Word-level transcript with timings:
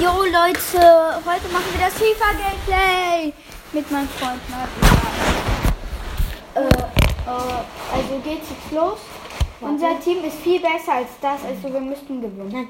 Jo 0.00 0.22
Leute, 0.22 1.22
heute 1.24 1.48
machen 1.52 1.72
wir 1.72 1.80
das 1.86 1.94
FIFA-Gameplay 1.94 3.32
mit 3.72 3.90
meinem 3.90 4.08
Freund 4.08 4.40
Martin. 4.50 4.82
Äh, 6.54 6.60
äh, 6.60 7.64
also 7.94 8.18
geht's 8.22 8.48
jetzt 8.50 8.72
los. 8.72 8.98
Unser 9.60 9.98
Team 10.00 10.22
ist 10.24 10.36
viel 10.38 10.60
besser 10.60 10.94
als 10.94 11.08
das, 11.20 11.44
also 11.44 11.72
wir 11.72 11.80
müssten 11.80 12.20
gewinnen. 12.20 12.68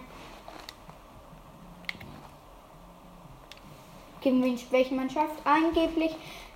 Gegen 4.21 4.43
wen- 4.45 4.61
welche 4.71 4.95
Mannschaft? 4.95 5.33
Angeblich. 5.45 6.15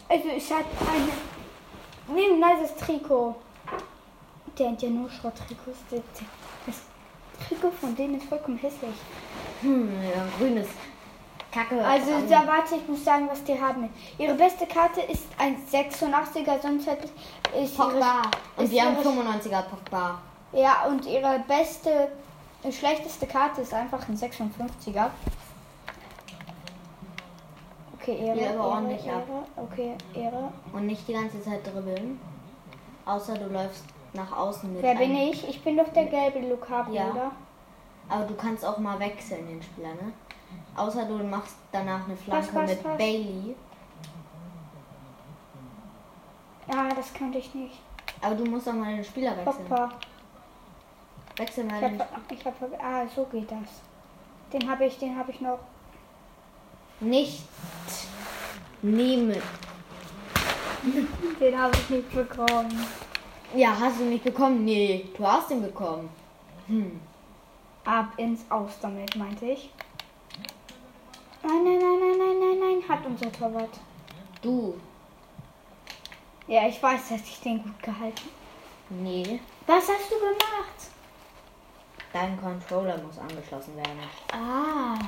Also 0.09 0.29
ich 0.29 0.51
hatte 0.53 0.67
eine. 0.93 1.09
Nee, 2.15 2.27
ein 2.33 2.39
nices 2.41 2.77
Trikot. 2.77 3.37
Der 4.59 4.71
hat 4.71 4.83
ja 4.83 4.89
nur 4.89 5.11
Schrott-Trikots. 5.11 5.79
Trikot 7.49 7.71
von 7.73 7.95
denen 7.97 8.17
ist 8.19 8.29
vollkommen 8.29 8.59
hässlich. 8.59 8.95
Hm, 9.63 9.89
ja, 10.03 10.25
grünes. 10.39 10.69
Kacke. 11.53 11.85
Also 11.85 12.13
Ähm, 12.13 12.29
da 12.31 12.47
warte, 12.47 12.77
ich 12.77 12.87
muss 12.87 13.05
sagen, 13.05 13.29
was 13.29 13.43
die 13.43 13.61
haben. 13.61 13.89
Ihre 14.19 14.35
beste 14.35 14.67
Karte 14.67 15.01
ist 15.01 15.25
ein 15.37 15.57
86er, 15.71 16.61
sonst 16.63 16.89
hat 16.89 16.99
ist 17.61 17.77
Pogba. 17.77 18.23
ihre, 18.57 18.63
Und 18.65 18.71
wir 18.71 18.83
haben 18.85 18.97
ihre, 19.01 19.09
95er 19.09 19.63
Pogba. 19.63 20.19
Ja, 20.53 20.85
und 20.89 21.07
ihre 21.07 21.41
beste, 21.49 22.09
äh, 22.63 22.71
schlechteste 22.73 23.27
Karte 23.27 23.63
ist 23.63 23.75
einfach 23.75 24.09
ein 24.09 24.17
56er. 24.17 25.11
Okay, 28.01 28.17
Ehre, 28.27 28.41
Ja, 28.41 28.51
aber 28.53 28.65
ordentlich 28.69 29.05
Ehre. 29.07 29.17
ab. 29.19 29.27
Okay, 29.57 29.95
Ehre. 30.15 30.53
Und 30.73 30.87
nicht 30.87 31.07
die 31.09 31.13
ganze 31.13 31.43
Zeit 31.43 31.67
dribbeln. 31.67 32.21
Außer 33.07 33.35
du 33.37 33.47
läufst 33.53 33.85
nach 34.13 34.33
außen 34.33 34.73
mit 34.73 34.83
Wer 34.83 34.95
bin 34.95 35.15
ich? 35.15 35.49
Ich 35.49 35.63
bin 35.63 35.77
doch 35.77 35.89
der 35.93 36.07
gelbe 36.07 36.41
Lukaku, 36.41 36.93
Ja. 36.93 37.11
oder? 37.11 37.33
Aber 38.09 38.25
du 38.25 38.35
kannst 38.35 38.65
auch 38.65 38.79
mal 38.79 38.99
wechseln, 38.99 39.47
den 39.47 39.63
Spieler, 39.63 39.91
ne? 39.95 40.13
Außer 40.77 41.05
du 41.05 41.15
machst 41.25 41.57
danach 41.71 42.05
eine 42.07 42.17
Flanke 42.17 42.53
pass, 42.53 42.69
mit 42.71 42.83
pass. 42.83 42.99
Bailey. 42.99 43.55
Ja, 46.73 46.89
das 46.89 47.13
könnte 47.15 47.39
ich 47.39 47.55
nicht. 47.55 47.79
Aber 48.21 48.35
du 48.35 48.45
musst 48.45 48.69
auch 48.69 48.73
mal 48.73 48.95
den 48.95 49.05
Spieler 49.05 49.37
wechseln. 49.37 49.67
Pogba. 49.69 49.91
Wechsel 51.37 51.65
mal 51.65 51.83
Ich 51.83 51.89
den 51.89 52.01
hab, 52.01 52.33
ich 52.33 52.45
hab, 52.45 52.55
ah, 52.83 53.07
so 53.15 53.25
geht 53.27 53.51
das. 53.51 53.81
Den 54.53 54.69
habe 54.71 54.85
ich, 54.87 54.99
den 54.99 55.17
habe 55.17 55.31
ich 55.31 55.41
noch. 55.41 55.59
Nicht 57.01 57.45
nehmen. 58.83 59.41
Den 61.41 61.59
habe 61.59 61.75
ich 61.77 61.91
nicht 61.91 62.13
bekommen. 62.13 62.87
Ja, 63.55 63.79
hast 63.79 63.99
du 63.99 64.05
nicht 64.05 64.23
bekommen? 64.25 64.65
Nee, 64.65 65.07
du 65.17 65.27
hast 65.27 65.51
ihn 65.51 65.63
bekommen. 65.63 66.09
Hm. 66.69 67.01
Ab 67.85 68.13
ins 68.17 68.49
Aus 68.51 68.79
damit, 68.81 69.17
meinte 69.17 69.47
ich. 69.47 69.71
Nein, 71.43 71.65
nein, 71.65 71.79
nein, 71.79 71.99
nein, 72.01 72.19
nein, 72.19 72.39
nein, 72.39 72.59
nein, 72.61 72.89
hat 72.89 73.05
unser 73.05 73.33
Torwart. 73.33 73.81
Du. 74.43 74.79
Ja, 76.47 76.67
ich 76.69 76.81
weiß, 76.83 77.09
dass 77.09 77.23
ich 77.23 77.41
den 77.41 77.63
gut 77.63 77.83
gehalten. 77.83 78.29
Nee. 78.91 79.41
Was 79.67 79.89
hast 79.89 80.11
du 80.11 80.19
gemacht? 80.19 80.91
Dein 82.13 82.41
Controller 82.41 82.99
muss 82.99 83.19
angeschlossen 83.19 83.77
werden. 83.77 84.01
Ah. 84.33 84.99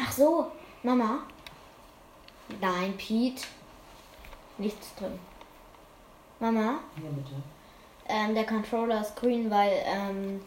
Ach 0.00 0.12
so, 0.12 0.50
Mama. 0.82 1.20
Nein, 2.60 2.96
Pete. 2.96 3.44
Nichts 4.58 4.94
drin. 4.96 5.18
Mama, 6.40 6.80
Ja, 6.96 7.08
bitte. 7.10 7.36
Ähm, 8.08 8.34
der 8.34 8.46
Controller 8.46 9.00
ist 9.00 9.16
grün, 9.16 9.50
weil 9.50 9.72
ähm, 9.84 10.40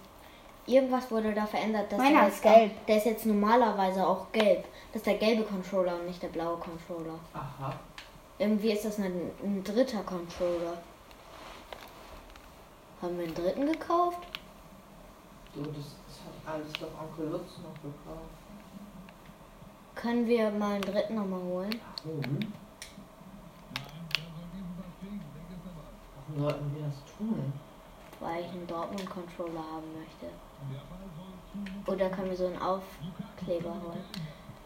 irgendwas 0.65 1.09
wurde 1.11 1.33
da 1.33 1.45
verändert. 1.45 1.91
Dass 1.91 1.97
Meiner 1.97 2.21
der 2.21 2.27
ist 2.27 2.43
jetzt 2.43 2.43
gelb. 2.43 2.71
Auch, 2.71 2.85
der 2.85 2.97
ist 2.97 3.05
jetzt 3.05 3.25
normalerweise 3.25 4.07
auch 4.07 4.31
gelb. 4.31 4.65
Das 4.91 5.01
ist 5.01 5.05
der 5.05 5.17
gelbe 5.17 5.43
Controller 5.43 5.95
und 5.95 6.07
nicht 6.07 6.21
der 6.21 6.29
blaue 6.29 6.57
Controller. 6.57 7.19
Aha. 7.33 7.73
Irgendwie 8.37 8.71
ist 8.71 8.85
das 8.85 8.97
ein, 8.99 9.31
ein 9.43 9.63
dritter 9.63 10.03
Controller. 10.03 10.77
Haben 13.01 13.17
wir 13.17 13.25
einen 13.25 13.35
dritten 13.35 13.65
gekauft? 13.65 14.19
Du, 15.53 15.61
das, 15.61 15.95
das 16.07 16.19
hat 16.25 16.55
alles 16.55 16.73
doch 16.73 17.01
Onkel 17.01 17.31
Lutz 17.31 17.57
noch 17.63 17.73
gekauft. 17.81 18.29
Können 19.95 20.27
wir 20.27 20.49
mal 20.51 20.73
einen 20.73 20.81
dritten 20.81 21.15
nochmal 21.15 21.41
holen? 21.41 21.81
Warum? 22.03 22.39
Warum 26.35 26.49
sollten 26.49 26.75
wir 26.75 26.83
das 26.85 26.95
tun? 27.17 27.53
Weil 28.19 28.41
ich 28.41 28.49
einen 28.51 28.67
Dortmund-Controller 28.67 29.59
haben 29.59 29.87
möchte. 29.97 30.27
Oder 31.89 32.09
können 32.09 32.29
wir 32.29 32.37
so 32.37 32.47
einen 32.47 32.61
Aufkleber 32.61 33.69
holen? 33.69 34.03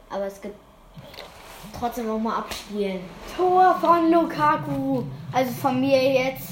Aber 0.09 0.25
es 0.25 0.41
gibt 0.41 0.55
trotzdem 1.77 2.09
auch 2.09 2.17
mal 2.17 2.37
abspielen. 2.37 3.01
Tor 3.35 3.75
von 3.75 4.11
Lukaku. 4.11 5.03
Also 5.31 5.51
von 5.51 5.79
mir 5.79 6.01
jetzt. 6.11 6.49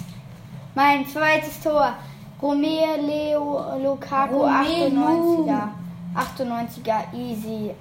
Mein 0.76 1.08
zweites 1.08 1.60
Tor. 1.62 1.96
Romeo 2.40 3.78
Lukaku, 3.82 4.42
Romelu. 4.42 5.48
98er. 5.48 5.70
98er, 6.16 7.14
easy. 7.14 7.74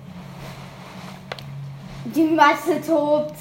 Die 2.07 2.25
Masse 2.25 2.81
tobt. 2.81 3.35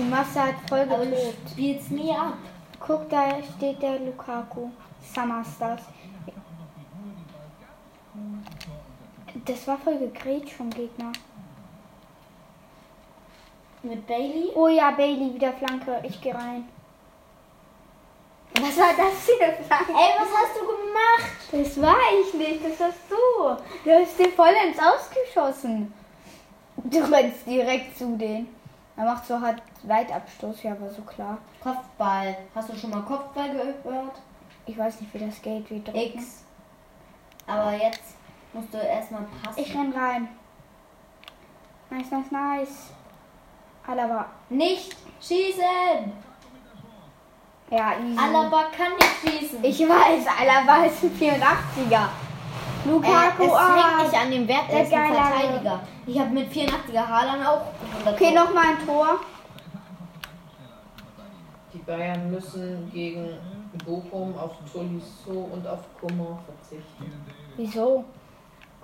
Die 0.00 0.06
Masse 0.06 0.42
hat 0.42 0.54
voll 0.66 0.86
getobt. 0.86 1.50
spielst 1.50 1.90
nie 1.90 2.10
ab. 2.10 2.38
Guck, 2.78 3.10
da 3.10 3.36
steht 3.42 3.82
der 3.82 3.98
Lukaku. 3.98 4.70
Summerstars. 5.14 5.82
Das 9.44 9.68
war 9.68 9.76
voll 9.76 9.98
gegrätscht 9.98 10.54
vom 10.54 10.70
Gegner. 10.70 11.12
Mit 13.82 14.06
Bailey? 14.06 14.52
Oh 14.54 14.68
ja, 14.68 14.90
Bailey, 14.92 15.34
wieder 15.34 15.52
Flanke. 15.52 16.00
Ich 16.04 16.18
gehe 16.22 16.34
rein. 16.34 16.66
Was 18.54 18.78
war 18.78 18.94
das 18.96 19.26
hier? 19.26 19.52
Flanke? 19.66 19.92
Ey, 19.92 20.14
was 20.18 20.28
hast 20.34 20.56
du 20.56 20.66
gemacht? 20.66 21.30
Das 21.52 21.82
war 21.82 21.98
ich 22.22 22.32
nicht, 22.32 22.64
das 22.64 22.80
hast 22.80 23.10
du. 23.10 23.64
Du 23.84 23.90
hast 23.90 24.18
den 24.18 24.32
voll 24.32 24.54
ins 24.66 24.78
Ausgeschossen. 24.78 25.92
Du 26.84 27.00
rennst 27.00 27.46
direkt 27.46 27.98
zu 27.98 28.16
denen. 28.16 28.59
Er 29.00 29.06
macht 29.06 29.26
so 29.26 29.40
halt 29.40 29.62
Weitabstoß, 29.84 30.62
ja, 30.62 30.78
war 30.78 30.90
so 30.90 31.00
klar. 31.00 31.38
Kopfball. 31.62 32.36
Hast 32.54 32.68
du 32.68 32.76
schon 32.76 32.90
mal 32.90 33.00
Kopfball 33.00 33.48
gehört? 33.50 34.20
Ich 34.66 34.76
weiß 34.76 35.00
nicht, 35.00 35.14
wie 35.14 35.24
das 35.24 35.40
geht, 35.40 35.70
wie 35.70 35.82
drücken. 35.82 36.18
X. 36.18 36.44
Aber 37.46 37.72
jetzt 37.72 38.16
musst 38.52 38.74
du 38.74 38.76
erstmal 38.76 39.22
passen. 39.42 39.58
Ich 39.58 39.74
renn 39.74 39.90
rein. 39.92 40.28
Nice, 41.88 42.10
nice, 42.10 42.30
nice. 42.30 42.90
Alaba. 43.86 44.26
Nicht 44.50 44.94
schießen! 45.18 46.12
Ja, 47.70 47.92
easy. 48.04 48.18
Alaba 48.18 48.64
kann 48.64 48.92
nicht 48.96 49.40
schießen. 49.40 49.64
Ich 49.64 49.80
weiß, 49.80 50.26
Alaba 50.38 50.84
ist 50.84 51.02
ein 51.04 51.10
84er. 51.18 52.04
Äh, 52.84 52.88
Lukaku, 52.88 53.44
es 53.44 53.52
ah. 53.52 53.96
hängt 53.96 54.12
nicht 54.12 54.22
an 54.22 54.30
dem 54.30 54.46
Wert, 54.46 54.68
der 54.70 54.78
er 54.78 54.84
ist 54.84 54.92
ein 54.92 55.14
Verteidiger. 55.14 55.80
Ich 56.10 56.18
habe 56.18 56.30
mit 56.30 56.50
84er 56.50 57.06
Haaland 57.06 57.46
auch. 57.46 57.66
100 57.98 58.14
Okay, 58.14 58.34
nochmal 58.34 58.64
ein 58.70 58.84
Tor. 58.84 59.20
Die 61.72 61.78
Bayern 61.78 62.32
müssen 62.32 62.90
gegen 62.92 63.38
Bochum 63.86 64.36
auf 64.36 64.56
Tolisso 64.72 65.48
und 65.52 65.64
auf 65.68 65.78
Coman 66.00 66.36
verzichten. 66.44 67.12
Wieso? 67.56 68.04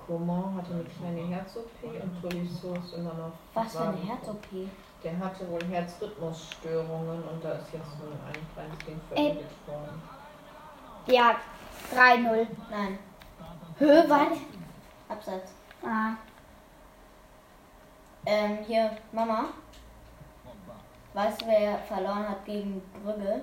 Coman 0.06 0.54
hatte 0.54 0.74
eine 0.74 0.84
kleine 0.84 1.34
Herz-OP 1.34 1.82
und 1.82 2.22
Tolisso 2.22 2.74
ist 2.74 2.94
immer 2.94 3.14
noch. 3.14 3.32
Was 3.54 3.72
für 3.72 3.88
eine. 3.88 3.96
Herz-OP. 3.96 4.68
Der 5.02 5.18
hatte 5.18 5.50
wohl 5.50 5.64
Herzrhythmusstörungen 5.68 7.24
und 7.24 7.42
da 7.44 7.54
ist 7.54 7.72
jetzt 7.72 7.90
so 7.98 8.06
ein 8.06 8.46
kleines 8.54 8.78
Ding 8.86 9.00
Ey. 9.10 9.32
verwendet 9.32 9.66
worden. 9.66 10.02
Ja, 11.08 11.34
3-0. 11.92 12.46
Nein, 12.70 12.98
Höhe, 13.78 14.04
was? 14.08 14.38
Absatz. 15.08 15.50
Ah. 15.84 16.12
Ähm, 18.26 18.58
hier, 18.66 18.90
Mama. 19.12 19.46
Weißt 21.14 21.40
du, 21.40 21.46
wer 21.46 21.78
verloren 21.78 22.28
hat 22.28 22.44
gegen 22.44 22.82
Brügge? 23.02 23.42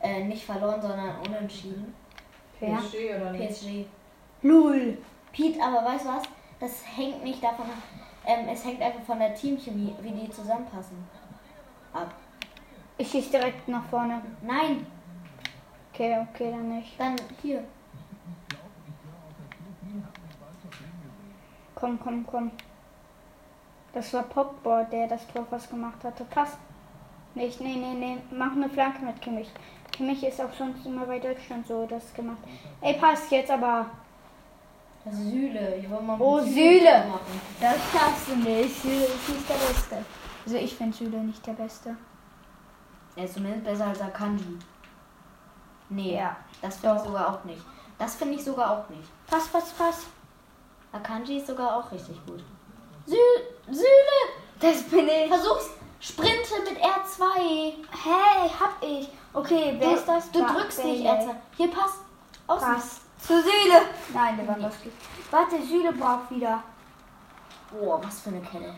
Äh, 0.00 0.24
nicht 0.24 0.44
verloren, 0.44 0.80
sondern 0.82 1.16
unentschieden. 1.26 1.94
Wer? 2.58 2.78
PSG 2.78 3.14
oder 3.16 3.30
nicht? 3.32 3.60
PSG. 3.60 3.86
Lul. 4.42 4.98
Pete, 5.32 5.62
aber 5.62 5.84
weißt 5.84 6.04
du 6.04 6.08
was? 6.08 6.22
Das 6.58 6.82
hängt 6.96 7.22
nicht 7.22 7.42
davon 7.42 7.66
ab. 7.66 7.78
Ähm, 8.26 8.48
es 8.48 8.64
hängt 8.64 8.80
einfach 8.80 9.02
von 9.02 9.18
der 9.18 9.34
Teamchemie, 9.34 9.94
wie 10.00 10.10
die 10.10 10.30
zusammenpassen. 10.30 10.96
Ab. 11.92 12.12
Ich 12.96 13.10
schieß 13.10 13.30
direkt 13.30 13.68
nach 13.68 13.84
vorne. 13.84 14.20
Nein, 14.42 14.86
Okay, 15.94 16.18
okay, 16.32 16.50
dann 16.50 16.68
nicht. 16.76 16.98
dann 16.98 17.14
hier. 17.40 17.62
Komm, 21.76 22.00
komm, 22.00 22.26
komm. 22.26 22.50
Das 23.94 24.12
war 24.12 24.24
Pogba, 24.24 24.84
der 24.84 25.06
das 25.08 25.26
Tor 25.28 25.46
fast 25.48 25.70
gemacht 25.70 26.02
hatte. 26.02 26.24
Pass. 26.24 26.50
Nicht, 27.34 27.60
nee, 27.60 27.76
nee, 27.76 27.94
nee. 27.94 28.18
Mach 28.30 28.52
eine 28.52 28.68
Flanke 28.68 29.04
mit 29.04 29.20
Kimmich. 29.22 29.50
Kimmich 29.92 30.22
ist 30.24 30.40
auch 30.40 30.52
sonst 30.56 30.84
immer 30.84 31.06
bei 31.06 31.18
Deutschland 31.20 31.66
so 31.66 31.86
das 31.86 32.12
gemacht. 32.14 32.38
Ey, 32.80 32.94
passt 32.94 33.30
jetzt 33.30 33.50
aber. 33.50 33.86
Süle. 35.10 35.76
Ich 35.76 35.88
wollte 35.90 36.02
mal 36.04 36.16
Oh, 36.18 36.36
machen. 36.40 37.40
Das 37.60 37.76
schaffst 37.92 38.28
du 38.28 38.36
nicht. 38.36 38.82
Süle 38.82 39.04
ist 39.04 39.28
nicht 39.28 39.48
der 39.48 39.54
Beste. 39.54 40.04
Also 40.44 40.56
ich 40.56 40.74
finde 40.74 40.96
Süle 40.96 41.18
nicht 41.18 41.46
der 41.46 41.52
Beste. 41.52 41.96
Er 43.16 43.24
ist 43.24 43.34
zumindest 43.34 43.64
besser 43.64 43.86
als 43.86 44.00
Akanji. 44.00 44.58
Nee, 45.90 46.16
Ja. 46.16 46.36
das 46.62 46.76
finde 46.76 46.96
ich 46.96 47.02
sogar 47.02 47.28
auch 47.28 47.44
nicht. 47.44 47.62
Das 47.98 48.14
finde 48.16 48.34
ich 48.34 48.44
sogar 48.44 48.70
auch 48.70 48.88
nicht. 48.90 49.08
Pass, 49.26 49.46
pass, 49.48 49.72
pass. 49.72 50.06
Akanji 50.92 51.36
ist 51.38 51.46
sogar 51.46 51.76
auch 51.76 51.92
richtig 51.92 52.16
gut. 52.26 52.42
Sü 53.06 53.16
Süle! 53.70 54.20
Das 54.60 54.82
bin 54.84 55.08
ich. 55.08 55.28
Versuch's! 55.28 55.70
Sprinte 56.00 56.54
mit 56.68 56.78
R2! 56.82 57.24
Hey, 58.04 58.50
hab 58.60 58.76
ich. 58.82 59.08
Okay, 59.32 59.74
wer 59.78 59.88
Du, 59.90 59.94
ist 59.94 60.06
das? 60.06 60.30
du 60.30 60.42
Ba- 60.42 60.52
drückst 60.52 60.84
nicht 60.84 61.04
Bailey. 61.04 61.20
R2. 61.28 61.34
Hier, 61.56 61.70
pass! 61.70 61.90
Außen. 62.46 62.74
Pass. 62.74 63.00
Zu 63.18 63.40
Süle. 63.40 63.80
Nein, 64.12 64.36
Lewandowski. 64.36 64.90
Warte, 65.30 65.62
Süle 65.62 65.92
braucht 65.92 66.30
wieder. 66.30 66.62
Boah, 67.70 68.02
was 68.04 68.20
für 68.20 68.28
eine 68.30 68.42
Kelle. 68.42 68.74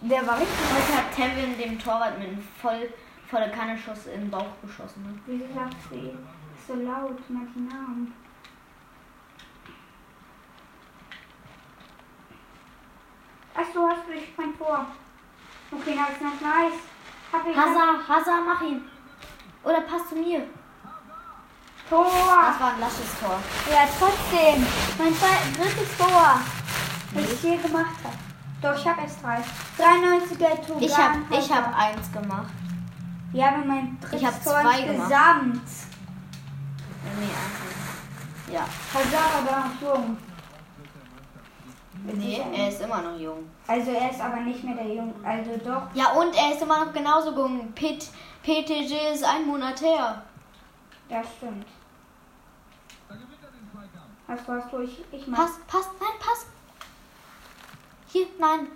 Der 0.00 0.26
war 0.26 0.36
richtig. 0.38 0.56
Heute 0.74 0.96
hat 0.98 1.14
Tevin 1.14 1.56
dem 1.56 1.78
Torwart 1.78 2.18
mit 2.18 2.28
einem 2.28 2.42
voll, 2.60 2.92
volle 3.30 3.50
Kanne-Schuss 3.52 4.06
in 4.06 4.22
den 4.22 4.30
Bauch 4.30 4.46
geschossen. 4.62 5.02
Ne? 5.04 5.18
Wieso 5.26 5.54
sagst 5.54 5.76
du 5.90 5.94
ihn? 5.94 6.18
Ist 6.58 6.66
so 6.66 6.74
laut, 6.74 7.18
manche 7.28 7.58
Namen. 7.60 8.12
Ach, 13.56 13.72
du 13.72 13.88
hast 13.88 14.06
durch 14.06 14.32
mein 14.36 14.56
Tor. 14.58 14.86
Okay, 15.70 15.96
das 15.98 16.16
ist 16.16 16.22
noch 16.22 16.40
nice. 16.40 16.78
Hab 17.32 17.46
ich 17.46 17.56
Hazard, 17.56 18.08
Hazard, 18.08 18.42
mach 18.46 18.60
ihn! 18.62 18.82
Oder 19.64 19.80
pass 19.82 20.08
zu 20.08 20.14
mir. 20.16 20.42
Tor. 21.88 22.04
Das 22.06 22.60
war 22.60 22.72
ein 22.74 22.80
lasches 22.80 23.18
Tor. 23.20 23.38
Ja, 23.70 23.86
trotzdem. 23.98 24.66
Mein 24.98 25.14
zweites, 25.14 25.52
drittes 25.56 25.96
Tor. 25.98 26.40
Was 27.14 27.32
ich 27.32 27.40
hier 27.40 27.58
gemacht 27.58 27.96
habe. 28.02 28.16
Doch, 28.62 28.78
ich 28.80 28.86
habe 28.88 29.02
erst 29.02 29.22
drei. 29.22 29.42
93er 29.78 30.66
Tor. 30.66 30.76
Ich 30.80 30.96
hab, 30.96 31.16
ich 31.30 31.52
hab 31.52 31.78
eins 31.78 32.12
gemacht. 32.12 32.52
Ja, 33.32 33.48
aber 33.48 33.64
mein 33.64 33.98
drittes 34.00 34.20
Ich 34.20 34.26
hab 34.26 34.42
Tor 34.42 34.52
zwei 34.60 34.82
gemacht. 34.82 34.88
insgesamt. 35.10 35.62
Nee, 37.20 37.24
eins. 37.24 38.52
Ja. 38.52 38.64
Hazard 38.92 39.34
aber 39.38 39.68
noch 39.68 39.80
jung. 39.80 40.16
Nee, 42.06 42.42
er 42.54 42.68
ist 42.68 42.80
immer 42.82 43.00
noch 43.00 43.18
jung. 43.18 43.48
Also 43.66 43.90
er 43.90 44.10
ist 44.10 44.20
aber 44.20 44.36
nicht 44.40 44.62
mehr 44.62 44.74
der 44.74 44.88
Jung. 44.94 45.14
Also 45.24 45.56
doch. 45.64 45.82
Ja, 45.94 46.12
und 46.12 46.34
er 46.36 46.52
ist 46.52 46.60
immer 46.62 46.84
noch 46.84 46.92
genauso 46.92 47.30
jung. 47.34 47.72
Pit, 47.74 48.06
PTG 48.42 49.12
ist 49.14 49.24
ein 49.24 49.46
Monat 49.46 49.80
her. 49.80 50.22
Das 51.08 51.26
stimmt. 51.38 51.66
Was 54.26 54.48
warst 54.48 54.72
du? 54.72 54.80
Ich, 54.80 55.04
ich 55.12 55.26
mach. 55.26 55.38
Pass, 55.38 55.52
pass, 55.66 55.88
nein, 56.00 56.18
pass. 56.18 56.46
Hier, 58.08 58.26
nein. 58.38 58.68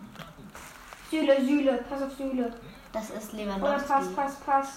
Süle, 1.10 1.40
Süle. 1.44 1.84
Pass 1.88 2.02
auf 2.02 2.12
Süle. 2.16 2.52
Das 2.92 3.10
ist 3.10 3.32
Oder 3.34 3.44
Lewandowski. 3.44 3.88
pass, 3.88 4.06
pass, 4.14 4.34
pass. 4.40 4.68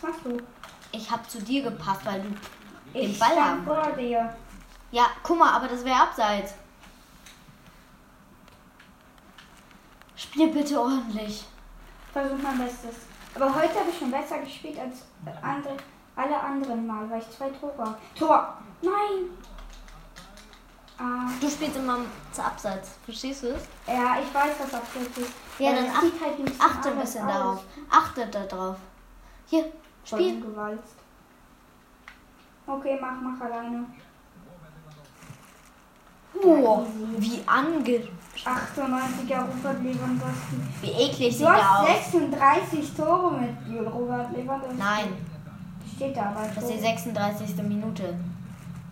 Was 0.00 0.10
machst 0.10 0.24
du? 0.24 0.36
Ich 0.92 1.10
hab 1.10 1.28
zu 1.30 1.40
dir 1.42 1.62
gepasst, 1.62 2.04
weil 2.04 2.22
du 2.22 2.28
den 2.98 3.10
Ich 3.10 3.18
Ball 3.18 3.32
stand 3.32 3.46
haben. 3.48 3.64
vor 3.64 3.92
dir. 3.96 4.36
Ja, 4.90 5.06
guck 5.22 5.38
mal, 5.38 5.52
aber 5.52 5.68
das 5.68 5.84
wäre 5.84 6.00
abseits. 6.00 6.54
Spiel 10.22 10.48
bitte 10.48 10.80
ordentlich. 10.80 11.44
Versuch 12.12 12.36
mein 12.42 12.58
Bestes. 12.58 12.94
Aber 13.34 13.46
heute 13.54 13.74
habe 13.80 13.90
ich 13.90 13.98
schon 13.98 14.10
besser 14.10 14.38
gespielt 14.38 14.78
als 14.78 14.98
andere, 15.42 15.76
alle 16.14 16.38
anderen 16.38 16.86
Mal, 16.86 17.08
weil 17.10 17.20
ich 17.20 17.30
zwei 17.30 17.48
Tore 17.50 17.74
habe. 17.78 17.96
Tor! 18.18 18.58
Nein! 18.82 19.30
Ah, 20.98 21.28
Du 21.40 21.48
spielst 21.48 21.76
immer 21.76 21.98
zu 22.30 22.44
abseits. 22.44 22.90
Verstehst 23.04 23.42
du 23.42 23.48
es? 23.48 23.62
ja, 23.86 24.16
ich 24.20 24.32
weiß, 24.34 24.52
was 24.60 24.70
das 24.70 24.82
ist. 25.18 25.32
Ja, 25.58 25.70
Weil 25.70 25.76
dann 25.76 25.86
ach, 25.96 26.02
halt 26.02 26.38
ein 26.38 26.60
achte 26.60 26.90
ein 26.90 27.00
bisschen 27.00 27.24
aus. 27.24 27.32
darauf. 27.32 27.64
Achte 27.90 28.26
da 28.26 28.44
drauf. 28.44 28.76
Hier, 29.46 29.72
spiel. 30.04 30.34
umgewalzt. 30.34 30.96
Okay, 32.66 32.98
mach, 33.00 33.20
mach 33.20 33.40
alleine. 33.40 33.86
Oh, 36.34 36.86
wie 37.18 37.42
ange... 37.46 38.08
98er 38.44 39.40
Robert 39.42 39.82
Lewandowski. 39.82 40.56
Wie 40.80 40.90
eklig 40.90 41.36
sieht 41.36 41.46
Du 41.46 41.50
hast 41.52 41.80
aus. 41.80 41.86
36 42.12 42.94
Tore 42.94 43.32
mit 43.38 43.92
Robert 43.92 44.32
Lewandowski. 44.32 44.76
Nein, 44.78 45.26
Steht 45.94 46.16
da 46.16 46.30
aber. 46.30 46.46
das 46.54 46.64
ist 46.64 46.70
die 46.72 46.76
so. 46.78 46.82
36. 46.82 47.56
Minute. 47.64 48.14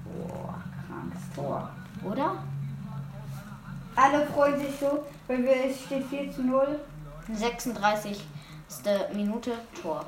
Boah, 0.04 0.54
krankes 0.86 1.22
Tor. 1.34 1.70
Oder? 2.04 2.36
Alle 3.96 4.26
freuen 4.26 4.58
sich 4.60 4.78
so, 4.78 5.04
weil 5.26 5.42
wir, 5.42 5.64
es 5.70 5.80
steht 5.82 6.04
4 6.06 6.32
zu 6.32 6.42
0. 6.42 6.78
36. 7.32 8.22
Minute, 9.14 9.52
Tor. 9.80 10.04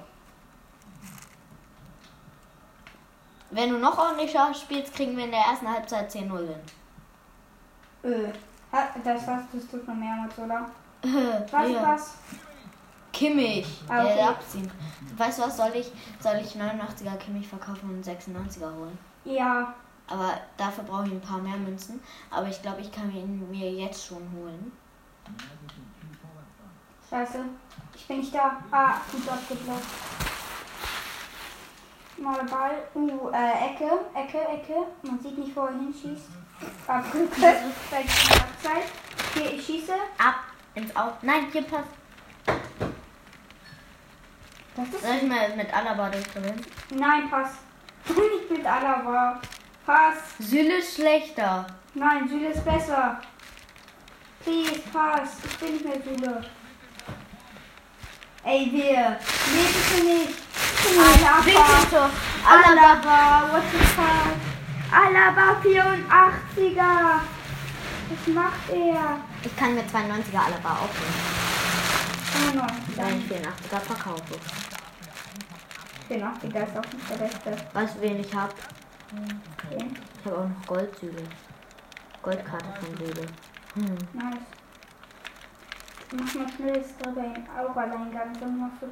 Wenn 3.50 3.70
du 3.70 3.79
noch 3.79 3.99
ordentlicher 3.99 4.52
spielst, 4.55 4.94
kriegen 4.94 5.17
wir 5.17 5.25
in 5.25 5.31
der 5.31 5.40
ersten 5.40 5.69
Halbzeit 5.69 6.11
10-0 6.11 6.38
hin. 6.38 6.55
Ha- 8.05 8.89
Das 9.05 9.27
hast 9.27 9.47
du 9.53 9.61
schon 9.85 10.01
mehrmals, 10.01 10.37
oder? 10.39 10.67
Was, 11.51 11.71
ja. 11.71 11.83
was? 11.83 12.15
Kimmich, 13.13 13.83
Ah, 13.89 14.03
der 14.05 14.13
okay. 14.15 14.23
abziehen. 14.23 14.71
Weißt 15.17 15.39
du 15.39 15.43
was, 15.43 15.57
soll 15.57 15.71
ich, 15.75 15.93
soll 16.21 16.37
ich 16.37 16.55
89er 16.55 17.17
Kimmich 17.17 17.47
verkaufen 17.47 17.91
und 17.91 18.05
96er 18.07 18.75
holen? 18.75 18.97
Ja. 19.25 19.75
Aber 20.09 20.33
dafür 20.57 20.85
brauche 20.85 21.07
ich 21.07 21.13
ein 21.13 21.21
paar 21.21 21.39
mehr 21.39 21.57
Münzen. 21.59 22.01
Aber 22.31 22.49
ich 22.49 22.63
glaube, 22.63 22.81
ich 22.81 22.91
kann 22.91 23.15
ihn 23.15 23.51
mir 23.51 23.71
jetzt 23.71 24.07
schon 24.07 24.23
holen. 24.35 24.73
Scheiße. 27.11 27.45
Ich 27.95 28.07
bin 28.09 28.19
nicht 28.19 28.35
da. 28.35 28.57
Ah, 28.71 28.95
gut 29.13 29.29
abgeblockt. 29.29 29.83
Mal 32.19 32.45
Ball. 32.45 32.83
Uh, 32.95 33.29
äh, 33.31 33.71
Ecke, 33.73 33.91
Ecke, 34.15 34.39
Ecke. 34.49 34.75
Man 35.03 35.21
sieht 35.21 35.37
nicht, 35.37 35.55
wo 35.55 35.63
er 35.63 35.73
hinschießt. 35.73 36.29
Halbzeit. 36.88 38.06
Hier, 39.35 39.53
ich 39.53 39.64
schieße. 39.64 39.93
Ab 40.19 40.35
ins 40.75 40.94
Aus. 40.94 41.12
Nein, 41.23 41.47
hier 41.53 41.62
passt. 41.62 41.88
Das 44.75 44.88
ist. 44.88 45.03
Soll 45.03 45.17
ich 45.17 45.29
mal 45.29 45.56
mit 45.56 45.73
Alaba 45.75 46.09
durchdrehen? 46.09 46.64
Nein, 46.91 47.31
Pass. 47.31 47.50
Nicht 48.09 48.50
mit 48.50 48.67
Alaba. 48.67 49.41
Pass. 49.87 50.17
Süle 50.38 50.79
ist 50.79 50.94
schlechter. 50.94 51.67
Nein, 51.94 52.29
Süle 52.29 52.49
ist 52.49 52.65
besser. 52.65 53.20
Please, 54.43 54.81
Pass. 54.93 55.31
Ich 55.44 55.58
bin 55.58 55.72
nicht 55.75 55.84
mehr 55.84 56.03
Süle. 56.03 56.44
Ey, 58.44 58.69
wir. 58.72 59.19
Nee, 59.53 59.69
bitte 59.72 60.05
nicht. 60.05 60.39
Alaba. 60.98 61.44
Winkeltor. 61.44 62.10
Alaba. 62.44 62.81
Alaba, 62.81 63.53
what 63.53 63.63
the 63.72 63.79
fuck? 63.79 64.52
Alaba 64.93 65.56
84er. 65.63 67.20
Was 68.11 68.34
macht 68.34 68.70
er? 68.70 69.20
Ich 69.43 69.56
kann 69.56 69.75
mir 69.75 69.82
92er 69.84 70.39
Alaba 70.39 70.81
aufnehmen. 70.82 71.43
Oh 72.34 72.56
nein, 72.56 72.82
Weil 72.96 73.19
ich 73.19 73.25
84er 73.25 73.81
verkaufe. 73.81 74.34
84er 76.11 76.67
ist 76.67 76.77
auch 76.77 76.93
nicht 76.93 77.11
der 77.11 77.17
beste. 77.17 77.56
Weißt 77.72 77.96
du, 77.96 78.01
wen 78.03 78.20
ich 78.20 78.34
habe? 78.34 78.53
Okay, 79.56 79.89
Ich 80.20 80.27
habe 80.27 80.39
auch 80.39 80.49
noch 80.49 80.67
Goldzüge. 80.67 81.22
Goldkarte 82.22 82.67
von 82.81 82.96
Süle. 82.99 83.27
Hm. 83.75 83.96
nice. 84.13 84.37
Mach 86.13 86.34
mal 86.34 86.46
schnell 86.55 86.79
das 86.81 86.96
dritte 86.99 87.20
auch 87.58 87.77
Alleingang. 87.77 88.32
Dann 88.39 88.58
machst 88.58 88.82
du. 88.82 88.87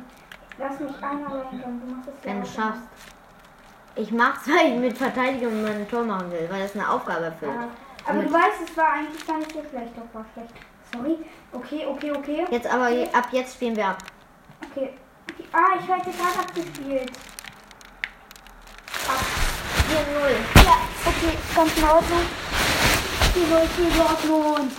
Lass 0.59 0.80
mich 0.80 1.02
einen 1.02 1.26
Alleingang. 1.26 1.80
Du 1.80 1.95
machst 1.95 2.09
es 2.09 2.25
Wenn 2.25 2.40
du 2.40 2.47
schaffst. 2.47 2.88
Ich 3.97 4.11
mach's, 4.12 4.47
weil 4.49 4.73
ich 4.73 4.78
mit 4.78 4.97
Verteidigung 4.97 5.62
mein 5.62 5.88
Tor 5.88 6.04
machen 6.04 6.30
will, 6.30 6.47
weil 6.50 6.62
das 6.62 6.75
eine 6.75 6.88
Aufgabe 6.88 7.26
erfüllt. 7.26 7.52
Ja. 7.54 7.68
Aber 8.06 8.23
du 8.23 8.32
weißt, 8.32 8.68
es 8.68 8.76
war 8.76 8.92
eigentlich 8.92 9.26
gar 9.26 9.38
nicht 9.38 9.52
so 9.52 9.62
schlecht. 9.68 9.92
Doch, 9.97 10.14
war 10.14 10.25
schlecht. 10.32 10.54
Sorry. 10.92 11.18
Okay, 11.52 11.87
okay, 11.87 12.12
okay. 12.12 12.47
Jetzt 12.50 12.66
aber, 12.66 12.88
je- 12.90 13.09
ab 13.12 13.28
jetzt 13.32 13.54
spielen 13.54 13.76
wir 13.76 13.88
ab. 13.88 13.99
Okay. 14.70 14.90
okay. 15.30 15.44
Ah, 15.52 15.78
ich 15.80 15.87
werde 15.88 16.02
gerade 16.11 16.38
abgespielt. 16.38 17.12
4-0. 19.90 20.64
Ja, 20.64 20.76
okay, 21.04 21.37
ganz 21.54 21.76
in 21.76 21.85
Ordnung. 21.85 22.26
4-0 23.35 23.66
für 23.68 23.99
Dortmund. 23.99 24.73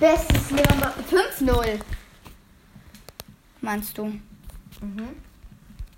Bestes 0.00 0.50
Leon 0.50 0.82
5-0. 1.10 1.80
Meinst 3.60 3.96
du? 3.96 4.04
Mhm. 4.06 5.16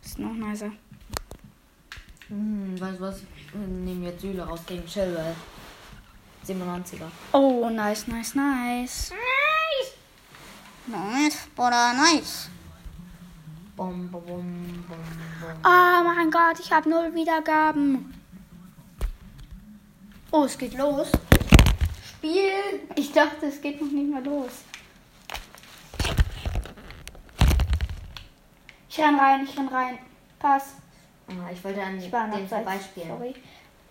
Ist 0.05 0.19
noch 0.19 0.33
nicer. 0.35 0.71
Hm, 2.29 2.81
weißt 2.81 2.99
du 2.99 3.03
was? 3.03 3.21
Wir 3.53 3.67
nehmen 3.67 4.05
jetzt 4.05 4.21
Süle 4.23 4.43
raus 4.43 4.61
gegen 4.67 4.87
Chilwell. 4.87 5.35
97er. 6.47 7.07
Oh, 7.33 7.69
nice, 7.71 8.07
nice, 8.07 8.35
nice. 8.35 9.11
Nice. 9.11 9.93
Nice, 10.87 11.49
Bruder, 11.55 11.95
nice. 11.95 12.49
Bom, 13.77 14.09
bom, 14.11 14.23
bom, 14.27 14.85
bom. 14.89 14.99
Oh 15.65 16.05
mein 16.05 16.31
Gott, 16.31 16.61
ich 16.61 16.71
habe 16.73 16.89
null 16.89 17.15
Wiedergaben. 17.15 18.15
Oh, 20.31 20.45
es 20.45 20.57
geht 20.57 20.75
los. 20.75 21.09
Spiel. 22.09 22.81
Ich 22.97 23.13
dachte, 23.13 23.47
es 23.47 23.61
geht 23.61 23.81
noch 23.81 23.91
nicht 23.91 24.11
mal 24.11 24.25
los. 24.25 24.51
Ich 28.89 28.99
renn 28.99 29.19
rein, 29.19 29.45
ich 29.45 29.59
renn 29.59 29.69
rein. 29.69 29.99
Pass. 30.39 30.75
Ah, 31.29 31.51
ich 31.53 31.63
wollte 31.65 31.83
an 31.83 31.99
Ich 31.99 32.13
war 32.13 32.29
den 32.29 32.43
noch 32.43 32.49
vorbeispielen. 32.49 33.09
Sorry. 33.09 33.35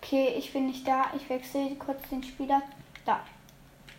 Okay, 0.00 0.34
ich 0.36 0.52
bin 0.52 0.66
nicht 0.66 0.86
da. 0.86 1.06
Ich 1.16 1.28
wechsle 1.28 1.74
kurz 1.76 2.08
den 2.10 2.22
Spieler. 2.22 2.62
Da. 3.04 3.20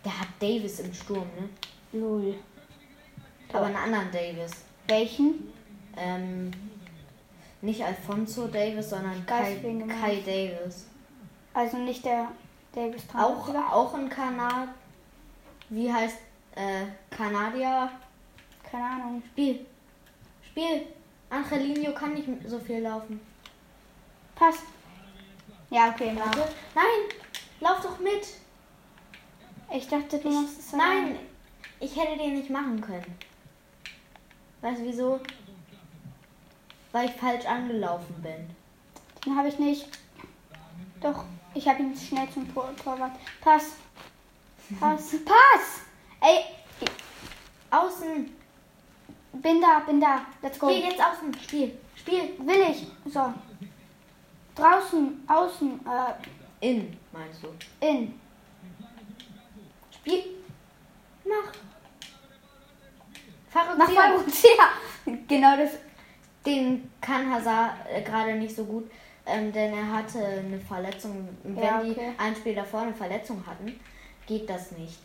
Der 0.04 0.20
hat 0.20 0.28
Davis 0.40 0.80
im 0.80 0.94
Sturm, 0.94 1.28
ne? 1.38 1.48
Lul. 1.92 2.34
Aber 3.52 3.66
einen 3.66 3.76
anderen 3.76 4.10
Davis. 4.10 4.52
Welchen? 4.86 5.52
Ähm, 5.96 6.50
nicht 7.62 7.82
Alfonso 7.82 8.46
Davis, 8.46 8.90
sondern 8.90 9.24
Kai. 9.26 9.56
Kai 10.00 10.22
Davis. 10.24 10.86
Also 11.54 11.78
nicht 11.78 12.04
der 12.04 12.28
Davis 12.72 13.02
Auch, 13.14 13.48
auch 13.48 13.94
ein 13.94 14.08
Kanad. 14.08 14.68
Wie 15.70 15.92
heißt 15.92 16.18
äh, 16.54 16.84
Kanadier? 17.10 17.90
Keine 18.70 18.84
Ahnung. 18.84 19.22
Spiel. 19.32 19.66
Spiel. 20.44 20.82
Angelino 21.30 21.92
kann 21.92 22.14
nicht 22.14 22.28
so 22.46 22.58
viel 22.58 22.80
laufen. 22.80 23.20
Pass. 24.36 24.58
Ja, 25.70 25.90
okay, 25.90 26.12
mach. 26.12 26.36
Nein! 26.74 27.18
Lauf 27.60 27.80
doch 27.82 27.98
mit! 27.98 28.22
Ich 29.72 29.88
dachte, 29.88 30.18
du 30.18 30.30
machst 30.30 30.60
es 30.60 30.72
Nein! 30.72 31.18
Ich 31.80 31.96
hätte 31.96 32.16
den 32.16 32.34
nicht 32.34 32.50
machen 32.50 32.80
können. 32.80 33.18
Weißt 34.60 34.80
du 34.80 34.84
wieso? 34.84 35.20
Weil 36.92 37.08
ich 37.08 37.16
falsch 37.16 37.44
angelaufen 37.46 38.22
bin. 38.22 38.48
Den 39.24 39.36
habe 39.36 39.48
ich 39.48 39.58
nicht. 39.58 39.88
Doch, 41.00 41.24
ich 41.54 41.68
habe 41.68 41.82
ihn 41.82 41.96
schnell 41.96 42.30
zum 42.30 42.52
Tor 42.54 42.70
Torwart. 42.76 43.18
Pass. 43.40 43.72
Pass. 44.78 45.10
Pass! 45.24 45.80
Ey, 46.20 46.44
Außen! 47.70 48.30
bin 49.32 49.60
da, 49.60 49.80
bin 49.80 50.00
da. 50.00 50.26
Let's 50.42 50.58
go. 50.58 50.68
Geh 50.68 50.84
jetzt 50.84 51.00
außen! 51.00 51.34
Spiel! 51.42 51.78
Spiel! 51.94 52.34
Will 52.38 52.70
ich. 52.70 52.86
So. 53.12 53.32
Draußen, 54.56 55.22
außen, 55.28 55.80
äh, 55.86 56.66
In, 56.66 56.96
meinst 57.12 57.42
du? 57.42 57.48
in. 57.86 58.18
Spiel! 59.94 60.22
Mach! 61.24 61.52
Nach 63.54 63.86
Favorisieren! 63.88 63.96
Fallrückzieher. 63.96 64.68
Genau 65.28 65.56
das. 65.56 65.70
Den 66.44 66.90
kann 67.00 67.30
Hazard 67.32 67.72
äh, 67.92 68.02
gerade 68.02 68.34
nicht 68.34 68.54
so 68.54 68.64
gut, 68.64 68.88
ähm, 69.26 69.52
denn 69.52 69.72
er 69.74 69.92
hatte 69.92 70.24
eine 70.24 70.60
Verletzung. 70.60 71.28
Wenn 71.42 71.56
Ja, 71.62 71.82
die 71.82 71.90
okay. 71.90 72.12
ein 72.18 72.36
Spiel 72.36 72.54
davor 72.54 72.82
eine 72.82 72.94
Verletzung 72.94 73.44
hatten, 73.46 73.78
geht 74.26 74.48
das 74.48 74.72
nicht. 74.72 75.00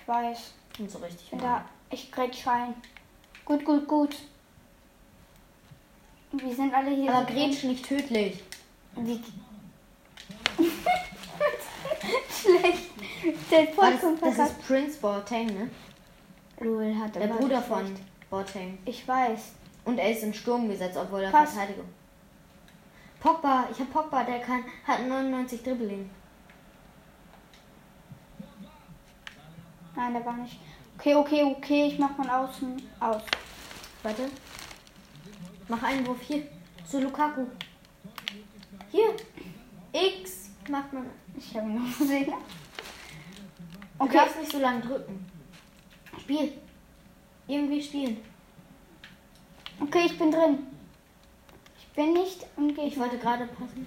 Ich 0.00 0.08
weiß. 0.08 0.52
Und 0.78 0.90
so 0.90 0.98
richtig. 0.98 1.30
Da. 1.38 1.64
Ich 1.90 2.10
grätsch 2.10 2.46
rein. 2.46 2.74
Gut, 3.44 3.64
gut, 3.64 3.86
gut. 3.86 4.16
Wir 6.32 6.54
sind 6.54 6.72
alle 6.74 6.90
hier. 6.90 7.12
Aber 7.14 7.26
so 7.28 7.34
Gretsch 7.34 7.64
nicht 7.64 7.84
tödlich. 7.86 8.42
Wie- 8.96 9.22
Schlecht. 12.30 12.90
Der 13.50 13.66
das, 13.66 13.74
vollkommen 13.74 14.18
das 14.20 14.34
verkackt. 14.34 14.58
ist 14.60 14.66
Prince 14.66 15.00
Boateng, 15.00 15.46
ne? 15.46 15.70
Lul 16.60 16.94
hat 16.98 17.14
Der 17.14 17.26
Bruder 17.28 17.60
von 17.60 17.94
Boateng. 18.30 18.78
Ich 18.84 19.06
weiß. 19.06 19.52
Und 19.84 19.98
er 19.98 20.10
ist 20.12 20.22
in 20.22 20.32
Sturm 20.34 20.68
gesetzt, 20.68 20.96
obwohl 20.96 21.22
er 21.22 21.30
Pass. 21.30 21.52
Verteidigung. 21.52 21.86
Pogba, 23.20 23.68
ich 23.70 23.78
hab 23.80 23.92
Pogba, 23.92 24.24
der 24.24 24.40
kann, 24.40 24.64
hat 24.86 25.06
99 25.06 25.62
Dribbling. 25.62 26.08
Nein, 29.94 30.12
der 30.12 30.24
war 30.24 30.34
nicht. 30.34 30.58
Okay, 30.98 31.14
okay, 31.14 31.42
okay. 31.44 31.86
Ich 31.88 31.98
mach 31.98 32.14
von 32.14 32.28
außen 32.28 32.82
aus. 33.00 33.22
Warte. 34.02 34.30
Mach 35.68 35.82
einen 35.82 36.06
Wurf 36.06 36.20
hier. 36.20 36.42
Zu 36.88 37.00
Lukaku. 37.00 37.46
Hier. 38.96 39.14
X 39.92 40.50
macht 40.70 40.90
man. 40.92 41.06
Ich 41.36 41.54
habe 41.54 41.68
ihn 41.68 41.84
noch 41.84 41.98
gesehen. 41.98 42.26
Du 43.98 44.04
Okay. 44.04 44.16
darfst 44.16 44.38
nicht 44.38 44.52
so 44.52 44.58
lange 44.58 44.80
drücken. 44.80 45.26
Spiel. 46.20 46.52
Irgendwie 47.46 47.82
spielen. 47.82 48.16
Okay, 49.80 50.02
ich 50.06 50.18
bin 50.18 50.30
drin. 50.30 50.66
Ich 51.78 51.86
bin 51.94 52.12
nicht 52.14 52.46
im 52.56 52.70
Ich 52.70 52.76
Gegner. 52.76 53.02
wollte 53.04 53.18
gerade 53.18 53.46
passen. 53.46 53.86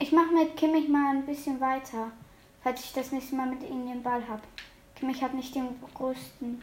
Ich 0.00 0.10
mache 0.12 0.32
mit 0.34 0.56
Kimmich 0.56 0.88
mal 0.88 1.14
ein 1.16 1.26
bisschen 1.26 1.60
weiter, 1.60 2.10
falls 2.62 2.84
ich 2.84 2.92
das 2.92 3.12
nächste 3.12 3.36
Mal 3.36 3.46
mit 3.48 3.62
ihnen 3.68 3.86
den 3.88 4.02
Ball 4.02 4.26
habe. 4.28 4.42
Kimmich 4.96 5.22
hat 5.22 5.34
nicht 5.34 5.54
den 5.54 5.68
größten. 5.94 6.60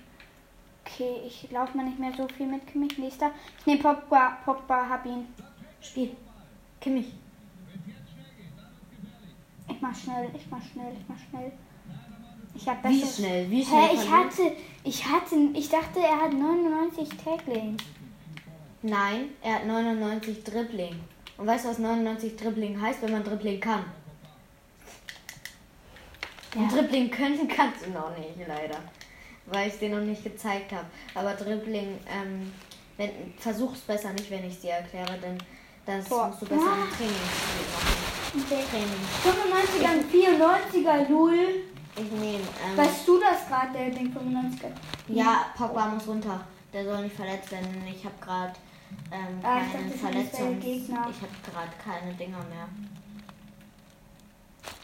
Okay, 0.85 1.21
ich 1.25 1.49
laufe 1.51 1.75
mal 1.77 1.85
nicht 1.85 1.99
mehr 1.99 2.13
so 2.15 2.27
viel 2.27 2.47
mit 2.47 2.67
Kimmich. 2.67 2.97
Nächster. 2.97 3.31
Ich 3.59 3.65
nehme 3.65 3.81
Pogba. 3.81 4.37
Pogba, 4.43 4.89
hab 4.89 5.05
ihn. 5.05 5.27
Spiel. 5.81 6.15
Kimmich. 6.81 7.13
Ich 9.67 9.81
mach 9.81 9.95
schnell, 9.95 10.29
ich 10.35 10.45
mach 10.49 10.61
schnell, 10.61 10.93
ich 10.93 11.05
mach 11.07 11.17
schnell. 11.29 11.51
Ich 12.55 12.67
hab 12.67 12.83
Wie 12.87 13.05
schnell? 13.05 13.49
Wie 13.51 13.65
schnell? 13.65 13.89
Hä, 13.89 13.95
ich 13.95 14.09
hatte, 14.09 14.55
ich 14.83 15.05
hatte, 15.05 15.35
ich 15.53 15.69
dachte, 15.69 15.99
er 15.99 16.21
hat 16.21 16.33
99 16.33 17.09
Tackling. 17.09 17.77
Nein, 18.81 19.29
er 19.41 19.55
hat 19.55 19.65
99 19.65 20.43
Dribbling. 20.43 20.99
Und 21.37 21.47
weißt 21.47 21.65
du, 21.65 21.69
was 21.69 21.79
99 21.79 22.37
Dribbling 22.37 22.79
heißt, 22.79 23.01
wenn 23.01 23.11
man 23.11 23.23
Dribbling 23.23 23.59
kann? 23.59 23.83
Und 26.55 26.71
Dribbling 26.71 27.11
können 27.11 27.47
kannst 27.47 27.85
du 27.85 27.89
noch 27.89 28.17
nicht, 28.17 28.47
leider. 28.47 28.77
Weil 29.47 29.67
ich 29.67 29.77
dir 29.77 29.89
noch 29.89 30.01
nicht 30.03 30.23
gezeigt 30.23 30.71
habe. 30.71 30.85
Aber 31.13 31.33
Dribbling, 31.33 31.99
ähm, 32.07 32.53
wenn, 32.95 33.33
versuch's 33.37 33.81
besser 33.81 34.13
nicht, 34.13 34.31
wenn 34.31 34.45
ich 34.45 34.61
dir 34.61 34.71
erkläre, 34.71 35.17
denn 35.17 35.37
das 35.85 36.07
Tor. 36.07 36.27
musst 36.27 36.41
du 36.41 36.45
besser 36.45 36.61
Ah. 36.61 36.83
im 36.83 36.95
Training 36.95 37.15
machen. 37.15 38.41
Okay. 38.43 38.63
Training. 38.69 39.03
95er, 39.23 40.11
94er, 40.11 41.09
Null. 41.09 41.63
Ich 41.97 42.11
nehme, 42.11 42.43
ähm, 42.65 42.75
Weißt 42.77 43.07
du 43.07 43.19
das 43.19 43.47
gerade, 43.47 43.71
der 43.73 43.89
den 43.91 44.13
95er? 44.13 44.71
ja, 45.07 45.45
Pogba 45.57 45.87
muss 45.87 46.05
runter. 46.07 46.41
Der 46.73 46.83
soll 46.83 47.03
nicht 47.03 47.15
verletzt 47.15 47.51
werden. 47.51 47.83
Ich 47.87 48.03
habe 48.03 48.15
gerade 48.19 48.53
ähm, 49.11 49.39
Ah, 49.41 49.61
ich 49.65 49.71
keine 49.71 49.91
Verletzung. 49.91 50.61
Ich 50.61 50.89
habe 50.91 51.09
gerade 51.09 51.71
keine 51.81 52.13
Dinger 52.15 52.39
mehr. 52.49 52.67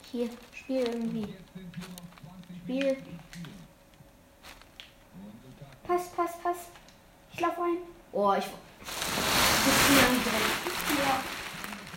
Hier, 0.10 0.30
spiel 0.54 0.80
irgendwie. 0.88 1.28
Spiel. 2.64 2.98
Pass, 5.86 6.10
pass, 6.16 6.32
pass. 6.42 6.58
Ich 7.34 7.40
lauf 7.42 7.58
rein. 7.58 7.78
Oh, 8.14 8.34
ich. 8.38 8.46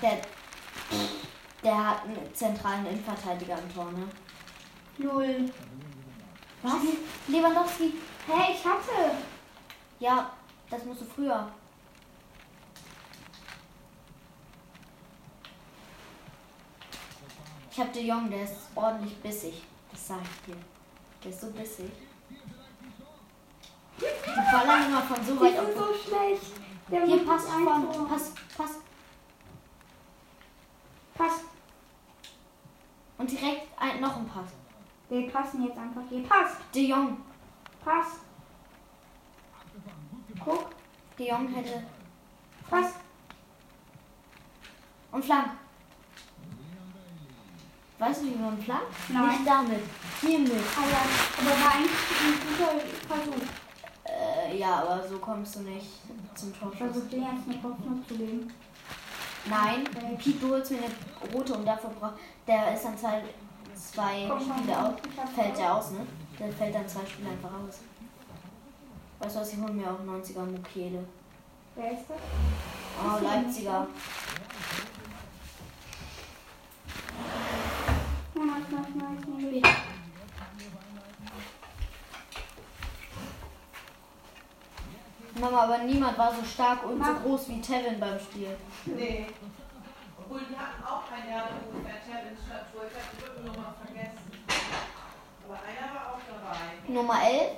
Der, 0.01 0.19
der 1.63 1.87
hat 1.91 2.03
einen 2.05 2.35
zentralen 2.35 2.87
Innenverteidiger 2.87 3.57
im 3.59 3.75
Tor, 3.75 3.91
ne? 3.93 4.09
Null. 4.99 5.51
Was? 6.63 6.75
Lewandowski. 7.29 7.95
Hä, 8.27 8.53
ich 8.53 8.65
hatte. 8.65 9.17
Ja, 9.99 10.31
das 10.71 10.85
musst 10.85 11.01
du 11.03 11.05
früher. 11.07 11.49
Ich 17.71 17.81
hab 17.81 17.93
De 17.93 18.03
Jong, 18.07 18.31
der 18.31 18.45
ist 18.45 18.55
ordentlich 18.75 19.17
bissig. 19.19 19.63
Das 19.91 20.07
sag 20.09 20.19
ich 20.23 20.53
dir. 20.53 20.61
Der 21.23 21.31
ist 21.31 21.41
so 21.41 21.49
bissig. 21.51 21.91
Die 23.99 24.53
ballern 24.53 24.87
immer 24.87 25.03
von 25.03 25.25
so 25.25 25.35
Die 25.35 25.41
weit 25.41 25.57
sind 25.57 25.79
auf. 25.79 25.87
so 25.89 25.95
schlecht. 25.95 26.43
Der 26.91 27.07
Hier, 27.07 27.25
pass 27.25 27.47
von. 27.47 28.09
Pass, 28.09 28.33
pass. 28.57 28.71
Pass. 31.15 31.41
Und 33.17 33.31
direkt 33.31 33.69
ein, 33.79 34.01
noch 34.01 34.17
ein 34.17 34.29
Pass. 34.29 34.51
Wir 35.09 35.31
passen 35.31 35.65
jetzt 35.65 35.79
einfach 35.79 36.03
hier. 36.09 36.23
Pass. 36.25 36.57
De 36.75 36.87
Jong. 36.87 37.19
Pass. 37.85 38.19
Guck. 40.45 40.71
De 41.19 41.29
Jong 41.29 41.49
hätte. 41.49 41.85
Pass. 42.69 42.95
Und 45.13 45.25
Flank. 45.25 45.51
Weißt 47.99 48.23
du, 48.23 48.27
wie 48.27 48.35
man 48.35 48.59
flankt? 48.61 48.93
Nein. 49.09 49.29
Nicht 49.29 49.47
damit. 49.47 49.83
Hiermit. 50.21 50.53
Ah 50.77 50.87
ja, 50.91 51.01
aber 51.39 51.65
war 51.65 51.75
eigentlich 51.75 51.91
ein 52.21 52.35
guter 52.59 52.81
Versuch. 53.07 53.64
Ja, 54.59 54.83
aber 54.83 55.07
so 55.09 55.19
kommst 55.19 55.57
du 55.57 55.61
nicht 55.61 55.87
zum 56.35 56.51
Ich 56.51 56.59
Torschuss. 56.59 56.79
versuche 56.79 57.07
den 57.07 57.23
jetzt 57.23 57.49
eine 57.49 57.63
Hoffnung 57.63 58.05
zu 58.07 58.15
geben. 58.15 58.53
Nein, 59.47 59.85
Piet, 60.19 60.43
du 60.43 60.49
holst 60.51 60.71
mir 60.71 60.79
eine 60.79 61.33
rote 61.35 61.55
und 61.55 61.67
dafür 61.67 61.91
braucht. 61.91 62.15
Der 62.47 62.75
ist 62.75 62.85
dann 62.85 62.97
zwei, 62.97 63.23
zwei 63.75 64.27
Komm 64.29 64.41
Spiele 64.41 64.79
aus. 64.79 64.95
Fällt 65.35 65.59
der 65.59 65.75
aus, 65.75 65.91
ne? 65.91 66.07
Der 66.39 66.51
fällt 66.53 66.75
dann 66.75 66.89
zwei 66.89 67.05
Spiele 67.07 67.31
einfach 67.31 67.51
aus. 67.51 67.81
Weißt 69.19 69.37
du 69.37 69.41
was, 69.41 69.53
ich 69.53 69.59
hole 69.61 69.73
mir 69.73 69.91
auch 69.91 70.01
90er 70.01 70.45
Mukele. 70.45 71.05
Wer 71.77 71.93
ist 71.93 72.05
das? 72.09 72.19
Oh, 73.05 73.19
den 73.19 73.25
Leipziger. 73.25 73.87
nice, 78.35 78.71
nice, 78.71 78.95
nice. 78.95 79.27
nehme 79.27 79.63
Mama, 85.45 85.65
aber 85.65 85.79
niemand 85.79 86.17
war 86.17 86.35
so 86.35 86.43
stark 86.43 86.85
und 86.85 87.05
so 87.05 87.13
Mach. 87.13 87.23
groß 87.23 87.49
wie 87.49 87.61
Tevin 87.61 88.01
beim 88.01 88.19
Spiel. 88.19 88.57
Nee. 88.87 89.27
Obwohl 90.19 90.41
die 90.41 90.57
hatten 90.57 90.83
auch 90.83 91.03
ein 91.13 91.31
Jahr 91.31 91.49
ungefähr 91.71 92.01
Challenge-Statur. 92.01 92.83
Ich 92.89 92.97
habe 92.97 93.13
die 93.13 93.25
Rückennummer 93.25 93.75
vergessen. 93.85 94.33
Aber 95.47 95.59
einer 95.61 95.95
war 95.95 96.15
auch 96.15 96.21
dabei. 96.27 96.93
Nummer 96.93 97.23
11? 97.23 97.51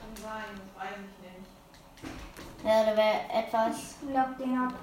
Kann 0.00 0.22
sein, 0.22 0.44
das 0.58 0.82
weiß 0.82 0.96
ich 0.98 1.16
nicht. 1.22 2.64
Ja, 2.64 2.84
der 2.84 2.96
wäre 2.96 3.20
etwas. 3.32 3.96
Lock 4.12 4.38
den 4.38 4.58
ab. 4.58 4.74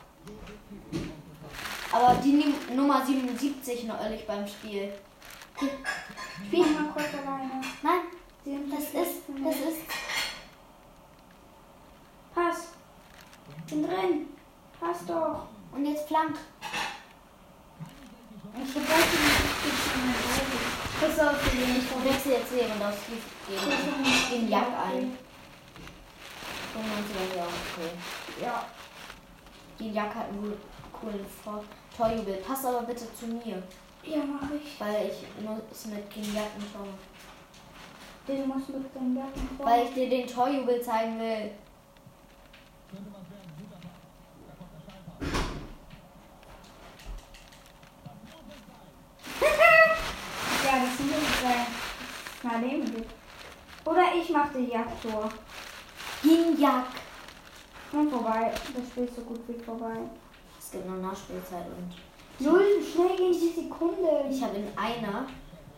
Aber 1.91 2.15
die 2.23 2.55
Nummer 2.73 3.05
77 3.05 3.83
neulich 3.83 4.25
beim 4.25 4.47
Spiel. 4.47 4.93
Spiel 6.47 6.65
mal 6.67 6.91
kurz 6.93 7.07
alleine. 7.13 7.61
Nein, 7.83 8.01
das 8.69 8.91
so 8.93 9.01
ist, 9.01 9.21
das 9.43 9.55
ist. 9.55 9.81
Pass. 12.33 12.67
Bin 13.69 13.83
drin. 13.83 14.27
Pass 14.79 15.05
doch. 15.05 15.47
Und 15.71 15.85
jetzt 15.85 16.07
Flank. 16.07 16.35
Ich 18.63 18.71
vergesse 18.71 19.17
nicht, 19.17 20.21
Pass 21.01 21.19
auf, 21.19 21.35
ich 21.53 22.05
wechsle 22.11 22.33
jetzt 22.33 22.51
Lewandowski 22.51 23.13
gegen, 23.47 24.29
gegen 24.29 24.49
Jack 24.51 24.67
ein. 24.85 25.17
95 26.73 27.37
ja 27.37 27.43
okay. 27.43 27.91
Ja. 28.41 28.65
Die 29.79 29.91
Jack 29.91 30.13
hat 30.13 30.27
einen 30.29 30.53
coolen 30.93 31.25
Vor 31.43 31.63
Torjubel. 31.97 32.35
Pass 32.35 32.65
aber 32.65 32.83
bitte 32.83 33.05
zu 33.15 33.25
mir, 33.27 33.63
Ja, 34.03 34.17
mach 34.25 34.49
ich. 34.51 34.79
weil 34.79 35.07
ich 35.11 35.43
muss 35.43 35.85
mit 35.85 36.09
King 36.09 36.33
Jack 36.35 36.51
schauen. 36.71 36.93
Du 38.27 38.33
musst 38.45 38.69
mit 38.69 38.95
deinen 38.95 39.17
Jacken 39.17 39.49
vor. 39.57 39.65
Weil 39.65 39.85
ich 39.85 39.93
dir 39.93 40.09
den 40.09 40.27
Torjubel 40.27 40.81
zeigen 40.81 41.19
will. 41.19 41.51
Ja, 50.71 50.77
das 50.85 50.97
sind 50.97 51.07
nicht 51.07 51.43
äh, 51.43 52.47
mal 52.47 52.61
Leben 52.61 52.85
gibt. 52.85 53.11
Oder 53.83 54.03
ich 54.15 54.29
mach 54.29 54.47
die 54.53 54.69
Jagdtor. 54.71 55.29
King 56.21 56.57
Jack. 56.57 56.85
Und 57.91 58.09
vorbei. 58.09 58.53
Das 58.73 58.87
Spiel 58.87 59.03
ist 59.03 59.15
so 59.17 59.21
gut 59.23 59.41
wie 59.47 59.61
vorbei. 59.61 59.97
Es 60.57 60.71
gibt 60.71 60.87
noch 60.87 60.95
Nachspielzeit 60.95 61.65
und 61.65 62.45
Null, 62.45 62.65
schnell 62.81 63.17
gegen 63.17 63.33
die 63.33 63.61
Sekunde. 63.61 64.25
ich 64.29 64.41
habe 64.41 64.55
in 64.55 64.67
einer 64.77 65.25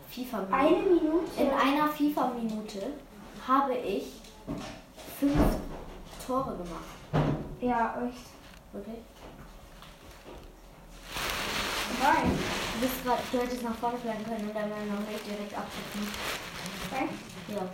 FIFA 0.08 0.46
Eine 0.52 0.76
Minute. 0.76 1.26
in 1.38 1.50
einer 1.50 1.88
FIFA 1.88 2.28
Minute 2.28 2.92
habe 3.48 3.74
ich 3.74 4.12
fünf 5.18 5.36
Tore 6.24 6.56
gemacht. 6.56 7.26
Ja, 7.60 8.00
echt. 8.06 8.26
Wirklich? 8.72 8.98
Vorbei. 11.94 12.22
Du 12.74 12.80
bist 12.80 13.04
grad, 13.04 13.20
du 13.30 13.38
hättest 13.38 13.62
nach 13.62 13.76
vorne 13.76 13.98
flanken 13.98 14.24
können 14.24 14.48
und 14.48 14.54
dann 14.54 14.68
noch 14.68 15.08
nicht 15.08 15.26
direkt 15.26 15.54
abschützen. 15.56 16.08
Echt? 16.92 17.12
Ja. 17.48 17.64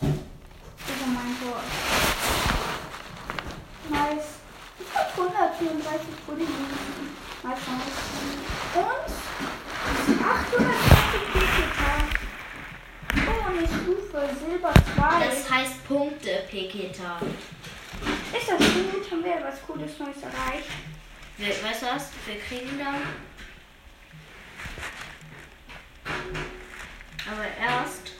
Das 0.00 0.96
ist 0.96 1.06
mein 1.06 1.36
Tor. 1.40 1.60
Nice. 3.90 4.28
Ich 4.78 4.94
hab 4.94 5.18
134 5.18 6.26
Pulli. 6.26 6.46
Nice, 7.42 7.66
nice. 7.66 7.98
Und 8.76 9.08
820 10.24 10.92
Punkte. 11.32 11.66
Oh, 13.26 13.42
eine 13.48 13.66
Stufe. 13.66 14.20
Silber 14.44 14.74
2. 14.94 15.26
Das 15.26 15.50
heißt 15.50 15.76
Punkte, 15.88 16.32
Peketa. 16.50 17.20
ist 18.36 18.48
das 18.48 18.58
gut? 18.58 19.10
Haben 19.10 19.24
wir 19.24 19.42
was 19.42 19.62
Cooles 19.66 19.98
Neues 19.98 20.22
erreicht? 20.22 20.70
Wir, 21.38 21.48
weißt 21.62 21.82
du 21.82 21.86
was? 21.86 22.10
Wir 22.26 22.38
kriegen 22.40 22.78
dann. 22.78 23.02
Aber 27.30 27.46
erst. 27.60 28.12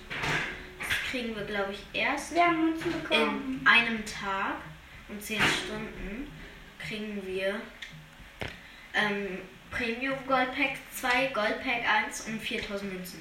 Kriegen 1.10 1.34
wir, 1.36 1.44
glaube 1.44 1.72
ich, 1.72 1.84
erst 1.92 2.34
Wir 2.34 2.44
haben 2.46 2.74
bekommen. 2.74 3.60
in 3.60 3.66
einem 3.66 4.04
Tag 4.04 4.56
und 5.08 5.22
10 5.22 5.40
Stunden 5.40 6.30
kriegen 6.78 7.24
wir 7.24 7.60
ähm, 8.92 9.38
Premium 9.70 10.18
Gold 10.26 10.52
Pack 10.54 10.76
2, 10.92 11.28
Gold 11.28 11.62
Pack 11.62 11.88
1 12.06 12.22
und 12.22 12.40
4000 12.40 12.92
Münzen. 12.92 13.20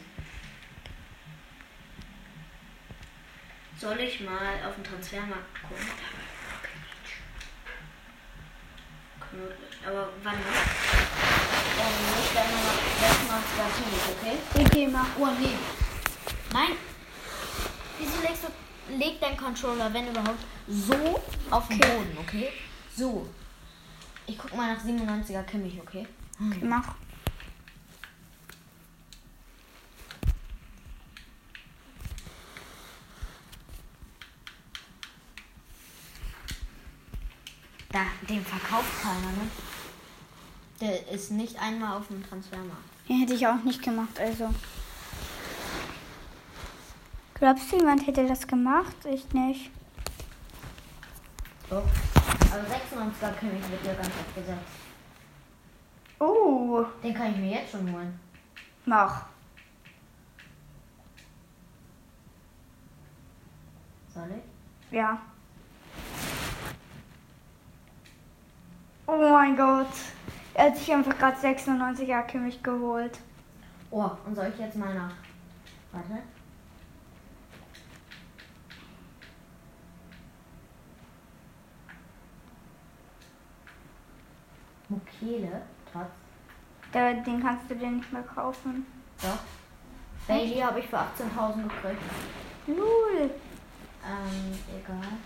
Soll 3.77 3.99
ich 3.99 4.19
mal 4.21 4.63
auf 4.67 4.75
den 4.75 4.83
Transfermarkt 4.83 5.61
gucken? 5.61 5.87
Aber 9.85 10.09
wann? 10.23 10.33
Ähm, 10.33 10.41
ich 12.23 12.35
werde 12.35 12.53
mal 12.53 12.85
mal 13.27 13.41
okay? 14.17 14.65
Okay, 14.65 14.87
mach. 14.87 15.07
Oh 15.19 15.27
nee. 15.39 15.55
Nein. 16.51 16.71
Wieso 17.99 18.21
legst 18.21 18.43
du. 18.43 18.95
Leg 18.97 19.19
dein 19.19 19.35
Controller, 19.35 19.91
wenn 19.93 20.07
überhaupt, 20.07 20.45
so 20.67 21.19
auf 21.49 21.67
den 21.67 21.79
Boden, 21.79 22.17
okay? 22.19 22.51
So. 22.95 23.27
Ich 24.27 24.37
guck 24.37 24.55
mal 24.55 24.73
nach 24.75 24.83
97er 24.83 25.43
Kimmich, 25.43 25.79
okay? 25.81 26.07
Mach. 26.61 26.95
Da, 37.89 38.05
den 38.29 38.45
verkauft 38.45 39.01
keiner, 39.01 39.31
ne? 39.31 39.49
Der 40.81 41.07
ist 41.09 41.31
nicht 41.31 41.59
einmal 41.61 41.97
auf 41.97 42.07
dem 42.07 42.23
Transfermarkt. 42.27 42.83
Den 43.07 43.19
hätte 43.19 43.33
ich 43.33 43.47
auch 43.47 43.63
nicht 43.63 43.81
gemacht, 43.81 44.19
also. 44.19 44.53
Glaubst 47.35 47.71
du, 47.71 47.77
jemand 47.77 48.05
hätte 48.07 48.27
das 48.27 48.45
gemacht? 48.47 48.95
Ich 49.05 49.31
nicht. 49.33 49.71
Doch. 51.69 51.83
Aber 52.51 52.63
96er 52.63 53.33
Kimmich 53.39 53.69
wird 53.69 53.85
ja 53.85 53.93
ganz 53.93 54.07
oft 54.07 54.35
gesetzt. 54.35 54.59
Oh, 56.19 56.85
Den 57.03 57.13
kann 57.13 57.31
ich 57.31 57.37
mir 57.37 57.51
jetzt 57.51 57.71
schon 57.71 57.91
holen. 57.91 58.17
mach. 58.85 59.25
Soll 64.13 64.29
ich? 64.37 64.95
Ja. 64.95 65.19
Oh 69.07 69.29
mein 69.33 69.57
Gott. 69.57 69.87
Er 70.55 70.67
hat 70.67 70.77
sich 70.77 70.91
einfach 70.91 71.17
gerade 71.17 71.35
96er 71.35 72.23
Kimmich 72.23 72.63
geholt. 72.63 73.19
Oh, 73.91 74.09
und 74.25 74.35
soll 74.35 74.51
ich 74.53 74.57
jetzt 74.57 74.77
mal 74.77 74.93
nach. 74.93 75.11
Warte. 75.91 76.23
Mukele, 84.87 85.61
trotz. 85.91 86.07
Den 87.25 87.41
kannst 87.41 87.69
du 87.69 87.75
dir 87.75 87.91
nicht 87.91 88.13
mehr 88.13 88.23
kaufen. 88.23 88.85
Doch. 89.21 89.39
Bailey 90.25 90.61
habe 90.61 90.79
ich 90.79 90.87
für 90.87 90.97
18.000 90.97 91.63
gekriegt. 91.63 92.01
Lul. 92.67 93.29
Ähm, 94.05 94.57
egal. 94.79 95.17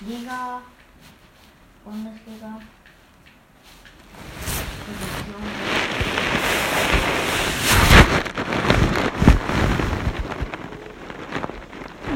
Liga. 0.00 0.60
Bundesliga. 1.82 2.60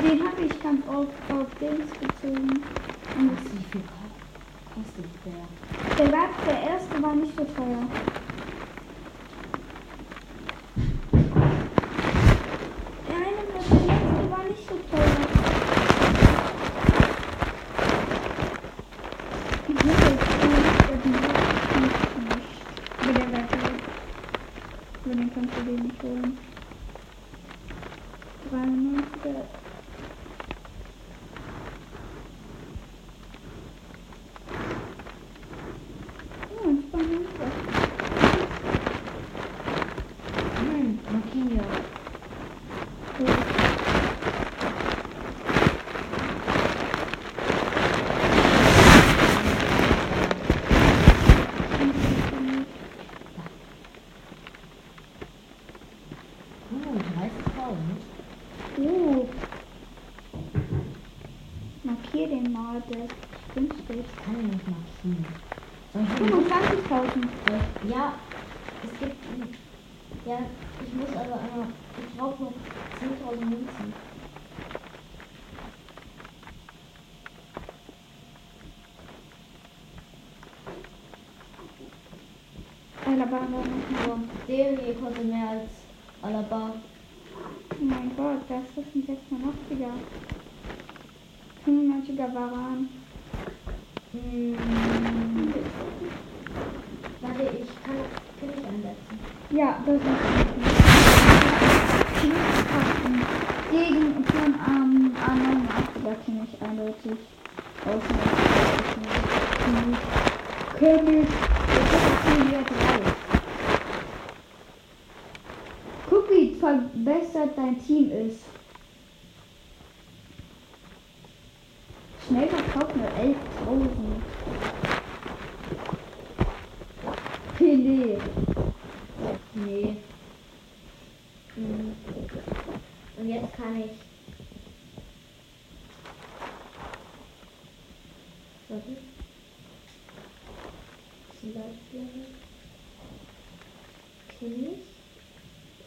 Den 0.02 0.20
habe 0.26 0.42
ich 0.42 0.62
ganz 0.62 0.82
oft 0.88 1.08
auf 1.30 1.46
Dings 1.60 1.90
gezogen. 1.92 2.62
Und 3.18 3.30
das, 3.36 3.52
Wie 3.52 3.64
viel 3.70 3.82
kostet 4.74 5.10
der? 5.24 5.96
der, 5.96 6.12
war, 6.12 6.28
der 6.46 6.62
erste 6.72 7.02
war 7.02 7.14
nicht 7.14 7.32
so 7.36 7.44
teuer. 7.44 7.86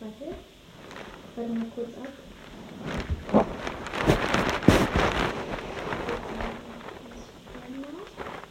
Warte. 0.06 0.36
Warte 1.36 1.54
mal 1.54 1.65
kurz 1.74 1.98
ab. 1.98 2.13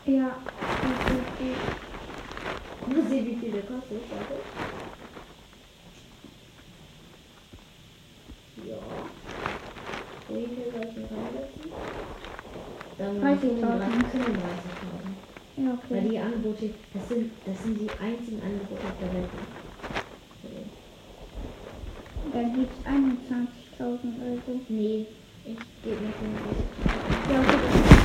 Ja. 0.05 0.37
gut. 1.39 1.57
Mal 2.89 3.03
sehen, 3.09 3.27
wie 3.27 3.37
viel 3.37 3.53
der 3.53 3.63
kostet. 3.63 4.03
Warte. 4.11 4.35
Ja. 8.67 8.79
Wie 10.29 10.47
viel 10.47 10.73
soll 10.73 10.85
ich 10.89 10.95
denn 10.95 11.05
reinsetzen? 11.05 11.73
Dann 12.99 13.21
mal 13.21 13.35
30.000. 13.35 13.41
35.000. 13.41 14.25
Ja, 15.57 15.79
Weil 15.89 15.99
okay. 15.99 16.09
die 16.09 16.19
Angebote, 16.19 16.71
das 16.93 17.09
sind, 17.09 17.31
das 17.47 17.63
sind 17.63 17.81
die 17.81 17.91
einzigen 17.91 18.43
Angebote 18.43 18.83
auf 18.89 18.99
der 19.01 19.15
Welt 19.15 19.31
gibt's 22.55 22.87
21.000 22.87 23.81
also. 23.81 24.61
Nee, 24.69 25.07
ich 25.45 25.59
gebe 25.83 26.01
mir 26.01 26.13
35. 26.13 26.65
Ja, 27.31 27.41
okay. 27.41 27.59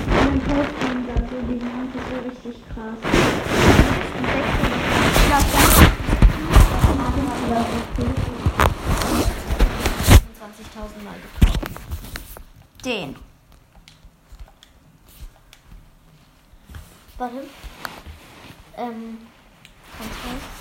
Dann 0.08 0.38
kauft 0.44 0.76
man 0.84 1.08
da 1.08 1.16
so 1.16 1.38
die 1.48 1.60
sind 1.60 1.90
so 1.94 2.18
richtig 2.30 2.56
krass. 2.70 3.00
Ja, 5.30 5.40
ja, 7.50 7.62
okay. 7.62 8.10
25.000 10.40 11.04
Mal 11.04 11.18
gekauft. 11.22 11.70
Den. 12.86 13.16
Warte. 17.18 17.42
Ähm, 18.78 19.18
ganz 19.98 20.14
kurz. 20.24 20.60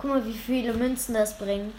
Guck 0.00 0.08
mal, 0.08 0.24
wie 0.24 0.32
viele 0.32 0.72
Münzen 0.72 1.12
das 1.12 1.36
bringt. 1.36 1.74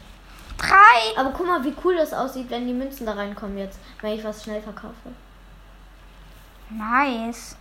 Drei. 0.59 1.17
Aber 1.17 1.31
guck 1.31 1.47
mal, 1.47 1.63
wie 1.63 1.73
cool 1.83 1.95
das 1.95 2.13
aussieht, 2.13 2.51
wenn 2.51 2.67
die 2.67 2.73
Münzen 2.73 3.07
da 3.07 3.13
reinkommen 3.13 3.57
jetzt, 3.57 3.79
wenn 4.01 4.13
ich 4.13 4.23
was 4.23 4.43
schnell 4.43 4.61
verkaufe. 4.61 4.93
Nice. 6.69 7.55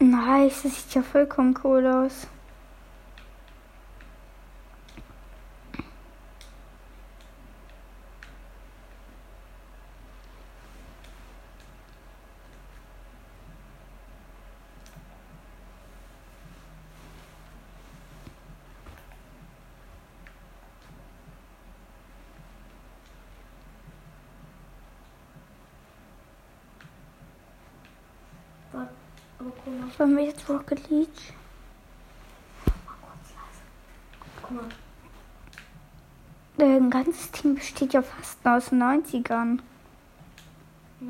Nice, 0.00 0.62
das 0.62 0.82
sieht 0.82 0.94
ja 0.94 1.02
vollkommen 1.02 1.58
cool 1.62 1.86
aus. 1.86 2.26
Aber 29.38 29.50
guck 29.62 29.78
mal, 29.78 29.83
Wollen 29.98 30.16
wir 30.16 30.24
jetzt 30.24 30.48
Rocket 30.48 30.90
League? 30.90 31.08
Ein 36.58 36.90
ganzes 36.90 37.30
Team 37.30 37.54
besteht 37.54 37.92
ja 37.92 38.02
fast 38.02 38.44
nur 38.44 38.54
aus 38.54 38.72
90ern. 38.72 39.58
Ja. 41.00 41.08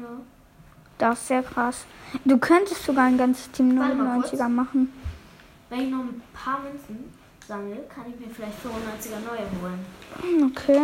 Das 0.98 1.20
ist 1.20 1.28
sehr 1.28 1.42
krass. 1.42 1.84
Du 2.24 2.38
könntest 2.38 2.84
sogar 2.84 3.04
ein 3.04 3.18
ganzes 3.18 3.50
Team 3.50 3.78
Warte 3.78 3.94
mal 3.94 4.20
99er 4.20 4.48
machen. 4.48 4.92
Wenn 5.68 5.80
ich 5.80 5.90
noch 5.90 6.00
ein 6.00 6.22
paar 6.32 6.60
Münzen 6.60 7.12
sammle, 7.46 7.84
kann 7.94 8.04
ich 8.08 8.18
mir 8.20 8.32
vielleicht 8.32 8.58
95er 8.58 9.20
neue 9.24 9.46
holen. 9.60 10.50
Okay. 10.50 10.82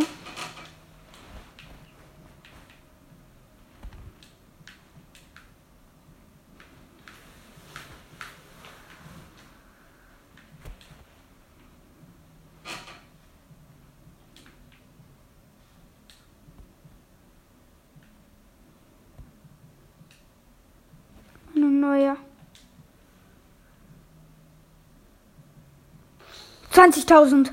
20.000. 26.80 27.52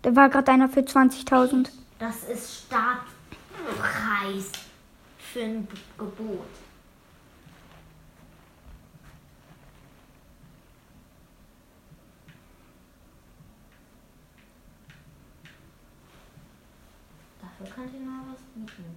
Da 0.00 0.16
war 0.16 0.30
gerade 0.30 0.50
einer 0.52 0.70
für 0.70 0.80
20.000. 0.80 1.68
Das 1.98 2.24
ist 2.24 2.64
Startpreis 2.64 4.52
für 5.18 5.42
ein 5.42 5.68
Gebot. 5.98 6.46
Dafür 17.42 17.66
kann 17.74 17.84
ich 17.84 18.00
noch 18.00 18.32
was 18.32 18.40
bieten. 18.54 18.96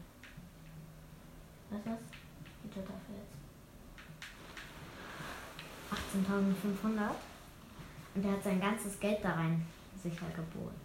Was 1.71 1.79
ist 1.79 1.87
das? 1.87 1.99
Bitte 2.63 2.79
dafür 2.79 3.15
jetzt. 3.17 3.35
18.500. 6.15 7.30
Und 8.13 8.23
der 8.25 8.31
hat 8.33 8.43
sein 8.43 8.59
ganzes 8.59 8.99
Geld 8.99 9.19
da 9.23 9.31
rein 9.31 9.65
sicher 10.01 10.25
geboren. 10.35 10.75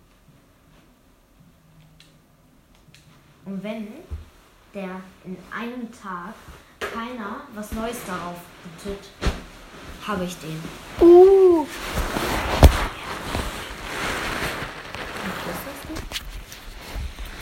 Und 3.45 3.63
wenn 3.63 3.89
der 4.75 5.01
in 5.25 5.37
einem 5.51 5.91
Tag 5.93 6.35
keiner 6.81 7.43
was 7.55 7.73
Neues 7.73 7.99
darauf 8.07 8.37
bietet, 8.63 9.09
habe 10.07 10.25
ich 10.25 10.37
den. 10.39 10.61
Uh. 11.01 11.67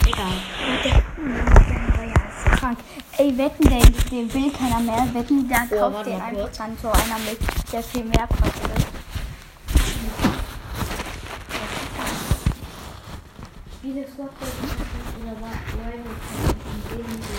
Egal. 0.07 0.31
Krank. 2.57 2.77
Ey, 3.17 3.37
wetten, 3.37 3.63
den, 3.69 3.93
den 4.11 4.33
will 4.33 4.51
keiner 4.51 4.79
mehr. 4.79 5.07
Wetten, 5.13 5.47
da 5.49 5.55
Oh, 5.71 5.91
kauft 5.91 6.05
den 6.05 6.21
einfach 6.21 6.41
kurz. 6.41 6.57
dann 6.57 6.77
so 6.81 6.89
einer 6.89 7.19
mit, 7.19 7.39
der 7.71 7.83
viel 7.83 8.03
mehr 8.03 8.27
kostet. 8.27 8.74
Viele 13.95 14.07
Squad-Leute 14.09 14.51
oder 15.21 15.31
Rival 15.37 15.93
in 15.93 16.81
denen 16.89 17.15
du 17.15 17.31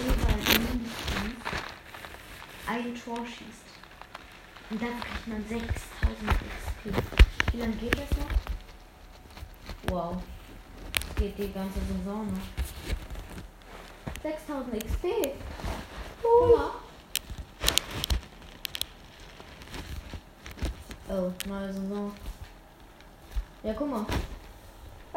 jeweils 0.00 0.46
mindestens 0.58 1.36
ein 2.66 2.94
Tor 2.94 3.26
schießt. 3.26 3.68
Und 4.70 4.80
dann 4.80 5.00
kriegt 5.00 5.26
man 5.26 5.44
6000 5.46 5.68
XP. 6.30 7.52
Wie 7.52 7.58
lange 7.58 7.74
geht 7.74 7.92
das 7.92 8.10
noch? 8.16 8.32
Wow. 9.92 10.16
Das 10.94 11.14
geht 11.16 11.36
die 11.36 11.52
ganze 11.52 11.78
Saison 11.80 12.26
noch. 12.26 12.48
6000 14.22 14.84
XP. 14.86 15.04
Hunger. 16.22 16.70
Oh, 21.10 21.32
neue 21.46 21.70
Saison. 21.70 22.12
Ja, 23.62 23.74
guck 23.74 23.90
mal. 23.90 24.06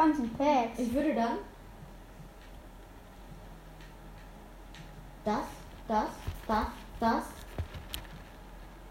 Ganzen 0.02 0.34
Packs. 0.34 0.80
Ich 0.80 0.92
würde 0.96 1.14
dann 1.14 1.38
das, 5.24 5.46
das, 5.88 6.08
das, 6.48 6.66
das, 7.00 7.24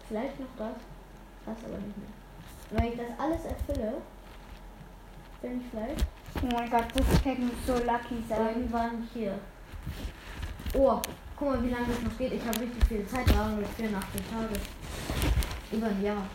vielleicht 0.07 0.39
noch 0.39 0.47
das, 0.57 0.75
das 1.45 1.57
aber 1.65 1.77
nicht 1.79 1.97
mehr. 1.97 2.07
Wenn 2.69 2.93
ich 2.93 2.97
das 2.97 3.19
alles 3.19 3.43
erfülle, 3.43 4.01
bin 5.41 5.59
ich 5.59 5.67
vielleicht 5.69 6.05
Oh 6.35 6.55
mein 6.55 6.69
Gott, 6.69 6.85
das 6.95 7.19
Pack 7.19 7.39
muss 7.39 7.51
so 7.67 7.73
lucky 7.73 8.23
sein. 8.29 8.47
irgendwann 8.47 9.09
hier. 9.13 9.37
Oh, 10.73 11.01
guck 11.35 11.49
mal, 11.49 11.61
wie 11.61 11.71
lange 11.71 11.87
das 11.87 12.01
noch 12.03 12.17
geht. 12.17 12.31
Ich 12.31 12.47
habe 12.47 12.61
richtig 12.61 12.85
viel 12.85 13.05
Zeit, 13.05 13.27
da 13.35 13.49
nur 13.49 13.65
84 13.65 14.21
Tage. 14.31 14.61
Über 15.73 15.87
ein 15.87 16.01
Jahr. 16.01 16.25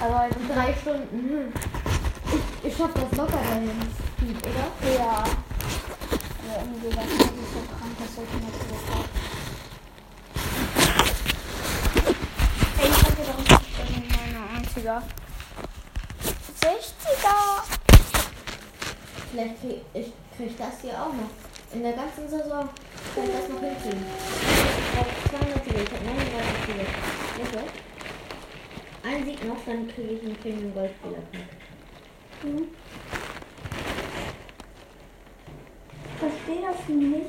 Aber 0.00 0.34
Und 0.34 0.48
drei 0.48 0.72
Stunden. 0.72 1.52
Ich, 2.62 2.76
schaff 2.76 2.90
das 2.94 3.16
locker 3.16 3.32
dahin, 3.32 3.70
Speed, 4.16 4.36
oder? 4.46 4.92
ja. 4.94 5.24
Ja, 6.48 6.54
irgendwie 6.60 6.88
das 6.88 7.04
ist 7.04 7.18
so 7.18 7.60
krank, 7.68 7.94
das 7.98 8.14
sollte 8.16 8.32
man 8.32 8.52
so 8.52 8.58
kaufen. 8.90 9.10
Ey, 12.78 12.88
ich 12.88 13.00
hab 13.04 13.14
hier 13.16 13.26
doch 13.26 13.38
einen 13.86 14.64
90er. 14.64 15.02
60er! 16.60 17.38
Vielleicht 19.30 19.60
krieg 19.60 19.80
ich 19.94 20.12
krieg 20.36 20.56
das 20.58 20.80
hier 20.80 20.92
auch 20.94 21.12
noch. 21.12 21.30
In 21.72 21.82
der 21.82 21.92
ganzen 21.92 22.28
Saison 22.28 22.68
kann 23.14 23.24
ich 23.24 23.30
das 23.30 23.48
noch 23.48 23.60
hinkriegen. 23.60 24.04
Ich 24.06 24.98
hab 24.98 25.08
200 25.30 25.64
Siege, 25.64 25.82
ich 25.82 25.92
hab 25.92 26.02
39 26.04 26.86
Siege. 27.36 27.64
Ein 29.04 29.24
Sieg 29.24 29.44
noch, 29.46 29.64
dann 29.66 29.88
kriege 29.88 30.12
ich 30.14 30.22
einen 30.22 30.36
Premium 30.36 30.74
Goldspieler. 30.74 31.22
Hm. 32.42 32.68
Verstehe 36.18 36.62
das 36.62 36.88
nicht. 36.88 37.26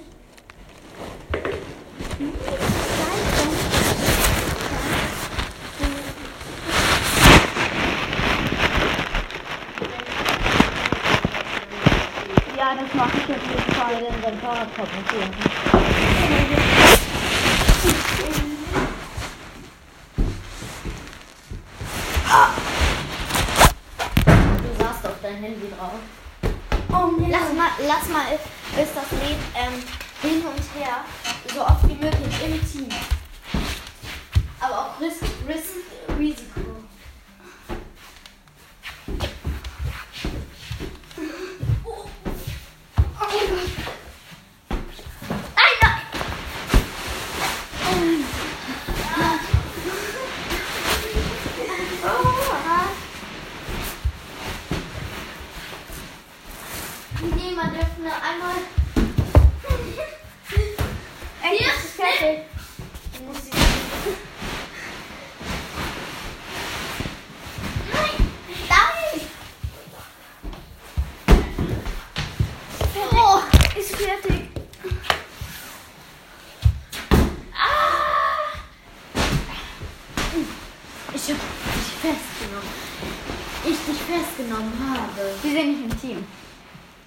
Ja, 12.58 12.76
das 12.76 12.94
mache 12.94 13.18
ich 13.18 13.24
auf 13.24 13.30
jeden 13.30 13.74
Fall. 13.74 13.96
denn 13.96 14.22
sein 14.22 14.40
Fahrrad 14.40 14.76
kommt 14.76 14.94
nicht 14.96 15.12
hier. 15.12 15.30
Du 24.62 24.84
saßt 24.84 25.06
auf 25.06 25.14
dein 25.22 25.36
Handy 25.36 25.68
drauf. 25.78 26.00
Oh, 26.92 27.12
nee. 27.18 27.30
Lass 27.32 27.54
mal, 27.54 27.70
lass 27.88 28.10
mal, 28.10 28.26
bis 28.76 28.90
das 28.94 29.12
Lied 29.22 29.38
ähm, 29.56 29.84
hin 30.22 30.44
und 30.46 30.64
her, 30.82 31.06
so 31.54 31.62
oft 31.62 31.88
wie 31.88 31.96
möglich 31.96 32.36
im 32.46 32.72
Team. 32.72 32.90
Aber 34.60 34.80
auch 34.80 35.00
Risk, 35.02 35.24
Risk, 35.48 35.76
Risiko. 36.18 36.60
Nein, 45.56 45.76
nein! 45.82 46.02
Nee, 57.36 57.52
man 57.56 57.74
dürfte 57.74 58.02
nur 58.02 58.14
einmal. 58.14 58.56
Ey, 61.42 61.58
das 61.60 61.84
ist 61.84 61.96
fertig. 61.96 62.40
Du 63.18 63.24
musst 63.26 63.44
sie. 63.46 63.52
Nein! 67.92 68.16
Nein! 68.70 69.22
Oh, 73.12 73.40
ist 73.78 73.96
fertig. 73.96 74.42
Ah! 77.54 78.54
Ich 81.14 81.26
hab 81.30 81.38
dich 81.76 81.90
festgenommen. 82.02 82.74
Ich 83.66 83.80
dich 83.86 84.02
festgenommen 84.04 84.74
habe. 84.90 85.22
Wir 85.42 85.52
sind 85.52 85.68
nicht 85.70 85.84
im 85.92 86.02
Team. 86.02 86.20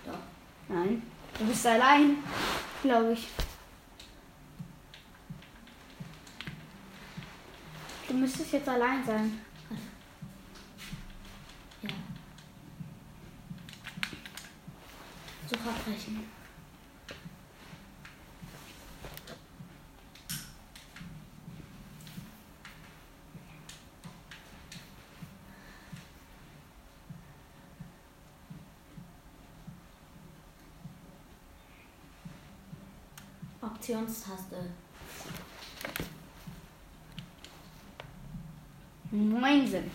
Doch. 0.07 0.19
Nein. 0.69 1.03
Du 1.63 1.69
bist 1.69 1.81
allein, 1.81 2.17
glaube 2.83 3.13
ich. 3.13 3.29
Du 8.09 8.15
müsstest 8.15 8.53
jetzt 8.53 8.69
allein 8.69 9.05
sein. 9.07 9.42
Optionstaste. 33.93 34.57
Moinsen. 39.11 39.91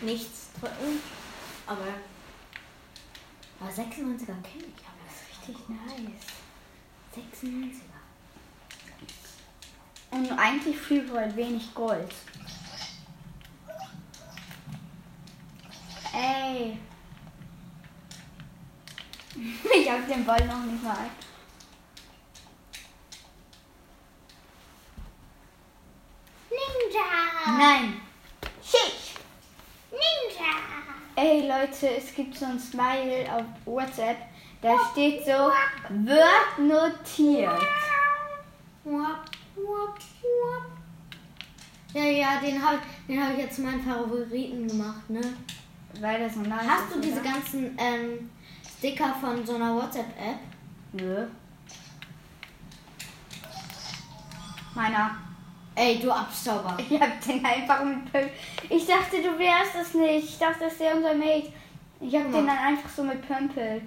Nichts 0.00 0.48
drücken. 0.58 1.00
Aber. 1.66 1.86
Aber 3.60 3.70
96er 3.70 4.42
kenne 4.42 4.64
ich, 4.64 4.84
aber 4.84 5.04
das 5.06 5.14
ist 5.14 5.48
richtig 5.48 5.68
nice. 5.68 6.26
96er. 7.14 7.94
Und 10.10 10.32
eigentlich 10.32 10.76
viel 10.76 11.08
halt 11.12 11.36
wenig 11.36 11.72
Gold. 11.74 12.12
Ey. 16.12 16.78
Ich 19.94 20.00
hab 20.00 20.08
den 20.08 20.24
Ball 20.24 20.44
noch 20.46 20.64
nicht 20.64 20.82
mal. 20.82 21.08
Ninja! 26.50 27.56
Nein. 27.58 28.00
Schick. 28.60 29.22
Ninja! 29.92 30.50
Ey 31.14 31.46
Leute, 31.46 31.96
es 31.96 32.12
gibt 32.12 32.36
so 32.36 32.46
ein 32.46 32.58
Smile 32.58 33.32
auf 33.32 33.44
WhatsApp. 33.66 34.16
Da 34.60 34.74
steht 34.90 35.24
so, 35.24 35.52
wird 35.90 36.58
notiert. 36.58 37.62
Ja, 41.92 42.02
ja, 42.02 42.40
den 42.40 42.60
habe 42.60 42.78
den 43.06 43.22
hab 43.22 43.32
ich 43.34 43.38
jetzt 43.38 43.60
meinen 43.60 43.84
Favoriten 43.84 44.66
gemacht, 44.66 45.08
ne? 45.08 45.20
Weil 46.00 46.18
das 46.18 46.34
so 46.34 46.40
nice 46.40 46.66
Hast 46.66 46.96
du 46.96 47.00
diese 47.00 47.22
ganzen 47.22 47.78
ähm, 47.78 48.30
Sticker 48.78 49.14
von 49.20 49.44
so 49.46 49.54
einer 49.54 49.74
WhatsApp-App? 49.76 50.38
Nö. 50.92 51.26
Meiner. 54.74 55.10
Ey, 55.76 55.98
du 55.98 56.10
Abstauber. 56.12 56.76
Ich 56.88 57.00
hab 57.00 57.20
den 57.20 57.44
einfach 57.44 57.82
mit 57.84 58.10
Pömpel. 58.12 58.30
Ich 58.68 58.86
dachte, 58.86 59.22
du 59.22 59.38
wärst 59.38 59.74
es 59.80 59.94
nicht. 59.94 60.28
Ich 60.30 60.38
dachte, 60.38 60.64
das 60.64 60.78
wäre 60.78 60.96
unser 60.96 61.14
Mate. 61.14 61.52
Ich 62.00 62.14
hab 62.14 62.24
Guck 62.24 62.32
den 62.32 62.46
mal. 62.46 62.56
dann 62.56 62.66
einfach 62.66 62.88
so 62.90 63.02
mit 63.04 63.26
Pömpel. 63.26 63.82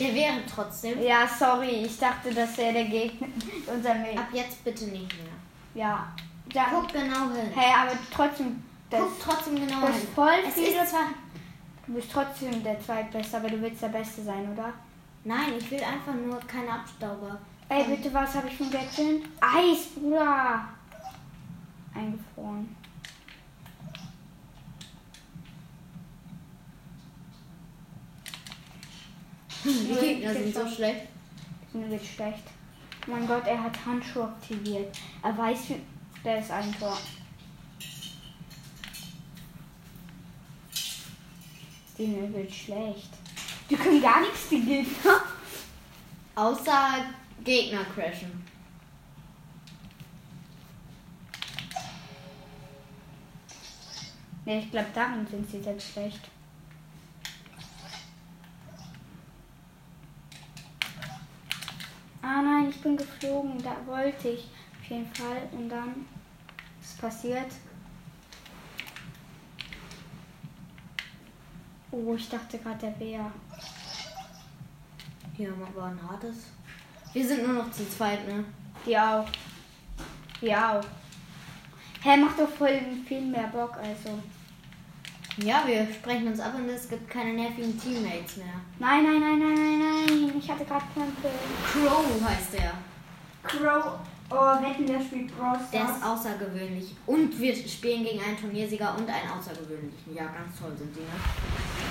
Der 0.00 0.12
wäre 0.14 0.40
trotzdem. 0.52 1.00
Ja, 1.02 1.26
sorry. 1.28 1.84
Ich 1.86 1.98
dachte, 1.98 2.32
das 2.34 2.56
wäre 2.58 2.72
der 2.72 2.84
Gegner. 2.86 3.28
Unser 3.72 3.94
Mate. 3.94 4.18
Ab 4.18 4.28
jetzt 4.32 4.64
bitte 4.64 4.84
nicht 4.86 5.12
mehr. 5.16 5.32
Ja. 5.74 6.12
ja. 6.52 6.66
Guck 6.70 6.88
genau 6.92 7.30
hin. 7.30 7.52
Hey, 7.54 7.72
aber 7.72 7.92
trotzdem. 8.12 8.62
Das, 8.90 9.00
Guck 9.00 9.20
trotzdem 9.20 9.54
genau 9.56 9.80
das 9.82 9.90
hin. 9.96 10.02
ist 10.04 10.14
voll 10.14 10.34
Es 10.48 10.54
viele. 10.54 10.82
ist 10.82 10.90
zwar. 10.90 11.06
Du 11.86 11.92
bist 11.92 12.10
trotzdem 12.10 12.62
der 12.62 12.80
Zweitbeste, 12.80 13.36
aber 13.36 13.48
du 13.48 13.60
willst 13.60 13.82
der 13.82 13.88
Beste 13.88 14.22
sein, 14.22 14.50
oder? 14.52 14.72
Nein, 15.24 15.54
ich 15.58 15.70
will 15.70 15.82
einfach 15.82 16.14
nur 16.14 16.40
keine 16.40 16.72
Abstauber. 16.72 17.38
Ey, 17.68 17.84
bitte, 17.84 18.12
was 18.12 18.34
habe 18.34 18.48
ich 18.48 18.56
von 18.56 18.70
Gretchen? 18.70 19.22
Eis, 19.40 19.88
Bruder. 19.94 20.68
Eingefroren. 21.94 22.74
Die 29.64 29.94
Gegner 29.94 30.32
sind 30.34 30.54
so 30.54 30.68
schlecht. 30.68 31.08
Mir 31.72 31.90
wird 31.90 32.04
schlecht. 32.04 32.44
Oh 33.06 33.10
mein 33.10 33.26
Gott, 33.26 33.46
er 33.46 33.62
hat 33.62 33.86
Handschuhe 33.86 34.24
aktiviert. 34.24 34.94
Er 35.22 35.36
weiß. 35.36 35.72
Der 36.24 36.38
ist 36.38 36.50
ein 36.50 36.74
Tor. 36.78 36.98
Denen 41.98 42.34
wird 42.34 42.52
schlecht. 42.52 43.10
Die 43.70 43.76
können 43.76 44.02
gar 44.02 44.20
nichts, 44.20 44.48
die 44.48 44.60
Gegner. 44.60 45.20
Außer 46.34 47.06
Gegner 47.44 47.84
crashen. 47.84 48.44
Ne, 54.44 54.58
ich 54.58 54.70
glaube, 54.70 54.88
darin 54.94 55.26
sind 55.26 55.50
sie 55.50 55.62
selbst 55.62 55.92
schlecht. 55.92 56.20
Ah 62.20 62.42
nein, 62.42 62.68
ich 62.68 62.80
bin 62.80 62.96
geflogen. 62.96 63.62
Da 63.62 63.76
wollte 63.86 64.28
ich 64.28 64.48
auf 64.80 64.90
jeden 64.90 65.14
Fall. 65.14 65.48
Und 65.52 65.68
dann 65.70 66.06
ist 66.82 67.00
passiert. 67.00 67.52
Oh, 71.96 72.14
ich 72.16 72.28
dachte 72.28 72.58
gerade 72.58 72.78
der 72.78 72.88
Bär. 72.88 73.30
Hier 75.36 75.50
haben 75.50 75.60
wir 75.60 75.68
aber 75.68 75.84
ein 75.84 76.10
hartes. 76.10 76.36
Wir 77.12 77.24
sind 77.24 77.46
nur 77.46 77.62
noch 77.62 77.70
zu 77.70 77.88
zweit, 77.88 78.26
ne? 78.26 78.44
Auch. 78.98 79.26
Die 80.40 80.52
auch. 80.52 80.84
Hä, 82.02 82.16
macht 82.16 82.40
doch 82.40 82.48
voll 82.48 82.80
viel 83.06 83.20
mehr 83.20 83.46
Bock, 83.46 83.76
also. 83.76 84.18
Ja, 85.36 85.62
wir 85.66 85.86
sprechen 85.86 86.26
uns 86.26 86.40
ab 86.40 86.54
und 86.56 86.68
es 86.68 86.88
gibt 86.88 87.08
keine 87.08 87.32
nervigen 87.32 87.80
Teammates 87.80 88.38
mehr. 88.38 88.60
Nein, 88.80 89.04
nein, 89.04 89.20
nein, 89.20 89.38
nein, 89.38 89.54
nein, 89.54 90.06
nein. 90.06 90.32
Ich 90.36 90.50
hatte 90.50 90.64
gerade 90.64 90.84
Pömpel. 90.94 91.30
Crow 91.64 92.28
heißt 92.28 92.54
der. 92.54 92.72
Crow. 93.44 94.00
Oh, 94.30 94.62
wetten, 94.62 94.86
der 94.86 95.00
spielt 95.00 95.36
Brawl 95.36 95.58
Der 95.72 95.84
ist 95.84 96.02
außergewöhnlich. 96.02 96.96
Und 97.06 97.38
wir 97.38 97.54
spielen 97.54 98.02
gegen 98.02 98.20
einen 98.20 98.38
Turniersieger 98.38 98.96
und 98.96 99.08
einen 99.08 99.30
außergewöhnlichen. 99.30 100.14
Ja, 100.14 100.24
ganz 100.24 100.58
toll 100.58 100.72
sind 100.76 100.96
die, 100.96 101.00
ne? 101.00 101.06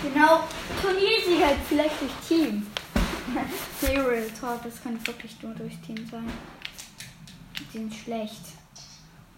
Genau, 0.03 0.41
Turniersieger, 0.81 1.55
vielleicht 1.69 2.01
durch 2.01 2.11
Team. 2.27 2.67
Serial 3.79 4.27
Talk, 4.37 4.61
das 4.63 4.83
kann 4.83 4.99
wirklich 5.07 5.41
nur 5.41 5.53
durch 5.53 5.79
Team 5.79 6.05
sein. 6.11 6.29
Die 7.57 7.77
sind 7.77 7.93
schlecht. 7.93 8.41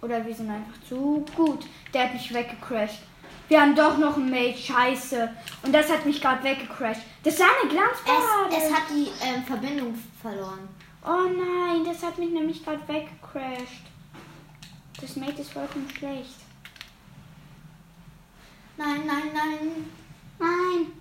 Oder 0.01 0.25
wir 0.25 0.33
sind 0.33 0.49
einfach 0.49 0.73
zu 0.89 1.23
gut. 1.35 1.67
Der 1.93 2.05
hat 2.05 2.13
mich 2.13 2.33
weggecrashed. 2.33 3.03
Wir 3.47 3.61
haben 3.61 3.75
doch 3.75 3.99
noch 3.99 4.17
einen 4.17 4.31
Mate, 4.31 4.57
scheiße. 4.57 5.29
Und 5.61 5.71
das 5.71 5.87
hat 5.87 6.03
mich 6.03 6.19
gerade 6.19 6.43
weggecrashed. 6.43 7.03
Das 7.23 7.35
ist 7.35 7.41
eine 7.41 7.69
Glanzparade. 7.69 8.55
Es, 8.57 8.63
es 8.63 8.73
hat 8.73 8.83
die 8.89 9.09
ähm, 9.23 9.43
Verbindung 9.43 9.93
verloren. 10.19 10.67
oh 11.05 11.29
nein, 11.29 11.85
das 11.85 12.01
hat 12.01 12.17
mich 12.17 12.31
nämlich 12.31 12.65
gerade 12.65 12.87
weggecrashed. 12.87 13.83
Das 14.99 15.15
Mate 15.15 15.41
ist 15.41 15.53
vollkommen 15.53 15.89
schlecht. 15.95 16.37
Nein, 18.77 19.01
nein, 19.05 19.29
nein. 19.31 20.04
Nein. 20.39 20.91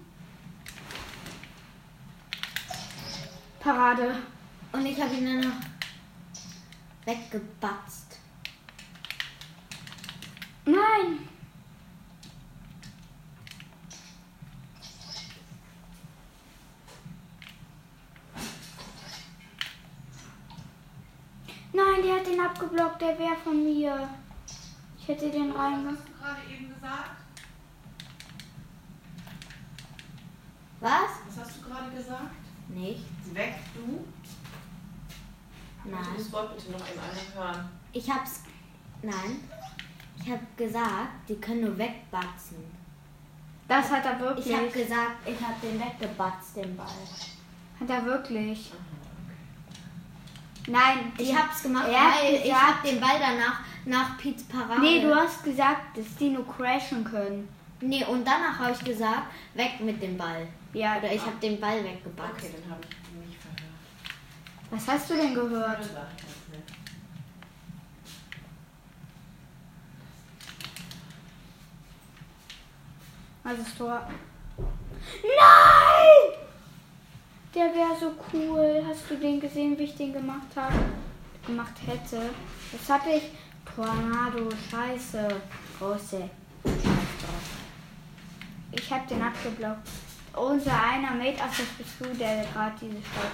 Parade. 3.61 4.17
Und 4.73 4.87
ich 4.87 5.01
habe 5.01 5.15
ihn 5.15 5.25
dann 5.27 5.41
noch 5.51 5.61
weggebatzt. 7.07 8.19
Nein. 10.67 11.29
Nein, 21.73 22.03
der 22.05 22.15
hat 22.17 22.27
den 22.27 22.41
abgeblockt, 22.41 23.01
der 23.03 23.19
wäre 23.19 23.37
von 23.43 23.65
mir. 23.65 24.09
Ich 24.99 25.09
hätte 25.09 25.31
den 25.31 25.53
Was 25.53 25.59
rein. 25.59 25.87
hast 25.89 26.09
du 26.09 26.13
gerade 26.23 26.41
eben 26.51 26.73
gesagt? 26.73 27.24
Was? 30.85 31.13
Was 31.27 31.47
hast 31.47 31.57
du 31.57 31.71
gerade 31.71 31.91
gesagt? 31.97 32.35
Nichts. 32.69 33.35
Weg, 33.35 33.55
du? 33.75 34.05
Nein. 35.91 36.05
das 36.15 36.31
Wort 36.31 36.55
bitte 36.55 36.73
noch 36.73 36.81
einmal 36.87 37.07
hören. 37.35 37.71
Ich 37.93 38.11
hab's. 38.11 38.43
Nein. 39.01 39.49
Ich 40.23 40.31
hab 40.31 40.57
gesagt, 40.59 41.09
die 41.27 41.37
können 41.37 41.63
nur 41.63 41.79
wegbatzen. 41.79 42.59
Das 43.67 43.91
hat 43.91 44.05
er 44.05 44.21
wirklich. 44.21 44.47
Ich 44.47 44.55
hab 44.55 44.73
gesagt, 44.75 45.13
ich 45.27 45.41
hab 45.41 45.59
den 45.63 45.81
weggebatzt, 45.81 46.57
den 46.57 46.77
Ball. 46.77 46.87
hat 47.81 47.89
er 47.89 48.05
wirklich. 48.05 48.71
Nein, 50.67 51.13
Ich 51.17 51.35
hab's 51.35 51.63
gemacht, 51.63 51.87
weil 51.89 52.35
ich 52.45 52.55
hab 52.55 52.83
den 52.83 53.01
Ball 53.01 53.19
danach 53.19 53.61
nach 53.87 54.19
Pete's 54.19 54.45
Parade. 54.45 54.83
Nee, 54.83 55.01
du 55.01 55.15
hast 55.15 55.43
gesagt, 55.43 55.97
dass 55.97 56.15
die 56.17 56.29
nur 56.29 56.47
crashen 56.47 57.03
können. 57.05 57.49
Nee, 57.81 58.05
und 58.05 58.27
danach 58.27 58.59
habe 58.59 58.73
ich 58.73 58.85
gesagt, 58.85 59.29
weg 59.55 59.81
mit 59.81 60.03
dem 60.03 60.19
Ball. 60.19 60.47
Ja, 60.75 60.99
Oder 60.99 61.13
ich 61.13 61.21
habe 61.23 61.37
den 61.41 61.61
Ball 61.61 61.85
weggebatzt. 61.85 62.35
Okay, 62.37 62.55
dann 62.61 62.73
habe 62.73 62.83
ich 62.83 63.29
mich 63.29 63.39
verhört. 63.39 63.61
was 64.71 64.89
hast 64.89 65.11
du 65.11 65.15
denn 65.15 65.33
gehört? 65.33 65.79
Jetzt. 65.81 65.93
Also 73.45 73.63
das 73.63 73.77
Tor. 73.77 74.09
Nein! 75.23 76.39
Der 77.55 77.67
wäre 77.67 77.97
so 77.99 78.13
cool. 78.33 78.85
Hast 78.89 79.09
du 79.09 79.17
den 79.17 79.41
gesehen, 79.41 79.79
wie 79.79 79.85
ich 79.85 79.95
den 79.95 80.13
gemacht 80.13 80.49
habe? 80.57 80.75
Gemacht 81.47 81.75
hätte. 81.87 82.31
Das 82.73 82.89
hatte 82.89 83.11
ich. 83.11 83.31
Tornado, 83.77 84.49
scheiße. 84.71 85.29
Große. 85.79 86.29
Ich 88.73 88.93
habe 88.93 89.07
den 89.07 89.23
abgeblockt. 89.23 89.89
Unser 90.37 90.73
einer 90.83 91.13
Mate, 91.13 91.39
ach 91.43 91.57
das 91.57 91.87
du, 91.99 92.15
der 92.17 92.45
gerade 92.53 92.75
diese 92.81 93.01
Stadt. 93.03 93.33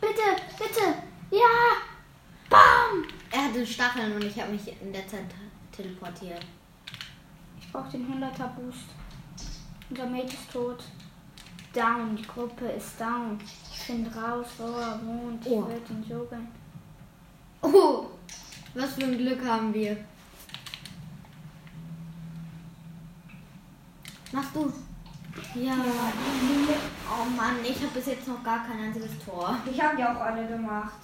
Bitte, 0.00 0.42
bitte. 0.58 0.94
Ja. 1.30 1.76
Bam. 2.48 3.04
Er 3.30 3.44
hatte 3.48 3.66
Stacheln 3.66 4.14
und 4.14 4.24
ich 4.24 4.40
habe 4.40 4.52
mich 4.52 4.80
in 4.80 4.92
der 4.92 5.06
Zeit 5.08 5.24
teleportiert. 5.72 6.44
Ich 7.60 7.70
brauche 7.72 7.90
den 7.90 8.06
100er 8.06 8.48
Boost. 8.48 8.86
Unser 9.90 10.06
Mate 10.06 10.26
ist 10.34 10.52
tot. 10.52 10.84
Down, 11.72 12.16
die 12.16 12.22
Gruppe 12.26 12.66
ist 12.68 12.98
down. 13.00 13.38
Ich 13.70 13.78
finde 13.80 14.10
raus, 14.14 14.46
wo 14.58 14.64
er 14.78 14.98
wohnt. 15.04 15.44
Ich 15.44 15.52
Oh. 15.52 15.66
würde 15.66 15.92
ihn 15.92 16.04
so 16.08 16.24
gern. 16.26 16.48
Oh, 17.62 18.06
was 18.74 18.94
für 18.94 19.04
ein 19.04 19.18
Glück 19.18 19.44
haben 19.44 19.72
wir. 19.72 19.96
Machst 24.32 24.54
du? 24.54 24.72
Ja. 25.54 25.74
Oh 27.10 27.24
Mann, 27.36 27.56
ich 27.62 27.76
habe 27.76 27.92
bis 27.94 28.06
jetzt 28.06 28.28
noch 28.28 28.42
gar 28.42 28.66
kein 28.66 28.80
einziges 28.80 29.12
Tor. 29.24 29.56
Ich 29.70 29.80
habe 29.80 29.98
ja 30.00 30.14
auch 30.14 30.20
alle 30.20 30.46
gemacht. 30.46 30.98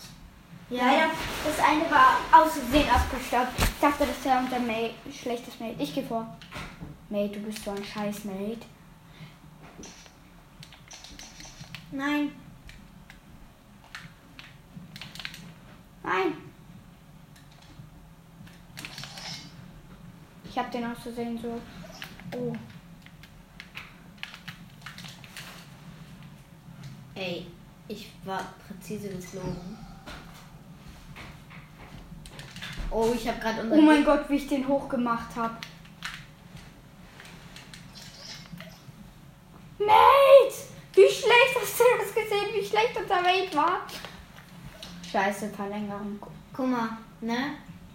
Ja. 0.68 0.86
Leider, 0.86 1.10
das 1.44 1.58
eine 1.58 1.90
war 1.90 2.18
aus 2.32 2.52
Versehen 2.52 2.88
abgestaubt. 2.88 3.52
Ich 3.58 3.80
dachte, 3.80 4.06
das 4.06 4.24
wäre 4.24 4.38
unser 4.38 4.58
Mate, 4.58 4.94
schlechtes 5.12 5.60
Mate. 5.60 5.76
Ich 5.78 5.94
gehe 5.94 6.04
vor. 6.04 6.36
Mate, 7.10 7.38
du 7.38 7.40
bist 7.40 7.64
so 7.64 7.72
ein 7.72 7.84
scheiß 7.84 8.24
Mate. 8.24 8.66
Nein. 11.90 12.32
Nein. 16.02 16.36
Ich 20.44 20.58
habe 20.58 20.70
den 20.70 20.84
aus 20.84 20.98
Versehen 21.02 21.38
so. 21.38 21.60
Oh. 22.36 22.52
Ey, 27.14 27.46
ich 27.88 28.10
war 28.24 28.52
präzise 28.66 29.08
geflogen. 29.08 29.78
Oh, 32.90 33.12
ich 33.14 33.26
habe 33.26 33.40
gerade 33.40 33.66
Oh 33.70 33.80
mein 33.80 34.04
Gott, 34.04 34.28
wie 34.28 34.36
ich 34.36 34.48
den 34.48 34.68
hochgemacht 34.68 35.34
habe. 35.36 35.56
Mate! 39.78 40.54
Wie 40.94 41.08
schlecht 41.08 41.56
hast 41.58 41.80
du 41.80 41.84
das 41.98 42.14
gesehen, 42.14 42.48
wie 42.54 42.64
schlecht 42.64 42.96
unser 42.96 43.22
Mate 43.22 43.56
war? 43.56 43.86
Scheiße, 45.12 45.50
Verlängerung. 45.50 46.18
Guck 46.54 46.66
mal, 46.68 46.88
ne? 47.20 47.36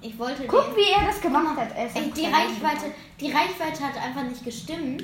Ich 0.01 0.17
wollte 0.19 0.45
Guck, 0.45 0.75
wie 0.75 0.91
er 0.91 1.07
das 1.07 1.19
gemacht 1.19 1.57
hat. 1.57 1.75
Er 1.75 1.87
ist 1.87 1.95
Ey, 1.95 2.11
die 2.11 2.25
Reichweite, 2.25 2.91
die 3.19 3.31
Reichweite 3.31 3.83
hat 3.83 3.97
einfach 3.97 4.23
nicht 4.23 4.43
gestimmt. 4.43 5.03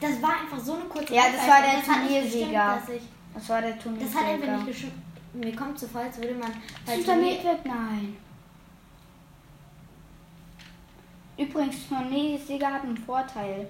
Das 0.00 0.22
war 0.22 0.40
einfach 0.40 0.58
so 0.60 0.74
eine 0.74 0.84
kurze 0.84 1.14
Ja, 1.14 1.22
das 1.32 1.48
war 1.48 1.62
der 1.62 1.74
das 1.76 1.84
Turniersieger. 1.86 2.82
ich- 2.94 3.02
Das 3.34 3.48
war 3.48 3.60
der 3.62 3.78
Turnier. 3.78 4.04
Das 4.06 4.14
hat 4.14 4.24
einfach 4.26 4.56
nicht 4.56 4.66
gestimmt. 4.66 4.92
Mir 5.34 5.56
kommt 5.56 5.78
so 5.78 5.86
vor, 5.88 6.02
als 6.02 6.16
würde 6.18 6.34
man 6.34 6.50
Mate 6.86 7.44
wird 7.44 7.64
nein. 7.64 8.16
Übrigens, 11.38 11.88
Turniersieger 11.88 12.72
hat 12.72 12.82
einen 12.82 12.96
Vorteil. 12.96 13.66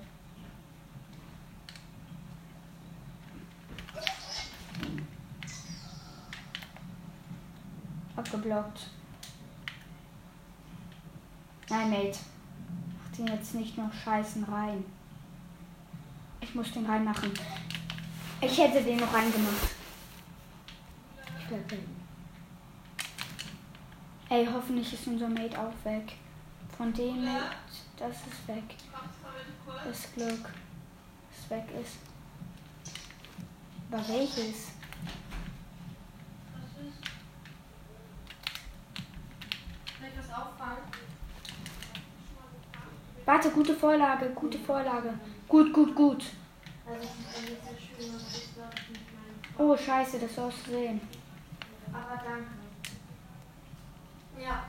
Abgeblockt. 8.16 8.88
Nein, 11.68 11.90
Mate. 11.90 12.18
Mach 12.98 13.16
den 13.16 13.26
jetzt 13.28 13.54
nicht 13.54 13.78
noch 13.78 13.92
scheißen 13.92 14.44
rein. 14.44 14.84
Ich 16.40 16.54
muss 16.54 16.72
den 16.72 16.84
reinmachen. 16.84 17.32
Ich 18.40 18.58
hätte 18.58 18.82
den 18.82 18.98
noch 18.98 19.12
reingemacht. 19.12 19.70
Ich 21.38 21.46
hinten. 21.46 22.02
Ey, 24.28 24.48
hoffentlich 24.52 24.92
ist 24.92 25.06
unser 25.06 25.28
Mate 25.28 25.58
auch 25.58 25.84
weg. 25.84 26.12
Von 26.76 26.92
dem 26.92 27.24
Mate, 27.24 27.56
das 27.96 28.16
ist 28.16 28.48
weg. 28.48 28.76
Das 29.84 30.12
Glück, 30.14 30.50
das 31.30 31.50
weg 31.50 31.64
ist. 31.80 31.98
Aber 33.90 34.08
welches? 34.08 34.71
Warte, 43.24 43.50
gute 43.50 43.74
Vorlage, 43.74 44.30
gute 44.30 44.58
Vorlage. 44.58 45.14
Gut, 45.48 45.72
gut, 45.72 45.94
gut. 45.94 46.24
Oh, 49.58 49.76
scheiße, 49.76 50.18
das 50.18 50.34
sollst 50.34 50.66
du 50.66 50.70
sehen. 50.72 51.00
Aber 51.92 52.20
danke. 52.24 52.50
Ja. 54.40 54.64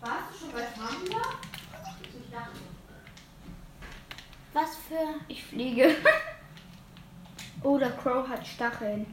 Warst 0.00 0.22
du 0.32 0.38
schon 0.38 0.52
bei 0.52 0.62
Framula? 0.62 1.22
Ich 2.02 2.30
dachte. 2.30 2.58
Was 4.52 4.76
für. 4.76 5.20
Ich 5.28 5.44
fliege. 5.44 5.96
oh, 7.62 7.78
der 7.78 7.92
Crow 7.92 8.28
hat 8.28 8.46
Stacheln. 8.46 9.06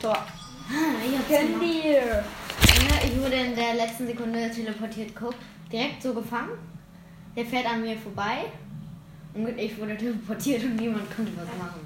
Tor. 0.00 0.26
Ich 0.68 1.18
hab's 1.18 1.28
gemacht. 1.28 1.62
dir. 1.62 2.24
Ne, 2.82 3.04
Ich 3.04 3.18
wurde 3.20 3.34
in 3.36 3.54
der 3.54 3.74
letzten 3.74 4.06
Sekunde 4.06 4.50
teleportiert. 4.50 5.12
Guck, 5.18 5.34
direkt 5.70 6.02
so 6.02 6.12
gefangen. 6.14 6.58
Der 7.36 7.44
fährt 7.44 7.66
an 7.66 7.82
mir 7.82 7.96
vorbei. 7.96 8.46
Und 9.34 9.46
ich 9.58 9.78
wurde 9.78 9.96
teleportiert 9.96 10.64
und 10.64 10.76
niemand 10.76 11.14
konnte 11.14 11.32
was 11.36 11.58
machen. 11.58 11.80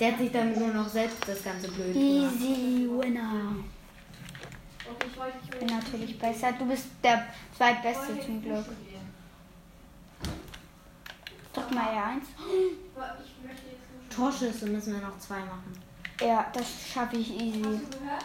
Der 0.00 0.12
hat 0.12 0.18
sich 0.18 0.32
damit 0.32 0.56
nur 0.58 0.68
noch 0.68 0.88
selbst 0.88 1.18
das 1.26 1.42
ganze 1.42 1.68
blöd 1.70 1.92
gemacht. 1.92 2.34
Easy 2.36 2.88
Winner. 2.88 3.56
Ich 4.80 5.06
ich 5.06 5.52
Ich 5.52 5.58
bin 5.58 5.68
natürlich 5.68 6.18
besser. 6.18 6.52
Du 6.52 6.66
bist 6.66 6.86
der 7.02 7.26
zweitbeste 7.56 8.18
zum 8.24 8.42
Glück. 8.42 8.64
Drück 11.52 11.70
mal 11.74 11.84
R1. 11.84 12.20
Ich 12.22 13.46
möchte 13.46 13.66
jetzt 13.66 14.16
nur 14.18 14.30
Torschüsse 14.30 14.66
müssen 14.66 14.94
wir 14.94 15.00
noch 15.00 15.18
zwei 15.18 15.40
machen. 15.40 15.87
Ja, 16.20 16.46
das 16.52 16.66
schaffe 16.92 17.16
ich 17.16 17.30
easy. 17.34 17.62
Hast 17.62 17.94
du 17.94 17.98
gehört? 17.98 18.24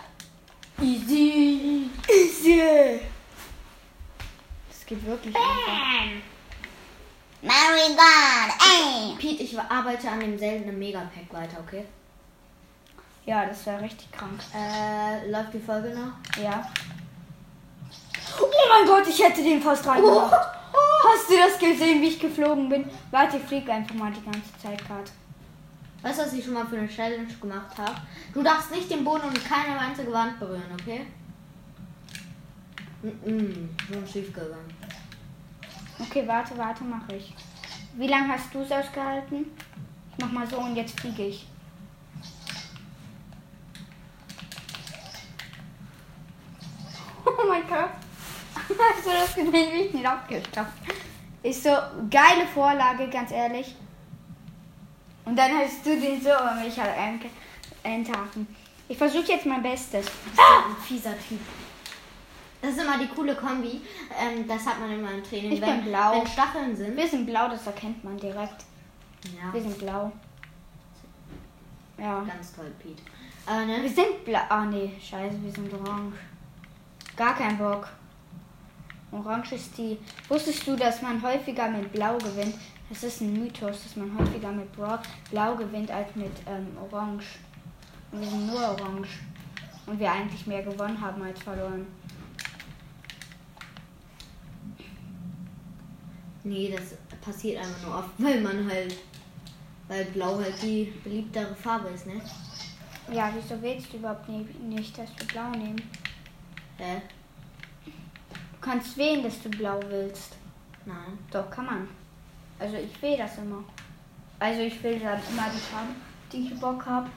Easy. 0.81 1.89
Easy. 2.09 2.99
Das 4.69 4.85
geht 4.85 5.05
wirklich 5.05 5.35
einfach. 5.35 6.23
Marigon, 7.41 8.53
ey! 8.59 9.15
Pete, 9.17 9.43
ich 9.43 9.59
arbeite 9.59 10.09
an 10.09 10.21
dem 10.21 10.39
seltenen 10.39 10.79
Megapack 10.79 11.31
weiter, 11.31 11.57
okay? 11.59 11.85
Ja, 13.25 13.45
das 13.45 13.65
wäre 13.65 13.81
richtig 13.81 14.11
krank. 14.11 14.39
Äh, 14.55 15.29
läuft 15.29 15.53
die 15.53 15.59
Folge 15.59 15.89
noch? 15.89 16.41
Ja. 16.41 16.65
Oh 18.41 18.49
mein 18.69 18.87
Gott, 18.87 19.07
ich 19.07 19.21
hätte 19.21 19.43
den 19.43 19.61
fast 19.61 19.85
reingemacht. 19.85 20.33
Hast 20.33 21.29
du 21.29 21.37
das 21.37 21.59
gesehen, 21.59 22.01
wie 22.01 22.07
ich 22.07 22.19
geflogen 22.19 22.69
bin? 22.69 22.89
Warte, 23.11 23.37
ich 23.37 23.43
fliege 23.43 23.71
einfach 23.71 23.95
mal 23.95 24.11
die 24.11 24.23
ganze 24.23 24.57
Zeit 24.61 24.85
gerade. 24.85 25.11
Weißt 26.03 26.19
du, 26.19 26.23
was 26.25 26.33
ich 26.33 26.43
schon 26.43 26.53
mal 26.53 26.67
für 26.67 26.77
eine 26.77 26.87
Challenge 26.87 27.33
gemacht 27.39 27.77
habe? 27.77 27.95
Du 28.33 28.43
darfst 28.43 28.71
nicht 28.71 28.91
den 28.91 29.05
Boden 29.05 29.23
und 29.23 29.45
keine 29.45 29.79
einzige 29.79 30.11
Wand 30.11 30.37
berühren, 30.37 30.61
okay? 30.73 31.07
Mhm, 33.01 33.69
schon 33.87 34.05
schief 34.05 34.33
gegangen. 34.33 34.73
Okay, 35.97 36.27
warte, 36.27 36.57
warte, 36.57 36.83
mache 36.83 37.15
ich. 37.15 37.33
Wie 37.95 38.07
lange 38.07 38.33
hast 38.33 38.53
du 38.53 38.59
es 38.59 38.71
ausgehalten? 38.71 39.45
Ich 40.11 40.25
mach 40.25 40.31
mal 40.31 40.45
so 40.45 40.57
und 40.57 40.75
jetzt 40.75 40.99
fliege 40.99 41.27
ich. 41.27 41.47
Oh 47.25 47.47
mein 47.47 47.67
Gott. 47.67 47.89
Hast 48.55 49.05
du 49.05 49.09
das 49.09 49.35
gesehen, 49.35 49.73
wie 49.73 49.81
ich 49.85 49.93
nicht 49.93 50.05
abgestopft? 50.05 50.73
Ist 51.41 51.63
so 51.63 51.69
geile 52.09 52.45
Vorlage, 52.53 53.09
ganz 53.09 53.31
ehrlich. 53.31 53.75
Und 55.25 55.35
dann 55.37 55.51
hast 55.57 55.85
du 55.85 55.99
den 55.99 56.21
so, 56.21 56.31
aber 56.31 56.55
mich 56.61 56.77
halt 56.79 56.97
ein- 56.97 57.21
enthaken. 57.83 58.47
Ich 58.87 58.97
versuche 58.97 59.31
jetzt 59.31 59.45
mein 59.45 59.63
Bestes. 59.63 60.05
Ah! 60.37 60.69
Ein 60.69 60.75
fieser 60.85 61.13
Typ. 61.27 61.39
Das 62.61 62.71
ist 62.71 62.81
immer 62.81 62.97
die 62.97 63.07
coole 63.07 63.35
Kombi. 63.35 63.81
Ähm, 64.19 64.47
das 64.47 64.65
hat 64.65 64.79
man 64.79 64.91
immer 64.91 65.11
im 65.11 65.23
Training. 65.23 65.51
Ich 65.53 65.61
wenn, 65.61 65.81
bin 65.81 65.91
blau. 65.91 66.13
Wenn 66.13 66.27
Stacheln 66.27 66.75
sind. 66.75 66.95
Wir 66.95 67.07
sind 67.07 67.25
blau, 67.25 67.47
das 67.49 67.65
erkennt 67.67 68.03
man 68.03 68.17
direkt. 68.17 68.65
Ja, 69.25 69.53
Wir 69.53 69.61
sind 69.61 69.77
blau. 69.79 70.11
Ja. 71.97 72.21
ganz 72.21 72.53
toll, 72.53 72.71
Pete. 72.81 73.01
Äh, 73.49 73.65
ne? 73.65 73.81
Wir 73.83 73.89
sind 73.89 74.25
blau. 74.25 74.39
Ah 74.49 74.65
nee, 74.65 74.91
scheiße, 75.01 75.41
wir 75.41 75.51
sind 75.51 75.73
orange. 75.73 76.15
Gar 77.15 77.35
kein 77.35 77.57
Bock. 77.57 77.87
Orange 79.11 79.53
ist 79.55 79.77
die. 79.77 79.97
Wusstest 80.27 80.65
du, 80.67 80.75
dass 80.75 81.01
man 81.01 81.21
häufiger 81.21 81.69
mit 81.69 81.91
Blau 81.93 82.17
gewinnt? 82.17 82.55
Das 82.93 83.01
ist 83.01 83.21
ein 83.21 83.33
Mythos, 83.33 83.83
dass 83.83 83.95
man 83.95 84.15
häufiger 84.15 84.51
mit 84.51 84.71
Bra 84.73 85.01
Blau 85.31 85.55
gewinnt 85.55 85.89
als 85.89 86.15
mit 86.15 86.31
ähm, 86.45 86.67
Orange. 86.79 87.39
Und 88.11 88.21
wir 88.21 88.29
sind 88.29 88.45
nur 88.45 88.59
Orange. 88.59 89.19
Und 89.87 89.99
wir 89.99 90.11
eigentlich 90.11 90.45
mehr 90.45 90.61
gewonnen 90.61 91.01
haben 91.01 91.19
als 91.23 91.41
verloren. 91.41 91.87
Nee, 96.43 96.71
das 96.71 96.95
passiert 97.19 97.65
einfach 97.65 97.81
nur 97.81 97.97
oft, 97.97 98.09
weil 98.19 98.41
man 98.41 98.69
halt. 98.69 98.95
Weil 99.87 100.05
Blau 100.05 100.37
halt 100.37 100.61
die 100.61 100.93
beliebtere 101.03 101.55
Farbe 101.55 101.89
ist, 101.89 102.05
ne? 102.05 102.21
Ja, 103.11 103.33
wieso 103.33 103.59
willst 103.59 103.91
du 103.91 103.97
überhaupt 103.97 104.29
nicht, 104.29 104.95
dass 104.95 105.09
wir 105.17 105.27
Blau 105.27 105.49
nehmen? 105.49 105.81
Hä? 106.77 107.01
Du 107.85 108.59
kannst 108.61 108.95
wählen, 108.97 109.23
dass 109.23 109.41
du 109.41 109.49
Blau 109.49 109.79
willst. 109.89 110.35
Nein. 110.85 111.17
Doch, 111.31 111.49
kann 111.49 111.65
man. 111.65 112.02
Also 112.59 112.77
ich 112.77 113.01
will 113.01 113.17
das 113.17 113.37
immer. 113.37 113.63
Also 114.39 114.61
ich 114.61 114.81
will 114.83 114.99
dann 114.99 115.19
immer 115.31 115.49
die 115.53 115.59
Farben, 115.59 115.95
die 116.31 116.47
ich 116.47 116.59
Bock 116.59 116.85
habe. 116.85 117.09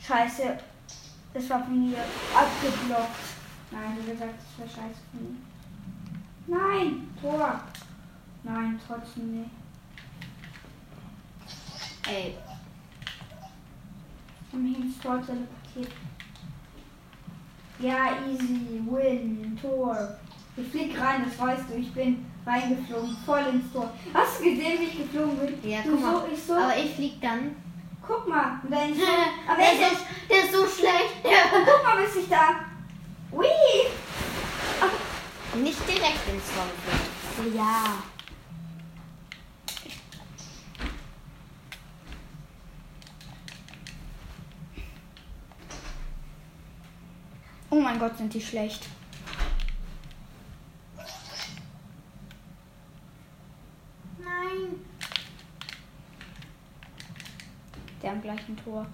Scheiße. 0.00 0.58
Das 1.34 1.50
war 1.50 1.64
von 1.64 1.90
mir 1.90 1.98
abgeblockt. 2.34 3.10
Nein, 3.70 3.98
wie 4.00 4.10
gesagt, 4.12 4.34
das 4.38 4.60
war 4.60 4.84
scheiße 4.84 5.00
von 5.10 5.22
mir. 5.22 5.36
Nein, 6.46 7.08
Tor. 7.20 7.60
Nein, 8.44 8.80
trotzdem 8.86 9.40
nicht. 9.40 9.50
Ey, 12.08 12.36
Ich 14.46 14.52
hab 14.52 14.60
mich 14.60 14.78
ins 14.78 14.98
Tor 15.00 15.20
teleportiert. 15.26 15.92
Ja, 17.80 18.16
easy, 18.26 18.80
win, 18.88 19.58
Tor. 19.60 20.16
Ich 20.56 20.68
flieg 20.68 20.98
rein, 20.98 21.24
das 21.24 21.38
weißt 21.38 21.64
du. 21.68 21.74
Ich 21.74 21.92
bin 21.92 22.24
reingeflogen, 22.46 23.16
voll 23.26 23.44
ins 23.52 23.72
Tor. 23.72 23.92
Hast 24.14 24.38
du 24.40 24.44
gesehen, 24.44 24.80
wie 24.80 24.84
ich 24.84 24.98
geflogen 24.98 25.38
bin? 25.38 25.70
ja, 25.70 25.82
Du 25.82 25.90
guck 25.92 26.00
mal. 26.00 26.12
So, 26.20 26.26
ich 26.32 26.42
so. 26.42 26.54
Aber 26.54 26.76
ich 26.76 26.94
flieg 26.94 27.20
dann. 27.20 27.56
guck 28.06 28.28
mal. 28.28 28.60
Und 28.62 28.70
dann 28.70 28.92
ich 28.92 28.98
so, 28.98 29.04
aber 29.48 29.56
der, 29.58 29.72
ich 29.72 29.80
ist 29.80 29.98
so, 29.98 30.04
der 30.30 30.44
ist 30.44 30.52
so 30.52 30.66
schlecht. 30.80 31.14
Guck 31.22 31.82
mal, 31.84 32.02
bis 32.04 32.16
ich 32.16 32.28
da. 32.28 32.60
Ui! 33.32 33.46
Nicht 35.62 35.88
direkt 35.88 36.28
ins 36.28 36.44
Tor 36.54 36.66
geflogen. 37.36 37.56
Ja. 37.56 37.84
Oh 47.70 47.80
mein 47.80 47.98
Gott, 47.98 48.16
sind 48.16 48.32
die 48.32 48.40
schlecht. 48.40 48.86
Nein. 54.18 54.80
Der 58.26 58.32
am 58.32 58.36
gleichen 58.36 58.56
Tor. 58.64 58.86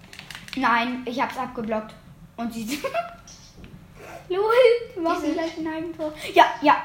Nein, 0.56 1.02
ich 1.06 1.20
hab's 1.20 1.36
abgeblockt. 1.38 1.94
Und 2.36 2.52
sie 2.52 2.64
sind. 2.64 2.82
Lol, 4.28 4.54
die 4.94 5.00
machen 5.00 5.32
gleich 5.32 5.58
ein 5.58 5.66
Eigentor. 5.66 6.12
Ja, 6.34 6.44
ja. 6.60 6.82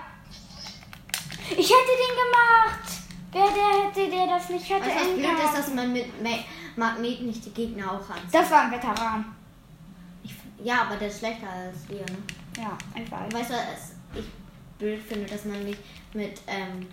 Ich 1.50 1.58
hätte 1.58 1.94
den 1.98 2.16
gemacht. 2.16 2.90
Wer 3.32 3.48
der 3.48 3.86
hätte, 3.86 4.10
der 4.10 4.28
das 4.28 4.50
nicht 4.50 4.70
hätte. 4.70 4.86
Was 4.86 4.94
das 4.94 5.04
ändern 5.04 5.36
blöd 5.36 5.46
ist, 5.46 5.58
dass 5.58 5.74
man 5.74 5.94
mit 5.94 6.24
Ma 6.24 6.30
Magnet 6.76 7.22
nicht 7.22 7.46
die 7.46 7.52
Gegner 7.52 7.92
auch 7.92 8.10
anzieht. 8.10 8.34
Das 8.34 8.52
war 8.52 8.64
ein 8.64 8.72
Veteran. 8.72 9.26
Ich, 10.24 10.34
ja, 10.64 10.84
aber 10.84 10.96
der 10.96 11.08
ist 11.08 11.20
schlechter 11.20 11.50
als 11.50 11.90
wir, 11.90 12.00
ne? 12.00 12.18
Ja, 12.58 12.78
einfach. 12.96 13.32
Weißt 13.34 13.50
du, 13.50 13.56
was 13.56 13.96
ich 14.16 14.26
blöd 14.78 15.02
finde, 15.02 15.26
dass 15.26 15.46
man 15.46 15.64
nicht 15.64 15.80
mit 16.14 16.42
ähm, 16.48 16.88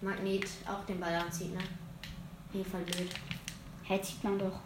Magnet 0.00 0.46
auch 0.66 0.84
den 0.86 1.00
Ball 1.00 1.14
anzieht, 1.14 1.52
ne? 1.54 1.60
Nee, 2.52 2.64
voll 2.64 2.82
blöd. 2.82 3.10
Hä, 3.84 4.00
sieht 4.02 4.22
man 4.22 4.38
doch. 4.38 4.60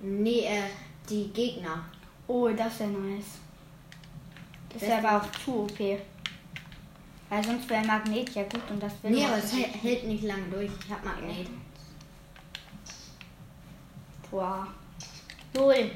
Nee, 0.00 0.44
äh, 0.46 0.62
die 1.08 1.28
Gegner. 1.32 1.84
Oh, 2.26 2.48
das 2.48 2.80
wäre 2.80 2.90
nice. 2.90 3.38
Das 4.72 4.82
wäre 4.82 5.06
aber 5.06 5.22
auch 5.22 5.32
zu 5.32 5.64
OP. 5.64 5.78
Weil 7.28 7.44
sonst 7.44 7.68
wäre 7.68 7.84
Magnet 7.84 8.30
ja 8.34 8.42
gut 8.44 8.70
und 8.70 8.82
das 8.82 8.92
will 9.02 9.10
Nee, 9.10 9.24
aber 9.24 9.38
es 9.38 9.52
hält, 9.52 9.82
hält 9.82 10.04
nicht 10.04 10.24
lange 10.24 10.48
durch. 10.50 10.70
Ich 10.84 10.90
hab 10.90 11.04
Magnet. 11.04 11.48
Tor. 14.28 14.66
Lol. 15.54 15.90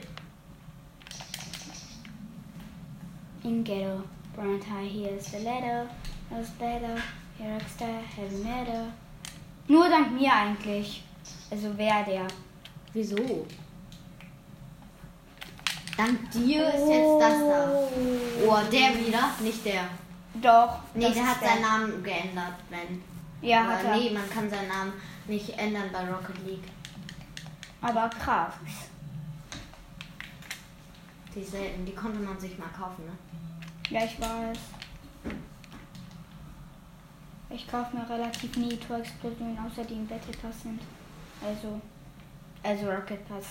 In 3.44 3.64
ghetto. 3.64 4.02
Brown 4.34 4.61
tie, 4.61 4.88
here's 4.88 5.30
the 5.30 5.38
letter. 5.38 5.88
Knows 6.28 6.50
better. 6.59 6.96
Here 7.38 7.59
rockstar, 7.59 8.00
heavy 8.16 8.42
metal. 8.42 8.92
Nur 9.68 9.88
dank 9.88 10.12
mir 10.12 10.32
eigentlich. 10.32 11.02
Also 11.50 11.72
wer 11.76 12.05
der. 12.05 12.26
Wieso? 12.92 13.46
Dank 15.97 16.30
dir 16.32 16.66
ist 16.68 16.88
jetzt 16.88 17.20
das 17.20 17.38
da. 17.38 17.70
Oh, 18.47 18.59
der 18.70 19.07
wieder? 19.07 19.30
Nicht 19.40 19.64
der. 19.64 19.84
Doch. 20.42 20.80
Nee, 20.95 21.12
der 21.12 21.26
hat 21.26 21.40
seinen 21.40 21.62
Namen 21.62 22.03
geändert, 22.03 22.55
wenn. 22.68 23.03
Ja, 23.40 23.61
Aber 23.62 23.72
hat 23.74 23.84
er. 23.84 23.97
nee, 23.97 24.11
man 24.11 24.28
kann 24.28 24.51
seinen 24.51 24.68
Namen 24.68 24.92
nicht 25.26 25.57
ändern 25.59 25.90
bei 25.92 26.01
Rocket 26.11 26.45
League. 26.47 26.64
Aber 27.80 28.09
krass. 28.09 28.55
Die 31.34 31.45
selten, 31.45 31.84
die 31.84 31.95
konnte 31.95 32.18
man 32.20 32.38
sich 32.40 32.57
mal 32.59 32.68
kaufen, 32.76 33.05
ne? 33.05 33.12
Ja, 33.90 34.05
ich 34.05 34.20
weiß. 34.20 34.59
Ich 37.51 37.68
kaufe 37.68 37.97
mir 37.97 38.09
relativ 38.09 38.57
nie 38.57 38.76
Tor-Explosionen, 38.76 39.59
außer 39.59 39.84
die 39.84 39.95
im 39.95 40.07
Battle 40.07 40.32
Pass 40.42 40.62
sind. 40.62 40.80
Also, 41.45 41.80
also 42.62 42.90
Rocket 42.90 43.28
Pass. 43.28 43.45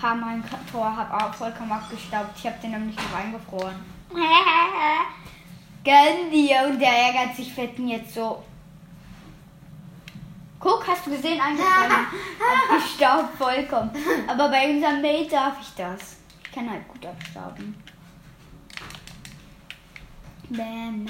Ha, 0.00 0.14
mein 0.14 0.44
Tor 0.70 0.96
hat 0.96 1.10
auch 1.10 1.34
vollkommen 1.34 1.72
abgestaubt. 1.72 2.30
Ich 2.36 2.46
habe 2.46 2.56
den 2.62 2.70
nämlich 2.70 2.96
noch 2.96 3.14
eingefroren. 3.14 3.76
Gönn 5.84 6.30
dir. 6.30 6.68
Und 6.68 6.78
der 6.78 6.92
ärgert 6.92 7.34
sich 7.34 7.52
fetten 7.52 7.88
jetzt 7.88 8.14
so. 8.14 8.44
Guck, 10.60 10.86
hast 10.86 11.06
du 11.06 11.10
gesehen, 11.10 11.40
eingefroren. 11.40 12.06
abgestaubt 12.70 13.36
vollkommen. 13.38 13.90
Aber 14.26 14.48
bei 14.48 14.70
unserem 14.70 15.02
Mate 15.02 15.30
darf 15.30 15.60
ich 15.60 15.74
das. 15.76 16.16
Ich 16.44 16.52
kann 16.52 16.70
halt 16.70 16.86
gut 16.88 17.04
abstauben. 17.04 17.74
Bam. 20.50 21.06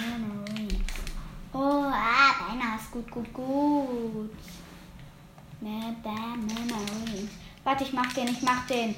Oh, 1.53 1.85
ah, 1.85 2.35
deiner 2.49 2.77
ist 2.77 2.91
gut, 2.91 3.11
gut, 3.11 3.33
gut. 3.33 4.31
Warte, 7.65 7.85
ich 7.85 7.93
mach 7.93 8.13
den, 8.13 8.29
ich 8.29 8.43
mach 8.43 8.67
den. 8.67 8.95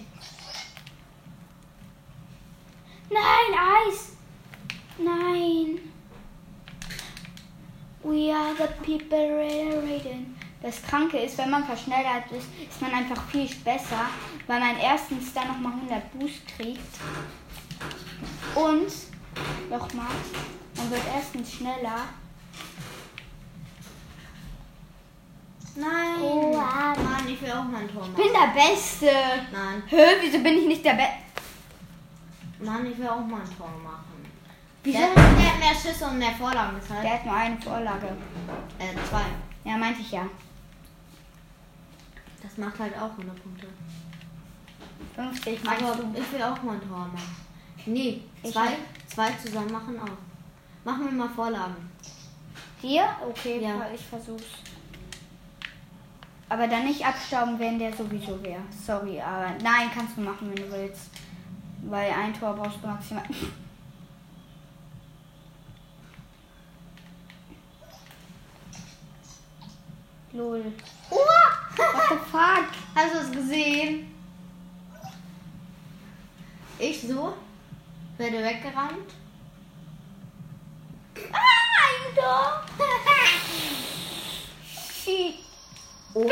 Nein, 3.10 3.58
Eis. 3.88 4.12
Nein. 4.98 5.80
We 8.02 8.32
are 8.32 8.54
the 8.56 8.68
people 8.84 9.36
rating. 9.82 10.36
Das 10.62 10.82
Kranke 10.82 11.18
ist, 11.18 11.38
wenn 11.38 11.50
man 11.50 11.64
verschnellert 11.64 12.30
ist, 12.30 12.46
ist 12.68 12.80
man 12.80 12.92
einfach 12.92 13.22
viel 13.30 13.48
besser, 13.64 14.06
weil 14.46 14.60
man 14.60 14.76
erstens 14.78 15.32
dann 15.32 15.48
nochmal 15.48 15.72
100 15.72 16.12
Boost 16.12 16.46
kriegt. 16.46 16.80
Und, 18.54 18.92
nochmal, 19.70 20.06
man 20.76 20.90
wird 20.90 21.02
erstens 21.14 21.54
schneller. 21.54 22.04
Nein. 25.80 26.20
Oh, 26.22 26.56
ah. 26.58 26.94
Mann, 26.94 27.28
ich 27.28 27.40
will 27.40 27.50
auch 27.52 27.64
mal 27.64 27.80
ein 27.82 27.92
Tor 27.92 28.02
Ich 28.02 28.10
machen. 28.10 28.14
bin 28.14 28.32
der 28.32 28.60
Beste. 28.62 29.06
Nein. 29.52 29.82
Hä, 29.86 30.04
wieso 30.20 30.38
bin 30.42 30.58
ich 30.58 30.66
nicht 30.66 30.84
der 30.84 30.94
Beste? 30.94 31.14
Mann, 32.60 32.84
ich 32.90 32.98
will 32.98 33.08
auch 33.08 33.24
mal 33.24 33.40
ein 33.40 33.56
Tor 33.56 33.70
machen. 33.82 34.04
Wieso? 34.82 34.98
Der, 34.98 35.14
der 35.14 35.52
hat 35.52 35.58
mehr 35.58 35.74
Schüsse 35.74 36.06
und 36.06 36.18
mehr 36.18 36.32
Vorlagen, 36.32 36.76
deshalb. 36.80 37.02
Der 37.02 37.12
hat 37.14 37.24
nur 37.26 37.34
eine 37.34 37.60
Vorlage. 37.60 38.06
Äh, 38.78 38.94
zwei. 39.08 39.24
Ja, 39.64 39.76
meinte 39.76 40.00
ich 40.00 40.10
ja. 40.10 40.26
Das 42.42 42.56
macht 42.56 42.78
halt 42.78 42.94
auch 42.96 43.10
100 43.10 43.42
Punkte. 43.42 43.66
50 45.14 45.64
meinst 45.64 45.82
Aber 45.82 45.96
du? 45.96 46.18
ich 46.20 46.32
will 46.32 46.42
auch 46.42 46.62
mal 46.62 46.74
ein 46.74 46.88
Tor 46.88 46.98
machen. 47.12 47.36
Nee, 47.86 48.22
Ich 48.42 48.52
zwei, 48.52 48.68
zwei 49.06 49.30
zusammen 49.42 49.72
machen 49.72 49.98
auch. 50.00 50.84
Machen 50.84 51.04
wir 51.06 51.12
mal 51.12 51.28
Vorlagen. 51.28 51.90
Dir? 52.82 53.04
Okay, 53.28 53.60
Ja. 53.62 53.86
ich 53.94 54.00
versuch's. 54.02 54.44
Aber 56.50 56.66
dann 56.66 56.84
nicht 56.84 57.06
abstauben, 57.06 57.58
wenn 57.60 57.78
der 57.78 57.92
sowieso 57.92 58.42
wäre. 58.42 58.62
Sorry, 58.84 59.20
aber 59.20 59.50
nein, 59.62 59.88
kannst 59.94 60.16
du 60.16 60.22
machen, 60.22 60.48
wenn 60.48 60.56
du 60.56 60.68
willst. 60.72 61.10
Weil 61.82 62.10
ein 62.10 62.34
Tor 62.34 62.54
brauchst 62.54 62.82
du 62.82 62.88
maximal. 62.88 63.22
Lol. 70.32 70.72
What 71.08 71.52
the 71.76 71.82
fuck? 72.30 72.66
Hast 72.96 73.14
du 73.14 73.18
es 73.18 73.30
gesehen? 73.30 74.12
Ich 76.80 77.02
so, 77.02 77.36
werde 78.18 78.42
weggerannt. 78.42 79.14
Ah, 81.32 81.38
ein 81.86 82.14
Tor! 82.16 82.64
Shit. 85.04 85.49
Oh, 86.14 86.28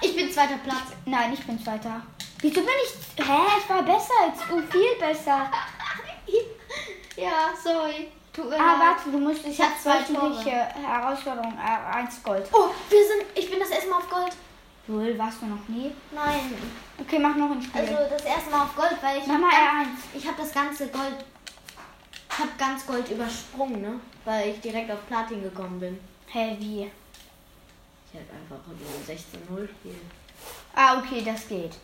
ich 0.00 0.16
bin 0.16 0.30
zweiter 0.32 0.56
Platz. 0.64 0.92
Nein, 1.04 1.32
ich 1.34 1.44
bin 1.46 1.62
Zweiter. 1.62 2.00
Wieso 2.40 2.60
bin 2.60 2.70
ich. 2.84 3.24
Hä, 3.26 3.32
ich 3.58 3.68
war 3.68 3.82
besser 3.82 4.14
als 4.22 4.38
du, 4.48 4.58
viel 4.70 4.94
besser. 4.98 5.50
ja, 7.16 7.50
sorry. 7.62 8.08
Tut 8.32 8.48
mir 8.48 8.56
Ah, 8.58 8.78
warte, 8.78 9.10
du 9.10 9.18
musst. 9.18 9.44
Ich 9.44 9.52
Ich 9.52 9.60
hab 9.60 9.70
habe 9.70 9.80
zwei 9.82 10.00
wöchentliche 10.00 10.50
Herausforderung, 10.86 11.58
äh, 11.58 11.96
1 11.96 12.22
Gold. 12.22 12.48
Oh, 12.52 12.68
wir 12.88 12.98
sind. 13.06 13.24
Ich 13.34 13.50
bin 13.50 13.58
das 13.60 13.70
erste 13.70 13.90
Mal 13.90 13.96
auf 13.98 14.08
Gold. 14.08 14.32
Null, 14.86 15.18
warst 15.18 15.42
du 15.42 15.46
noch 15.46 15.68
nie? 15.68 15.92
Nein. 16.12 16.54
Okay, 16.98 17.18
mach 17.18 17.34
noch 17.36 17.50
ein 17.50 17.62
Spiel. 17.62 17.80
Also 17.80 17.94
das 18.10 18.24
erste 18.24 18.50
Mal 18.50 18.62
auf 18.62 18.74
Gold, 18.74 18.96
weil 19.02 19.18
ich 19.18 19.26
mach 19.26 19.38
mal 19.38 19.50
ganz- 19.50 19.88
R1. 20.14 20.18
Ich 20.18 20.26
habe 20.26 20.36
das 20.40 20.52
ganze 20.52 20.86
Gold. 20.88 21.16
Ich 22.32 22.38
habe 22.38 22.50
ganz 22.56 22.86
Gold 22.86 23.08
übersprungen, 23.10 23.82
ne? 23.82 24.00
Weil 24.24 24.50
ich 24.50 24.60
direkt 24.60 24.90
auf 24.90 25.06
Platin 25.08 25.42
gekommen 25.42 25.78
bin. 25.80 26.00
Hä, 26.28 26.56
wie? 26.58 26.90
Ich 28.12 28.18
halt 28.18 28.28
einfach 28.30 28.66
nur 28.66 28.76
einem 28.76 29.04
16-0 29.06 29.68
Spiel. 29.68 29.94
Ah, 30.74 30.98
okay, 30.98 31.22
das 31.24 31.46
geht. 31.46 31.76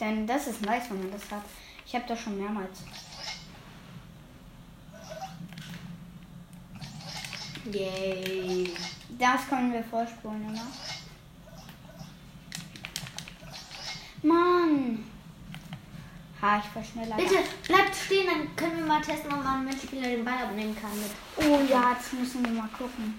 Denn 0.00 0.26
das 0.26 0.46
ist 0.46 0.62
nice, 0.62 0.88
wenn 0.88 1.00
man 1.00 1.10
das 1.10 1.30
hat. 1.30 1.42
Ich 1.84 1.94
habe 1.94 2.04
das 2.08 2.20
schon 2.20 2.38
mehrmals. 2.38 2.80
Yay. 7.70 8.72
Das 9.18 9.46
können 9.48 9.72
wir 9.72 9.84
vorspulen 9.84 10.50
oder? 10.50 10.66
Mann. 14.22 15.04
Ha, 16.40 16.62
ich 16.64 16.74
war 16.74 16.84
schneller. 16.84 17.16
Bitte 17.16 17.38
bleibt 17.66 17.94
stehen, 17.94 18.26
dann 18.26 18.56
können 18.56 18.78
wir 18.78 18.86
mal 18.86 19.02
testen, 19.02 19.32
ob 19.32 19.42
man 19.42 19.64
Mitspieler 19.64 20.08
den 20.08 20.24
Ball 20.24 20.44
abnehmen 20.44 20.76
kann. 20.80 20.92
Mit. 20.98 21.10
Oh 21.36 21.60
ja, 21.68 21.92
jetzt 21.92 22.12
müssen 22.14 22.44
wir 22.44 22.52
mal 22.52 22.68
gucken. 22.68 23.18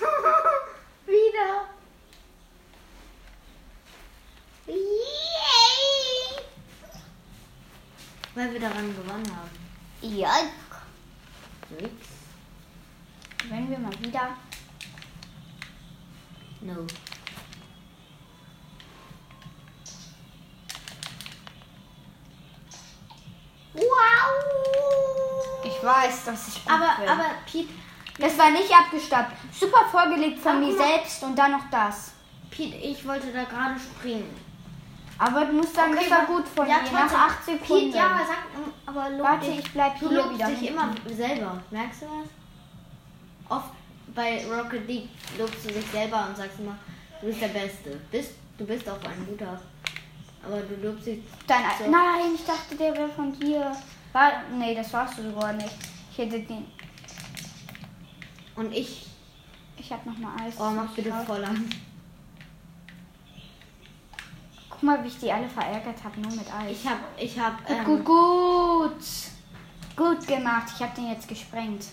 Wieder. 1.06 1.68
Yay! 4.66 4.76
Weil 8.34 8.52
wir 8.52 8.60
daran 8.60 8.94
gewonnen 8.94 9.36
haben. 9.36 9.50
Ja. 10.02 10.34
Nix. 11.70 11.92
Wenn 13.48 13.70
wir 13.70 13.78
mal 13.78 13.98
wieder. 14.00 14.36
No. 16.60 16.86
Wow! 23.74 25.64
Ich 25.64 25.82
weiß, 25.82 26.24
dass 26.24 26.48
ich. 26.48 26.54
gut 26.64 26.72
Aber, 26.72 26.96
bin. 27.00 27.08
aber, 27.08 27.30
Piet, 27.46 27.68
Das 28.18 28.38
war 28.38 28.50
nicht 28.50 28.72
abgestappt. 28.72 29.32
Super 29.52 29.84
vorgelegt 29.90 30.38
von 30.40 30.60
mir 30.60 30.74
selbst 30.76 31.22
und 31.22 31.36
dann 31.38 31.52
noch 31.52 31.70
das. 31.70 32.12
Piet, 32.50 32.74
ich 32.82 33.06
wollte 33.06 33.26
da 33.32 33.44
gerade 33.44 33.78
springen. 33.78 34.34
Aber 35.18 35.44
du 35.46 35.52
musst 35.54 35.74
sagen, 35.74 35.92
Okay, 35.94 36.06
das 36.08 36.18
war 36.18 36.26
gut 36.26 36.46
von 36.48 36.66
ja, 36.68 36.76
mir. 36.82 36.92
Nach 36.92 37.12
8 37.28 37.44
Sekunden. 37.44 37.84
Piet, 37.86 37.94
ja, 37.94 38.06
aber 38.06 38.18
sag, 38.26 38.38
aber 38.86 39.10
lob 39.10 39.22
Warte, 39.22 39.46
dich. 39.46 39.58
ich 39.60 39.72
bleib 39.72 39.98
Du 39.98 40.08
hier 40.08 40.18
lobst 40.18 40.34
wieder. 40.34 40.46
dich 40.48 40.58
hinten. 40.58 40.74
immer 40.74 40.94
selber. 41.14 41.62
Merkst 41.70 42.02
du 42.02 42.06
das? 42.06 43.56
Oft 43.58 43.70
bei 44.14 44.44
Rocket 44.46 44.86
League 44.86 45.08
lobst 45.38 45.64
du 45.64 45.68
dich 45.72 45.86
selber 45.90 46.26
und 46.28 46.36
sagst 46.36 46.58
immer, 46.58 46.76
du 47.20 47.26
bist 47.26 47.40
der 47.40 47.48
Beste. 47.48 48.00
Bist, 48.10 48.32
du 48.58 48.64
bist 48.66 48.88
auch 48.88 49.02
ein 49.04 49.26
guter. 49.26 49.58
Aber 50.44 50.58
du 50.60 50.86
lobst 50.86 51.06
dich. 51.06 51.20
Dein 51.46 51.64
So. 51.78 51.90
Nein, 51.90 52.34
ich 52.34 52.44
dachte, 52.44 52.74
der 52.76 52.94
wäre 52.96 53.08
von 53.08 53.32
dir. 53.38 53.72
War, 54.12 54.32
nee, 54.56 54.74
das 54.74 54.92
warst 54.92 55.18
du 55.18 55.22
sogar 55.22 55.52
nicht. 55.54 55.74
Ich 56.12 56.18
hätte 56.18 56.40
den. 56.40 56.66
Und 58.56 58.72
ich. 58.72 59.06
Ich 59.78 59.92
hab 59.92 60.04
noch 60.06 60.16
mal 60.16 60.34
Eis. 60.42 60.54
Oh, 60.58 60.70
mach 60.70 60.90
bitte 60.92 61.12
voll 61.26 61.44
an. 61.44 61.68
Guck 64.70 64.82
mal, 64.82 65.02
wie 65.04 65.08
ich 65.08 65.18
die 65.18 65.30
alle 65.30 65.48
verärgert 65.48 66.02
habe, 66.02 66.20
nur 66.20 66.32
mit 66.32 66.52
Eis. 66.52 66.70
Ich 66.70 66.86
hab. 66.86 66.98
Ich 67.18 67.38
hab. 67.38 67.58
Gut, 67.66 67.76
Ähm, 67.76 67.84
gut, 67.84 68.04
gut. 68.04 69.04
Gut 69.96 70.26
gemacht. 70.26 70.68
Ich 70.74 70.82
habe 70.82 70.94
den 70.94 71.10
jetzt 71.10 71.28
gesprengt. 71.28 71.86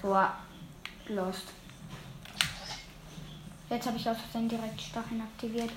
Tor. 0.00 0.32
Lost. 1.08 1.48
Jetzt 3.68 3.86
habe 3.86 3.96
ich 3.96 4.08
aus 4.08 4.16
Versehen 4.18 4.48
direkt 4.48 4.80
Stacheln 4.80 5.20
aktiviert. 5.20 5.70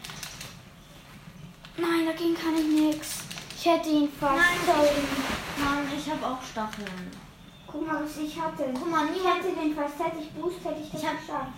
Nein, 1.78 2.06
dagegen 2.06 2.36
kann 2.36 2.56
ich 2.56 2.66
nichts. 2.66 3.24
Ich 3.58 3.66
hätte 3.66 3.90
ihn 3.90 4.10
fast. 4.10 4.38
Nein, 4.68 5.66
Mann, 5.66 5.88
ich 5.98 6.10
hab 6.10 6.22
auch 6.24 6.42
Stacheln. 6.42 7.12
Guck 7.78 7.88
mal, 7.88 8.04
was 8.06 8.18
ich 8.18 8.40
hatte. 8.40 8.64
Guck 8.74 8.90
mal, 8.90 9.06
ich 9.14 9.22
hätte 9.22 9.54
den 9.54 9.76
fast. 9.76 10.00
Hätte 10.00 10.20
ich 10.22 10.32
Boost, 10.32 10.64
hätte 10.64 10.80
ich 10.82 10.92
das 10.92 11.02
Ich 11.02 11.08
hab- 11.10 11.20
geschafft. 11.20 11.52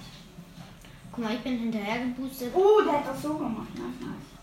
Guck 1.12 1.24
mal, 1.24 1.36
ich 1.36 1.42
bin 1.42 1.60
hinterher 1.60 2.06
geboostet. 2.06 2.52
Oh, 2.56 2.82
der 2.84 2.94
hat 2.94 3.08
das 3.08 3.22
so 3.22 3.36
gemacht. 3.38 3.70
Nice, 3.76 4.02
nice. 4.02 4.40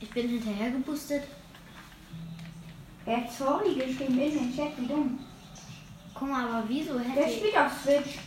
Ich 0.00 0.10
bin 0.10 0.28
hinterher 0.28 0.70
geboostet. 0.72 1.22
Er 3.06 3.16
hat 3.16 3.32
sorry 3.32 3.74
geschrieben 3.76 4.18
in 4.20 4.34
den 4.34 4.54
Chat, 4.54 4.76
wie 4.78 4.86
dumm. 4.86 5.18
Guck 6.14 6.28
mal, 6.28 6.46
aber 6.48 6.68
wieso 6.68 6.98
Der 6.98 7.02
hätte 7.08 7.30
ich. 7.30 7.38
spielt 7.38 7.56
auf 7.56 7.72
Switch. 7.82 8.18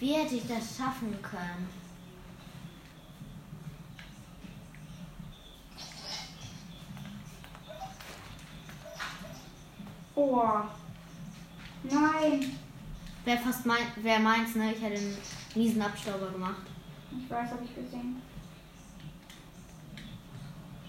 Wie 0.00 0.12
hätte 0.14 0.34
ich 0.34 0.48
das 0.48 0.76
schaffen 0.76 1.16
können? 1.22 1.68
Oh. 10.16 10.62
Nein. 11.90 12.58
Wäre 13.24 13.38
fast 13.38 13.66
mein, 13.66 13.86
wär 13.96 14.18
meins, 14.20 14.54
ne? 14.54 14.72
Ich 14.72 14.80
hätte 14.80 14.96
einen 14.96 15.16
miesen 15.54 15.82
Abstauber 15.82 16.30
gemacht. 16.30 16.62
Ich 17.18 17.30
weiß, 17.30 17.50
habe 17.50 17.64
ich 17.64 17.74
gesehen. 17.74 18.22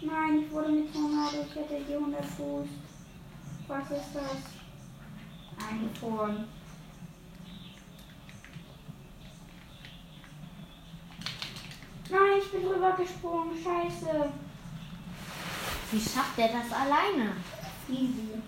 Nein, 0.02 0.43
ich 0.43 0.52
wurde 0.52 0.70
mit 0.70 0.93
Tornado. 0.93 1.45
Ich 1.50 1.56
hätte 1.56 1.84
die 1.84 1.93
100 1.93 2.24
Fuß. 2.24 2.68
Was 3.68 3.84
ist 3.91 4.14
das? 4.14 5.68
Eingefroren. 5.68 6.45
Nein, 12.10 12.41
ich 12.41 12.52
bin 12.52 12.62
drüber 12.64 12.95
gesprungen. 12.95 13.52
Scheiße. 13.56 14.32
Wie 15.91 16.00
schafft 16.00 16.38
der 16.38 16.50
das 16.50 16.72
alleine? 16.72 17.32
Easy. 17.89 18.41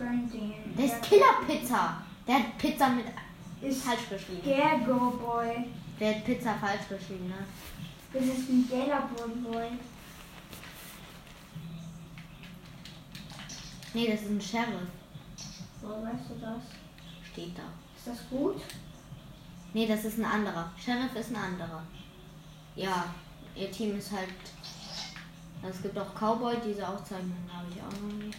Der 0.00 0.84
ist 0.84 1.02
Killer-Pizza. 1.02 2.02
Der 2.26 2.34
hat 2.34 2.58
Pizza 2.58 2.88
mit 2.88 3.04
Ist 3.62 3.82
falsch 3.82 4.08
geschrieben. 4.10 4.42
der 4.44 4.78
Go 4.86 5.10
Boy. 5.12 5.66
Der 6.00 6.16
hat 6.16 6.24
Pizza 6.24 6.54
falsch 6.54 6.88
geschrieben, 6.88 7.28
ne? 7.28 7.46
Das 8.12 8.24
ist 8.24 8.48
ein 8.48 8.68
Geller 8.68 9.08
Boy. 9.42 9.68
Nee, 13.92 14.10
das 14.10 14.22
ist 14.22 14.30
ein 14.30 14.40
Sheriff. 14.40 14.88
So, 15.80 15.88
weißt 15.88 16.30
du 16.30 16.40
das? 16.40 16.62
Steht 17.32 17.56
da. 17.56 17.62
Ist 17.96 18.06
das 18.08 18.28
gut? 18.28 18.60
Nee, 19.72 19.86
das 19.86 20.04
ist 20.04 20.18
ein 20.18 20.24
anderer. 20.24 20.72
Sheriff 20.76 21.14
ist 21.14 21.30
ein 21.30 21.36
anderer. 21.36 21.82
Ja, 22.74 23.04
ihr 23.54 23.70
Team 23.70 23.96
ist 23.96 24.10
halt. 24.10 24.28
Es 25.62 25.80
gibt 25.80 25.96
auch 25.96 26.12
Cowboy, 26.14 26.56
diese 26.66 26.86
Auszeichnung 26.86 27.36
habe 27.50 27.66
ich 27.70 27.80
auch 27.80 28.00
noch 28.02 28.24
nicht. 28.24 28.36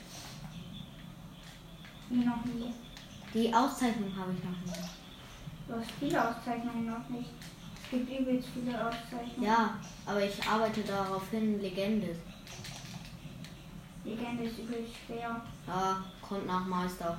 Noch 2.10 2.46
nie. 2.46 2.74
Die 3.34 3.54
Auszeichnung 3.54 4.16
habe 4.16 4.34
ich 4.34 4.44
noch 4.44 4.62
nicht. 4.66 4.90
Du 5.68 5.76
hast 5.76 5.92
viele 6.00 6.30
Auszeichnungen 6.30 6.86
noch 6.86 7.10
nicht. 7.10 7.32
Es 7.84 7.90
gibt 7.90 8.20
übelst 8.20 8.50
viele 8.54 8.74
Auszeichnungen. 8.74 9.44
Ja, 9.44 9.78
aber 10.06 10.24
ich 10.24 10.44
arbeite 10.48 10.82
darauf 10.82 11.30
hin, 11.30 11.60
Legende. 11.60 12.16
Legende 14.04 14.44
ist 14.44 14.60
übelst 14.60 14.94
schwer. 15.06 15.42
Ja, 15.68 16.04
kommt 16.22 16.46
nach 16.46 16.66
Meister. 16.66 17.18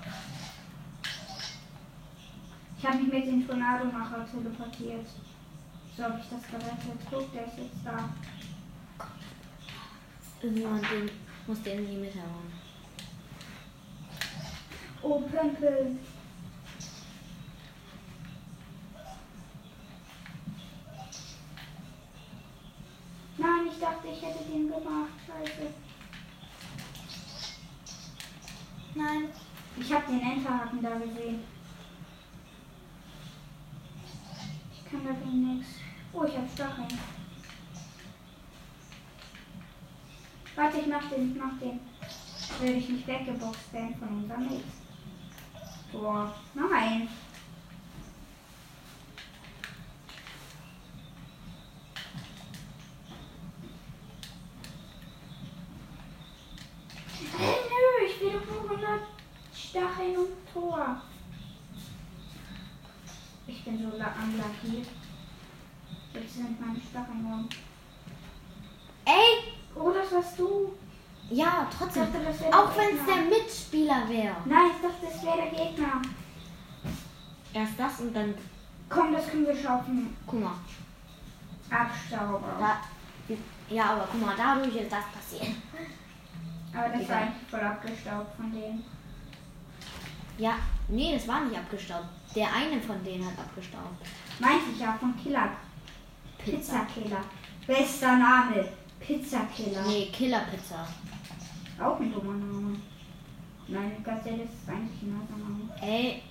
Ich 2.78 2.86
habe 2.86 2.98
mich 2.98 3.12
mit 3.12 3.26
dem 3.26 3.46
Tornado-Macher 3.46 4.26
teleportiert. 4.30 5.06
So 5.96 6.04
habe 6.04 6.20
ich 6.20 6.28
das 6.28 6.42
gerettet. 6.46 7.00
Guck, 7.10 7.32
der 7.32 7.46
ist 7.46 7.58
jetzt 7.58 7.84
da. 7.84 8.08
Irgendjemand 10.42 10.84
den, 10.90 11.10
muss 11.46 11.62
den 11.62 11.78
in 11.78 11.90
die 11.90 11.96
Mitte 11.96 12.18
hauen. 12.18 12.65
Oh, 15.08 15.20
Pömpel. 15.20 15.96
Nein, 23.38 23.68
ich 23.70 23.78
dachte, 23.78 24.08
ich 24.08 24.20
hätte 24.20 24.44
den 24.50 24.66
gemacht. 24.66 25.12
Scheiße. 25.24 25.72
Nein. 28.96 29.28
Ich 29.78 29.92
habe 29.92 30.06
den 30.08 30.20
Enterhaken 30.20 30.82
da 30.82 30.98
gesehen. 30.98 31.44
Ich 34.72 34.90
kann 34.90 35.06
dagegen 35.06 35.54
nichts. 35.54 35.74
Oh, 36.12 36.24
ich 36.24 36.36
habe 36.36 36.48
Stacheln. 36.52 36.98
Warte, 40.56 40.78
ich 40.78 40.86
mach 40.88 41.08
den, 41.10 41.30
ich 41.30 41.38
mach 41.38 41.60
den. 41.60 41.78
Will 42.60 42.76
ich 42.78 42.88
nicht 42.88 43.06
weggeboxt 43.06 43.72
werden 43.72 43.94
von 44.00 44.08
unserem 44.08 44.48
Mix. 44.48 44.85
Boah, 45.98 46.34
nein. 46.54 47.08
Nö, 57.38 58.06
ich 58.06 58.20
will 58.20 58.32
doch 58.32 58.46
nur 58.46 58.70
100 58.70 59.00
Stacheln 59.54 60.16
und 60.16 60.52
Tor. 60.52 61.00
Ich 63.46 63.64
bin 63.64 63.78
so 63.78 63.86
unlucky. 63.86 64.86
Jetzt 66.12 66.34
sind 66.34 66.60
meine 66.60 66.80
Stacheln 66.80 67.26
rum. 67.26 67.48
Ey! 69.06 69.54
Oh, 69.74 69.92
das 69.92 70.12
warst 70.12 70.38
du. 70.38 70.76
Ja, 71.30 71.66
trotzdem. 71.76 72.04
dachte, 72.04 72.24
das 72.24 72.40
wäre 72.40 72.54
Auch 72.54 72.76
wenn 72.76 72.96
es 72.96 73.04
der 73.04 73.22
Mitspieler 73.24 74.08
wäre. 74.08 74.36
Nein, 74.44 74.70
ich 74.74 74.82
dachte, 74.82 75.06
das 75.12 75.22
wäre 75.24 75.50
der 75.50 75.66
Gegner. 75.66 76.02
Erst 77.52 77.72
das 77.78 78.00
und 78.00 78.14
dann. 78.14 78.34
Komm, 78.88 79.12
das 79.12 79.28
können 79.28 79.46
wir 79.46 79.56
schaffen. 79.56 80.16
Guck 80.26 80.40
mal. 80.40 80.54
Abstauber. 81.68 82.56
Da, 82.60 82.78
ja, 83.68 83.84
aber 83.84 84.08
guck 84.10 84.24
mal, 84.24 84.34
dadurch 84.36 84.76
ist 84.76 84.92
das 84.92 85.04
passiert. 85.12 85.56
Aber 86.72 86.96
das 86.96 87.08
war 87.08 87.16
eigentlich 87.16 87.48
voll 87.50 87.60
abgestaubt 87.60 88.36
von 88.36 88.52
denen. 88.52 88.84
Ja, 90.38 90.56
nee, 90.88 91.14
das 91.14 91.26
war 91.26 91.40
nicht 91.40 91.58
abgestaubt. 91.58 92.06
Der 92.34 92.52
eine 92.52 92.80
von 92.80 93.02
denen 93.02 93.26
hat 93.26 93.38
abgestaubt. 93.38 94.06
Meinte 94.38 94.66
ich 94.72 94.80
ja 94.80 94.96
von 95.00 95.16
Killer. 95.16 95.50
Pizza. 96.38 96.84
Pizzakiller. 96.84 97.24
Bester 97.66 98.16
Name. 98.18 98.68
Pizzakiller. 99.00 99.82
Nee, 99.86 100.10
Killerpizza. 100.12 100.86
Auch 101.78 102.00
ein 102.00 102.12
dummer 102.12 102.32
Name. 102.32 102.76
Nein, 103.68 104.02
das 104.04 104.20
ist 104.20 104.26
eigentlich 104.26 105.02
ein 105.02 105.18
nicer 105.18 105.36
Name. 105.36 105.68
Ey, 105.80 106.22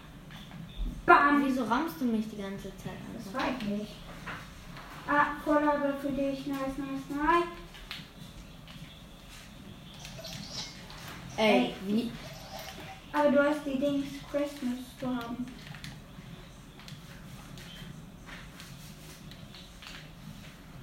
Bam! 1.05 1.45
wieso 1.45 1.65
rammst 1.65 2.01
du 2.01 2.05
mich 2.05 2.27
die 2.29 2.37
ganze 2.37 2.75
Zeit? 2.77 2.97
Das 3.13 3.27
Alter? 3.27 3.39
war 3.39 3.55
ich 3.59 3.67
nicht. 3.67 3.91
Ah, 5.07 5.25
Vorlage 5.43 5.93
für 6.01 6.09
dich. 6.09 6.47
Nice, 6.47 6.77
nice, 6.77 7.09
nice. 7.09 7.45
Ey, 11.37 11.73
wie? 11.85 12.11
Aber 13.13 13.29
du 13.29 13.43
hast 13.43 13.65
die 13.65 13.77
Dings 13.77 14.07
Christmas 14.31 14.79
zu 14.99 15.07
haben. 15.07 15.45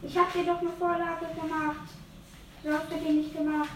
Ich 0.02 0.18
hab 0.18 0.32
dir 0.32 0.44
doch 0.44 0.60
eine 0.60 0.70
Vorlage 0.70 1.26
gemacht. 1.26 1.88
Du 2.62 2.72
hast 2.72 2.90
dir 2.90 2.98
die 2.98 3.12
nicht 3.12 3.36
gemacht. 3.36 3.68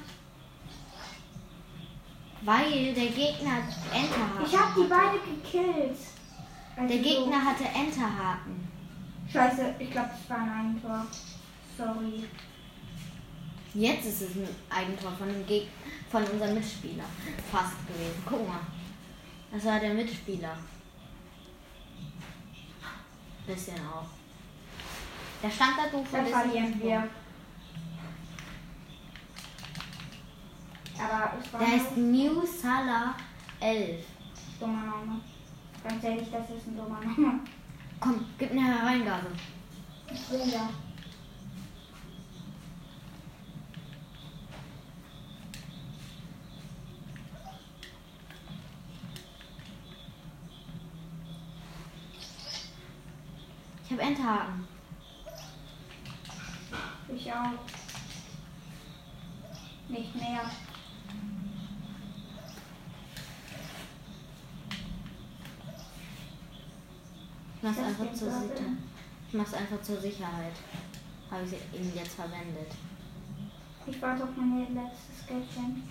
Weil 2.43 2.95
der 2.95 3.07
Gegner 3.07 3.59
Enterhaken. 3.93 4.47
Ich 4.47 4.57
hab 4.57 4.75
die 4.75 4.87
beide 4.89 5.19
gekillt. 5.19 5.99
Also 6.77 6.89
Der 6.89 7.03
Gegner 7.03 7.45
hatte 7.45 7.65
Enterhaken. 7.65 8.69
Scheiße, 9.33 9.75
ich 9.79 9.91
glaube, 9.91 10.11
das 10.11 10.31
war 10.31 10.45
ein 10.45 10.51
Eigentor. 10.51 11.07
Sorry. 11.77 12.25
Jetzt 13.75 14.07
ist 14.07 14.23
es 14.23 14.37
ein 14.37 14.49
Eigentor 14.71 15.13
von 15.13 15.29
dem 15.29 15.47
Geg 15.47 15.69
von 16.11 16.25
unserem 16.25 16.55
Mitspieler. 16.55 17.05
Fast 17.51 17.87
gewesen. 17.87 18.23
Guck 18.25 18.47
mal. 18.49 18.61
Das 19.53 19.65
war 19.65 19.81
der 19.81 19.95
Mitspieler. 19.95 20.57
Bisschen 23.47 23.77
auch. 23.87 24.07
Der 25.43 25.51
stand 25.51 25.73
da 25.79 25.89
doof 25.89 26.07
Dann 26.11 26.27
verlieren 26.27 26.81
wir. 26.83 27.09
Aber 31.07 31.33
es 31.39 31.53
war 31.53 31.61
Der 31.61 31.69
heißt 31.69 31.97
New 31.97 32.45
Salah 32.45 33.15
11. 33.61 34.05
dummer 34.59 34.83
Name. 34.87 35.21
Ganz 35.85 36.03
ehrlich, 36.03 36.29
das 36.33 36.51
ist 36.51 36.67
ein 36.67 36.77
dummer 36.77 37.01
Name. 37.01 37.41
Komm, 38.01 38.27
gib 38.39 38.51
eine 38.51 38.65
Hereingabe. 38.65 39.29
Ich 40.13 40.31
will 40.31 40.53
ja. 40.53 40.69
Ich 53.85 53.93
habe 53.93 54.03
Enterhaken. 54.03 54.67
Ich 57.15 57.33
auch. 57.33 57.53
Nicht 59.89 60.17
mehr. 60.17 60.41
Mach's 67.67 67.79
einfach 67.79 68.13
zur. 68.13 68.31
Sicherheit. 68.31 68.61
Ich 69.29 69.35
mach's 69.35 69.55
einfach 69.55 69.83
zur 69.83 70.01
Sicherheit. 70.01 70.53
Habe 71.31 71.43
ich 71.45 71.81
ihn 71.81 71.93
jetzt 71.95 72.15
verwendet. 72.15 72.71
Ich 73.87 74.01
warte 74.01 74.25
auf 74.25 74.31
mein 74.37 74.75
letztes 74.75 75.27
Geldchen. 75.27 75.89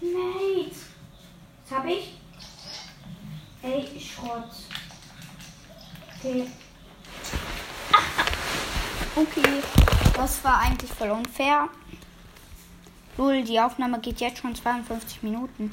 Nate! 0.00 0.76
Was 1.68 1.78
hab 1.78 1.86
ich? 1.86 2.18
Ey, 3.62 4.00
Schrott. 4.00 4.50
Okay. 6.18 6.46
Okay, 9.16 9.60
das 10.14 10.44
war 10.44 10.60
eigentlich 10.60 10.90
voll 10.92 11.10
unfair. 11.10 11.68
Lul, 13.18 13.42
die 13.42 13.58
Aufnahme 13.58 13.98
geht 13.98 14.20
jetzt 14.20 14.38
schon 14.38 14.54
52 14.54 15.24
Minuten. 15.24 15.72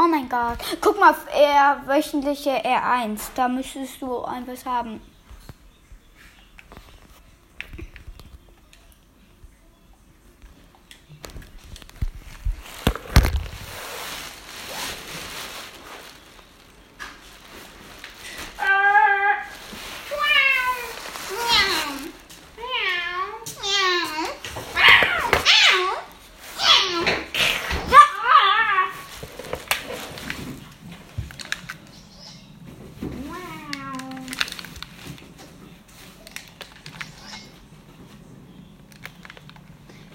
Oh 0.00 0.06
mein 0.06 0.28
Gott. 0.28 0.58
Guck 0.80 1.00
mal 1.00 1.10
auf 1.10 1.26
R, 1.34 1.82
wöchentliche 1.86 2.50
R1. 2.50 3.30
Da 3.34 3.48
müsstest 3.48 4.00
du 4.00 4.22
etwas 4.22 4.64
haben. 4.64 5.00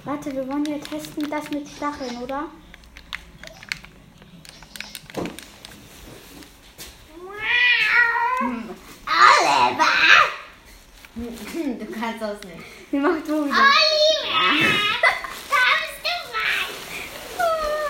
Warte, 0.05 0.33
wir 0.33 0.47
wollen 0.47 0.65
ja 0.65 0.77
testen 0.77 1.22
das 1.33 1.49
mit 1.49 1.67
Stacheln, 1.67 2.17
oder? 2.17 2.45
du 11.15 11.85
kannst 11.91 12.21
das 12.21 12.43
nicht. 12.43 12.63
Wie 12.91 12.97
macht 12.97 13.27
du 13.27 13.45
wieder? 13.45 13.55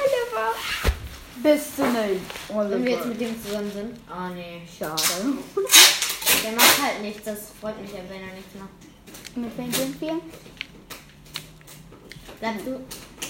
Oliver! 0.05 0.53
Bist 1.35 1.77
du 1.77 1.83
nicht? 1.83 2.21
Wenn 2.47 2.85
wir 2.85 2.91
jetzt 2.91 3.05
mit 3.05 3.19
dem 3.19 3.43
zusammen 3.43 3.71
sind. 3.73 3.99
Ah 4.09 4.29
nee. 4.29 4.61
Schade. 4.77 5.01
Der 6.43 6.51
macht 6.53 6.81
halt 6.81 7.01
nichts. 7.01 7.23
Das 7.25 7.51
freut 7.59 7.81
mich 7.81 7.91
ja, 7.91 7.99
wenn 8.07 8.21
er 8.21 8.33
nichts 8.35 8.55
macht. 8.55 9.35
Mit 9.35 9.57
wem 9.57 9.73
sind 9.73 9.99
wir? 9.99 10.19
Bleibst 12.39 12.67
du? 12.67 12.79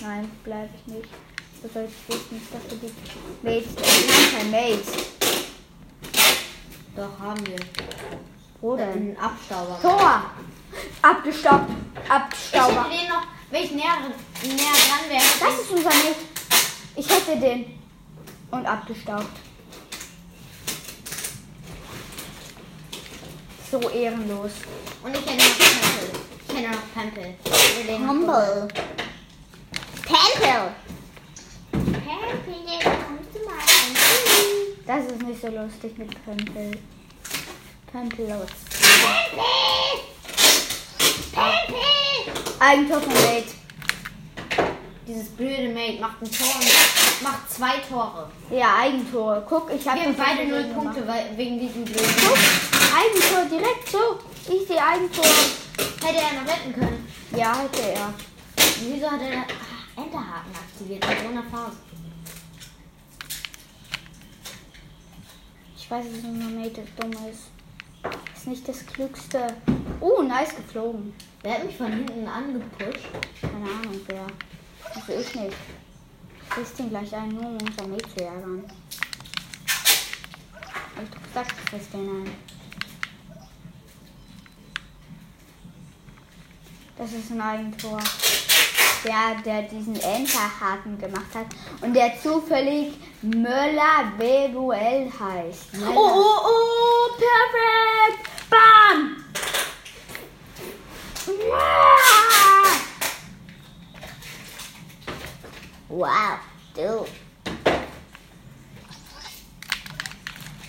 Nein, 0.04 0.30
bleib 0.43 0.70
ich 0.76 0.93
nicht. 0.93 1.08
Das 1.62 1.72
soll 1.72 1.88
ich 1.88 2.14
wissen. 2.14 2.41
Ich 2.41 2.49
dachte, 2.51 2.76
die 2.76 2.91
Mate. 3.41 3.70
Nein, 3.78 4.38
kein 4.38 4.51
Mate. 4.51 4.84
Doch, 6.97 7.20
haben 7.20 7.47
wir. 7.47 7.56
Wo 8.60 8.76
denn? 8.76 8.91
Einen 8.91 9.18
Abstauber. 9.18 9.80
Tor! 9.82 10.24
Abgestaubt. 11.01 11.70
Ich 12.04 12.12
Abstauber. 12.12 12.84
hätte 12.84 12.97
den 12.97 13.08
noch, 13.08 13.24
wenn 13.49 13.64
ich 13.64 13.72
näher, 13.72 13.97
näher 14.43 14.56
dran 14.58 15.10
wäre. 15.10 15.24
Das 15.39 15.62
ist 15.62 15.72
unser 15.72 15.89
Mate. 15.89 16.16
Ich 16.97 17.10
hätte 17.10 17.39
den. 17.39 17.80
Und 18.51 18.66
abgestaubt. 18.66 19.28
So 23.72 23.80
ehrenlos. 23.89 24.51
Und 25.01 25.16
ich 25.16 25.26
hätte 25.26 25.38
noch 25.38 25.58
Pempel. 25.58 26.22
Ich 26.49 26.56
hätte 26.56 26.70
noch 26.72 26.93
Pempel. 26.93 27.36
Ich 27.45 27.99
Humble. 27.99 28.68
Pempel. 30.06 30.74
Pempel, 31.72 32.80
kommst 32.84 33.34
du 33.34 33.45
mal 33.45 33.56
rein? 33.56 33.93
Das 34.86 35.06
ist 35.06 35.22
nicht 35.22 35.41
so 35.41 35.47
lustig 35.47 35.97
mit 35.97 36.26
Pempel. 36.26 36.72
Pempel 37.91 38.28
los. 38.28 38.49
Eigentor 42.60 43.01
von 43.01 43.14
Mate. 43.14 43.45
Dieses 45.08 45.30
blöde 45.30 45.70
Mate 45.70 45.99
macht 45.99 46.22
ein 46.22 46.32
Tor 46.32 46.47
und 46.56 47.22
macht 47.22 47.51
zwei 47.51 47.78
Tore. 47.89 48.30
Ja, 48.49 48.78
Eigentor. 48.82 49.43
Guck, 49.47 49.72
ich 49.74 49.88
habe 49.88 49.99
Wir 49.99 50.08
haben 50.08 50.16
beide 50.16 50.45
null 50.47 50.64
Punkte 50.74 51.08
weil, 51.08 51.38
wegen 51.38 51.60
diesem 51.60 51.86
blöden. 51.86 52.16
Guck, 52.26 52.38
Eigentor 52.95 53.60
direkt 53.60 53.89
so. 53.89 54.20
Ich 54.51 54.68
sehe 54.68 54.84
Eigentor. 54.84 55.26
Hätte 56.04 56.20
er 56.20 56.41
noch 56.41 56.47
retten 56.47 56.74
können. 56.74 57.08
Ja, 57.36 57.58
hätte 57.58 57.82
er. 57.82 58.14
Wieso 58.82 59.10
hat 59.10 59.22
er 59.22 59.45
Enterhaken 59.96 60.56
aktiviert 60.56 61.06
in 61.06 61.24
so 61.24 61.28
einer 61.30 61.44
Phase? 61.44 61.78
Ich 65.78 65.91
weiß, 65.91 66.06
dass 66.06 66.24
unser 66.24 66.50
Mate 66.50 66.84
dumm 67.00 67.12
ist. 67.30 67.52
Ist 68.36 68.48
nicht 68.48 68.68
das 68.68 68.86
Klügste. 68.86 69.48
Oh, 70.00 70.22
nice 70.22 70.56
geflogen. 70.56 71.14
Der 71.44 71.56
hat 71.56 71.66
mich 71.66 71.78
von 71.78 71.91
hinten 71.91 72.28
angepusht. 72.28 73.08
Keine 73.41 73.56
Ahnung, 73.56 74.02
wer. 74.08 74.26
Also 74.96 75.14
ich 75.14 75.36
nicht. 75.36 75.58
Ich 76.50 76.58
riss 76.58 76.74
den 76.74 76.89
gleich 76.89 77.14
ein, 77.16 77.30
nur 77.30 77.46
um 77.46 77.58
unser 77.58 77.88
Mate 77.88 78.10
zu 78.16 78.24
ärgern. 78.24 78.64
Hab 80.96 81.04
ich 81.04 81.10
doch 81.10 81.24
gesagt, 81.24 81.54
ich 81.66 81.74
riss 81.74 81.89
den 81.89 82.10
ein. 82.10 82.32
Das 86.98 87.12
ist 87.12 87.32
ein 87.32 87.41
Eigentor. 87.41 88.00
Der, 89.04 89.36
der 89.43 89.64
diesen 89.64 89.95
Enterhaken 89.95 90.97
gemacht 90.97 91.36
hat 91.36 91.47
und 91.82 91.93
der 91.93 92.14
zufällig 92.22 92.93
Möller 93.22 94.14
Bebuel 94.18 95.12
heißt. 95.20 95.74
Möller. 95.74 95.91
Oh, 95.93 96.12
oh, 96.16 96.39
oh, 96.45 97.10
perfekt! 97.18 98.30
Bam! 98.49 99.18
Wow, 105.89 106.39
du. 106.76 107.06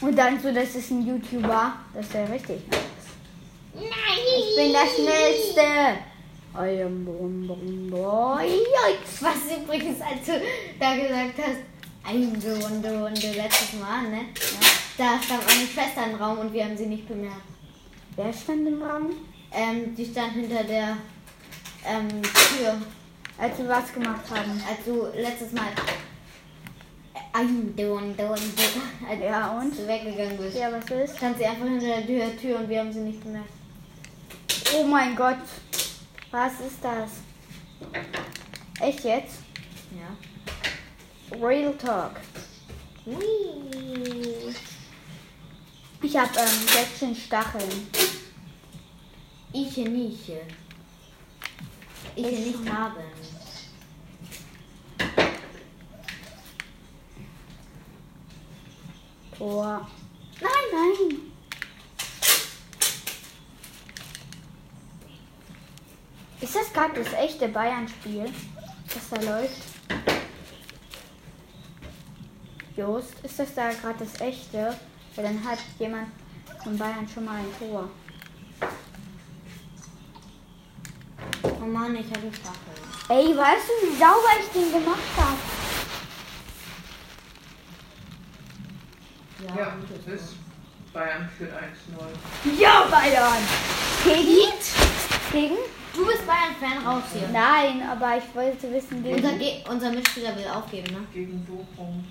Und 0.05 0.16
dann 0.16 0.41
so, 0.41 0.53
das 0.53 0.74
ist 0.74 0.91
ein 0.91 1.07
YouTuber. 1.07 1.72
Das 1.95 2.07
ist 2.07 2.14
ja 2.14 2.24
richtig 2.24 2.61
nice. 2.68 2.80
Nein! 3.74 3.91
Ich 4.39 4.57
bin 4.57 4.72
der 4.72 4.87
Schnellste. 4.87 6.13
I 6.57 6.82
am 6.82 7.05
brum, 7.05 7.46
brum, 7.48 7.90
boy. 7.90 8.46
Yikes. 8.46 9.20
Was 9.22 9.57
übrigens, 9.57 10.00
als 10.00 10.24
du 10.24 10.40
da 10.78 10.94
gesagt 10.94 11.38
hast, 11.38 11.59
eine 12.09 12.26
Runde, 12.26 12.90
Runde 13.02 13.32
letztes 13.32 13.72
Mal, 13.80 14.02
ne? 14.09 14.20
Da 14.96 15.20
stand 15.20 15.44
meine 15.46 15.66
Schwester 15.66 16.07
im 16.09 16.14
Raum 16.16 16.38
und 16.38 16.52
wir 16.52 16.64
haben 16.64 16.76
sie 16.76 16.86
nicht 16.86 17.09
bemerkt. 17.09 17.42
Wer 18.14 18.32
stand 18.32 18.68
im 18.68 18.80
Raum? 18.82 19.11
Ähm, 19.52 19.94
die 19.96 20.05
stand 20.05 20.34
hinter 20.34 20.62
der 20.62 20.96
ähm, 21.86 22.09
Tür, 22.22 22.76
Als 23.36 23.59
wir 23.59 23.68
was 23.68 23.92
gemacht 23.92 24.22
haben. 24.30 24.62
als 24.68 24.84
du 24.84 25.07
letztes 25.20 25.50
Mal 25.52 25.66
eine 27.32 27.48
Runde, 27.88 28.26
Runde, 28.28 28.62
als 29.11 29.20
Ja, 29.20 29.59
und? 29.59 29.76
du 29.76 29.88
weggegangen 29.88 30.36
bist. 30.36 30.57
Ja, 30.57 30.68
was 30.70 30.84
ist? 31.11 31.16
Stand 31.16 31.36
sie 31.38 31.46
einfach 31.46 31.66
hinter 31.66 32.00
der 32.02 32.36
Tür 32.38 32.59
und 32.61 32.68
wir 32.68 32.78
haben 32.78 32.92
sie 32.92 33.00
nicht 33.00 33.20
bemerkt. 33.24 33.50
Oh 34.78 34.84
mein 34.84 35.16
Gott. 35.16 35.38
Was 36.35 36.55
ist 36.55 36.82
das? 36.82 37.11
Echt 38.80 39.05
jetzt? 39.05 39.39
Ja. 39.93 41.37
Real 41.39 41.72
Talk. 41.78 42.16
Hui. 43.07 44.53
Ich 46.03 46.16
habe 46.16 46.30
ähm, 46.37 46.66
16 46.66 47.14
Stacheln. 47.14 47.87
Ich 49.53 49.76
nicht. 49.76 50.32
Ich 52.16 52.26
Ich 52.26 52.39
nicht 52.47 52.68
haben. 52.68 53.05
Tor. 59.39 59.89
Nein, 60.41 60.51
nein. 60.72 61.34
Ist 66.45 66.55
das 66.55 66.70
gerade 66.74 67.03
das 67.03 67.11
echte 67.14 67.49
Bayern-Spiel, 67.49 68.30
das 68.92 69.09
da 69.09 69.16
läuft? 69.22 69.62
Jost, 72.76 73.14
ist 73.22 73.38
das 73.38 73.55
da 73.55 73.70
gerade 73.70 74.05
das 74.05 74.20
echte? 74.20 74.76
Weil 75.16 75.24
dann 75.24 75.42
hat 75.42 75.59
jemand 75.78 76.09
von 76.62 76.76
Bayern 76.76 77.09
schon 77.09 77.24
mal 77.24 77.38
ein 77.38 77.47
Tor. 77.59 77.88
Oh 81.42 81.64
Mann, 81.64 81.97
ich 81.97 82.09
habe 82.09 82.30
Stacheln. 82.30 82.82
Ey, 83.09 83.34
weißt 83.34 83.66
du, 83.66 83.88
wie 83.88 83.97
sauber 83.97 84.34
ich 84.38 84.53
den 84.53 84.70
gemacht 84.70 84.99
habe? 85.16 85.38
Ja, 89.59 89.78
das 89.88 90.14
ist. 90.14 90.34
Bayern 90.92 91.26
führt 91.38 91.53
1-0. 91.53 92.61
Ja, 92.61 92.86
Bayern! 92.90 93.42
Gegen? 94.05 94.53
Gegen? 95.32 95.84
Du 95.95 96.05
bist 96.07 96.26
Bayern-Fan 96.26 96.86
raus 96.86 97.03
hier. 97.12 97.28
Nein, 97.32 97.82
aber 97.88 98.18
ich 98.18 98.34
wollte 98.34 98.70
wissen, 98.72 99.03
gegen. 99.03 99.16
Unser, 99.16 99.32
Ge 99.38 99.53
unser 99.70 99.90
Mitspieler 99.90 100.36
will 100.36 100.47
aufgeben, 100.49 100.92
ne? 100.92 101.07
Gegen 101.12 101.45
Bochum. 101.45 102.05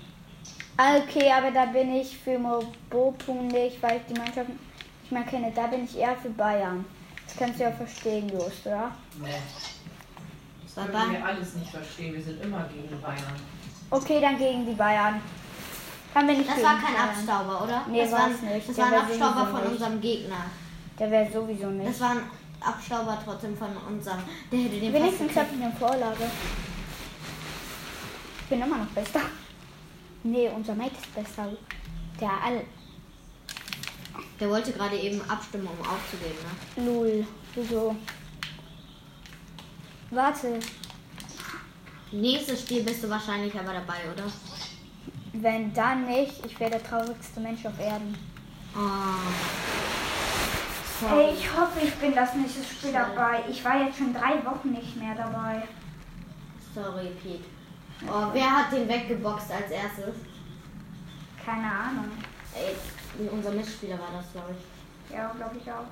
Ah, 0.76 0.96
Okay, 0.96 1.30
aber 1.30 1.50
da 1.50 1.66
bin 1.66 1.94
ich 1.94 2.16
für 2.16 2.38
Mobopum 2.38 3.46
nicht, 3.48 3.80
weil 3.82 3.98
ich 3.98 4.02
die 4.14 4.18
Mannschaft 4.18 4.48
nicht 4.48 5.12
mehr 5.12 5.22
kenne. 5.22 5.52
Da 5.54 5.66
bin 5.66 5.84
ich 5.84 5.98
eher 5.98 6.16
für 6.16 6.30
Bayern. 6.30 6.84
Das 7.26 7.36
kannst 7.36 7.58
du 7.60 7.64
ja 7.64 7.70
verstehen, 7.72 8.28
Just, 8.28 8.66
oder? 8.66 8.90
Nee. 9.20 9.28
Das 10.64 10.74
können 10.74 10.88
wir 10.88 10.98
Bayern. 11.20 11.22
alles 11.22 11.54
nicht 11.54 11.70
verstehen. 11.70 12.14
Wir 12.14 12.22
sind 12.22 12.42
immer 12.42 12.64
gegen 12.72 13.00
Bayern. 13.00 13.34
Okay, 13.90 14.20
dann 14.20 14.38
gegen 14.38 14.66
die 14.66 14.72
Bayern. 14.72 15.20
Dann 16.14 16.26
bin 16.26 16.40
ich 16.40 16.46
Das 16.46 16.56
gegen 16.56 16.66
war 16.66 16.74
kein 16.78 16.94
Bayern. 16.94 17.08
Abstauber, 17.10 17.64
oder? 17.64 17.82
Nee, 17.88 18.00
das 18.02 18.12
war's 18.12 18.42
war, 18.42 18.50
nicht. 18.50 18.68
Das 18.68 18.76
Der 18.76 18.84
war 18.86 18.92
ein 18.92 18.98
Abstauber 19.00 19.46
von 19.46 19.60
nicht. 19.62 19.72
unserem 19.72 20.00
Gegner. 20.00 20.44
Der 20.98 21.10
wäre 21.10 21.30
sowieso 21.32 21.66
nicht. 21.70 21.88
Das 21.90 22.00
war 22.00 22.10
ein 22.12 22.22
Abstauber 22.64 23.18
trotzdem 23.24 23.56
von 23.56 23.76
unserem. 23.88 24.20
Der 24.50 24.58
hätte 24.58 24.80
den 24.80 24.92
Wenigstens 24.92 25.36
habe 25.36 25.48
ich 25.54 25.62
eine 25.62 25.72
Vorlage. 25.72 26.30
Ich 28.40 28.46
bin 28.48 28.62
immer 28.62 28.78
noch 28.78 28.86
besser. 28.86 29.20
Nee, 30.22 30.48
unser 30.48 30.74
Mate 30.74 30.94
ist 30.94 31.14
besser. 31.14 31.48
Der 32.20 32.30
all. 32.30 32.64
Der 34.40 34.48
wollte 34.48 34.72
gerade 34.72 34.96
eben 34.96 35.20
abstimmen, 35.28 35.66
um 35.66 35.86
aufzugeben, 35.86 36.38
ne? 36.76 36.84
Lul. 36.86 37.26
Wieso? 37.54 37.94
Warte. 40.10 40.60
Nächstes 42.12 42.60
Spiel 42.60 42.82
bist 42.82 43.02
du 43.02 43.10
wahrscheinlich 43.10 43.54
aber 43.54 43.72
dabei, 43.72 43.98
oder? 44.12 44.24
Wenn 45.32 45.74
dann 45.74 46.06
nicht, 46.06 46.46
ich 46.46 46.60
wäre 46.60 46.70
der 46.70 46.84
traurigste 46.84 47.40
Mensch 47.40 47.66
auf 47.66 47.78
Erden. 47.78 48.16
Oh. 48.76 50.03
Hey, 51.00 51.34
ich 51.34 51.50
hoffe, 51.56 51.80
ich 51.82 51.94
bin 51.96 52.14
das 52.14 52.34
nächste 52.34 52.62
Spiel 52.62 52.92
dabei. 52.92 53.42
Ich 53.50 53.64
war 53.64 53.82
jetzt 53.82 53.98
schon 53.98 54.14
drei 54.14 54.44
Wochen 54.44 54.70
nicht 54.70 54.96
mehr 54.96 55.14
dabei. 55.14 55.66
Sorry, 56.72 57.08
Pete. 57.20 57.44
Oh, 58.06 58.28
wer 58.32 58.50
hat 58.50 58.72
den 58.72 58.88
weggeboxt 58.88 59.50
als 59.50 59.70
erstes? 59.70 60.14
Keine 61.44 61.66
Ahnung. 61.66 62.10
Ey, 62.54 63.28
unser 63.28 63.50
Mitspieler 63.50 63.98
war 63.98 64.08
das, 64.16 64.30
glaube 64.32 64.54
ich. 64.56 65.14
Ja, 65.14 65.32
glaube 65.36 65.56
ich 65.56 65.70
auch. 65.70 65.84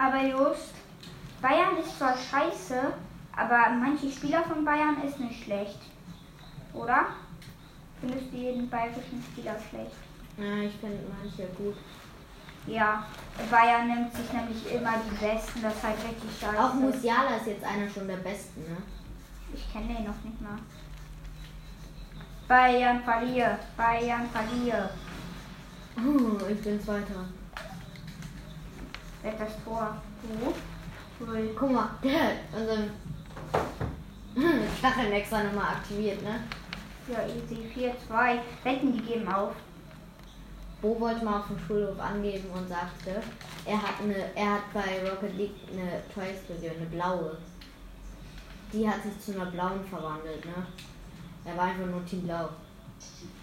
Aber 0.00 0.22
Just, 0.22 0.74
Bayern 1.42 1.76
ist 1.78 1.98
zwar 1.98 2.16
scheiße, 2.16 2.92
aber 3.38 3.70
manche 3.70 4.10
Spieler 4.10 4.42
von 4.42 4.64
Bayern 4.64 5.00
ist 5.06 5.20
nicht 5.20 5.44
schlecht. 5.44 5.78
Oder? 6.74 7.06
Findest 8.00 8.32
du 8.32 8.36
jeden 8.36 8.68
bayerischen 8.68 9.22
Spieler 9.30 9.56
schlecht? 9.70 9.92
Ja, 10.36 10.62
ich 10.62 10.74
finde 10.74 10.98
manche 11.08 11.46
gut. 11.54 11.76
Ja, 12.66 13.06
Bayern 13.50 13.86
nimmt 13.86 14.14
sich 14.14 14.32
nämlich 14.32 14.72
immer 14.72 14.94
die 14.98 15.16
Besten, 15.24 15.62
das 15.62 15.74
ist 15.74 15.82
halt 15.82 15.96
richtig 15.96 16.38
scheiße. 16.38 16.62
Auch 16.62 16.74
Musiala 16.74 17.36
ist 17.36 17.46
jetzt 17.46 17.64
einer 17.64 17.88
schon 17.88 18.08
der 18.08 18.16
Besten, 18.16 18.60
ne? 18.62 18.76
Ich 19.54 19.72
kenne 19.72 19.86
den 19.86 20.04
noch 20.04 20.22
nicht 20.24 20.40
mal. 20.40 20.58
Bayern 22.46 23.02
verliert, 23.02 23.60
Bayern 23.76 24.28
verliert. 24.30 24.90
Oh, 25.96 26.44
ich 26.50 26.60
bin 26.60 26.80
Zweiter. 26.80 27.24
Wer 29.22 29.32
das 29.32 29.64
Tor? 29.64 29.96
Cool. 31.20 31.54
Guck 31.58 31.72
mal, 31.72 31.90
der 32.02 32.36
unseren 32.56 32.90
Stacheln 34.78 35.12
extra 35.12 35.42
nochmal 35.42 35.74
aktiviert, 35.76 36.22
ne? 36.22 36.40
Ja, 37.08 37.18
easy. 37.26 37.92
4-2. 38.10 38.38
Wetten, 38.62 38.92
die 38.92 39.02
geben 39.02 39.28
auf. 39.28 39.52
Bo 40.80 41.00
wollte 41.00 41.24
mal 41.24 41.40
auf 41.40 41.48
dem 41.48 41.58
Schulhof 41.58 41.98
angeben 41.98 42.48
und 42.54 42.68
sagte, 42.68 43.20
er 43.64 43.82
hat 43.82 44.00
eine, 44.00 44.32
er 44.36 44.54
hat 44.54 44.72
bei 44.72 45.10
Rocket 45.10 45.36
League 45.36 45.56
eine 45.72 46.02
Toy-Explosion, 46.14 46.76
eine 46.76 46.86
blaue. 46.86 47.36
Die 48.72 48.88
hat 48.88 49.02
sich 49.02 49.18
zu 49.20 49.32
einer 49.32 49.50
blauen 49.50 49.84
verwandelt, 49.84 50.44
ne? 50.44 50.66
Er 51.44 51.56
war 51.56 51.64
einfach 51.64 51.86
nur 51.86 52.04
Team 52.04 52.22
Blau. 52.22 52.50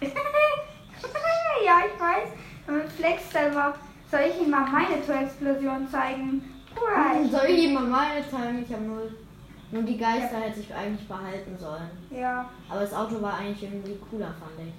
ja, 0.00 1.80
ich 1.86 2.00
weiß. 2.00 2.28
Und 2.68 2.92
Flex 2.92 3.30
selber. 3.30 3.74
Soll 4.10 4.20
ich 4.30 4.40
ihm 4.40 4.50
mal 4.50 4.66
meine 4.70 5.04
Tor-Explosion 5.04 5.88
zeigen? 5.90 6.42
Right. 6.76 7.30
Soll 7.30 7.46
ich 7.48 7.64
ihm 7.64 7.74
mal 7.74 7.82
meine 7.82 8.30
zeigen? 8.30 8.64
Ich 8.64 8.72
habe 8.72 8.84
null. 8.84 9.25
Nur 9.72 9.82
die 9.82 9.96
Geister 9.98 10.38
hätte 10.40 10.60
ich 10.60 10.72
eigentlich 10.72 11.08
behalten 11.08 11.58
sollen. 11.58 11.90
Ja. 12.10 12.48
Aber 12.68 12.80
das 12.80 12.94
Auto 12.94 13.20
war 13.20 13.34
eigentlich 13.38 13.62
irgendwie 13.64 13.96
cooler, 14.10 14.28
fand 14.28 14.68
ich. 14.68 14.72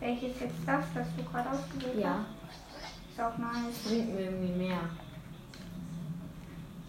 Welches 0.00 0.40
jetzt 0.40 0.54
das, 0.66 0.84
das 0.94 1.06
du 1.16 1.24
gerade 1.24 1.50
ausgewählt 1.50 1.98
Ja, 1.98 2.18
hast? 2.18 3.12
Ist 3.12 3.20
auch 3.20 3.38
nice. 3.38 3.78
bringt 3.86 4.14
mir 4.14 4.20
irgendwie 4.22 4.52
mehr. 4.66 4.78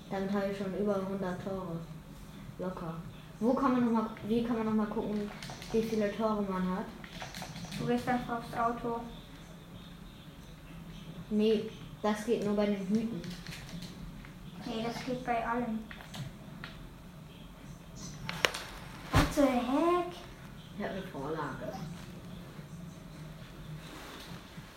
Damit 0.10 0.32
habe 0.32 0.46
ich 0.52 0.58
schon 0.58 0.78
über 0.78 0.96
100 0.96 1.44
Tore. 1.44 1.80
Locker. 2.60 2.94
Wo 3.40 3.54
kann 3.54 3.72
man 3.74 3.86
noch 3.86 3.92
mal, 4.04 4.10
wie 4.28 4.44
kann 4.44 4.58
man 4.58 4.66
noch 4.68 4.74
mal 4.74 4.88
gucken, 4.88 5.30
wie 5.72 5.82
viele 5.82 6.16
Tore 6.16 6.42
man 6.44 6.70
hat? 6.78 6.86
Du 7.80 7.86
gehst 7.88 8.08
einfach 8.08 8.38
aufs 8.40 8.54
Auto. 8.56 9.00
Nee, 11.30 11.64
das 12.02 12.26
geht 12.26 12.46
nur 12.46 12.56
bei 12.56 12.66
den 12.68 12.88
Hüten. 12.88 13.22
Nee, 14.66 14.84
das 14.86 15.04
geht 15.06 15.26
bei 15.26 15.48
allen. 15.48 15.80
What 19.32 19.46
the 19.46 19.48
heck? 19.48 20.12
Ich 20.78 20.84
habe 20.84 20.94
eine 20.94 21.04
Vorlage. 21.04 21.72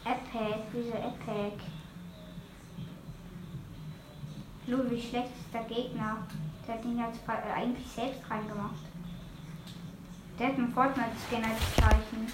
Epic, 0.04 0.62
wieso 0.72 0.92
Epic? 0.92 1.56
Lu, 4.68 4.88
wie 4.88 5.02
schlecht 5.02 5.30
ist 5.36 5.52
der 5.52 5.64
Gegner? 5.64 6.18
Der 6.68 6.76
hat 6.76 6.84
ihn 6.84 6.98
jetzt 6.98 7.20
äh, 7.26 7.52
eigentlich 7.52 7.90
selbst 7.90 8.20
reingemacht. 8.30 8.84
Der 10.38 10.46
hat 10.46 10.54
einen 10.54 10.72
Fortnite-Skin 10.72 11.44
als 11.44 11.74
Zeichen. 11.74 12.28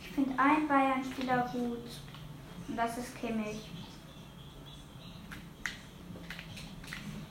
Ich 0.00 0.10
finde 0.10 0.38
einen 0.38 0.63
Bayern-Spieler 0.74 1.48
gut. 1.52 1.86
Und 2.66 2.76
das 2.76 2.98
ist 2.98 3.16
Kimmich. 3.20 3.70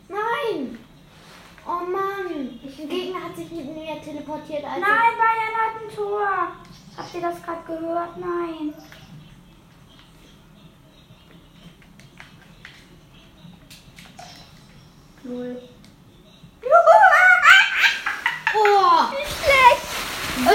Nein! 0.08 0.80
Oh 1.66 1.86
Mann! 1.86 2.60
Der 2.78 2.86
Gegner 2.86 3.24
hat 3.24 3.36
sich 3.36 3.52
mit 3.52 3.66
mir 3.66 4.02
teleportiert. 4.02 4.64
Als 4.64 4.80
Nein, 4.80 5.14
Bayern 5.18 5.56
hat 5.60 5.82
ein 5.82 5.94
Tor. 5.94 6.52
Habt 6.96 7.14
ihr 7.16 7.22
das 7.22 7.44
gerade 7.44 7.64
gehört? 7.68 8.18
Nein. 8.18 8.74
Null. 15.24 15.62
Oh! 18.56 19.12
Wie 19.12 19.26
schlecht. 19.26 19.84
So 20.38 20.54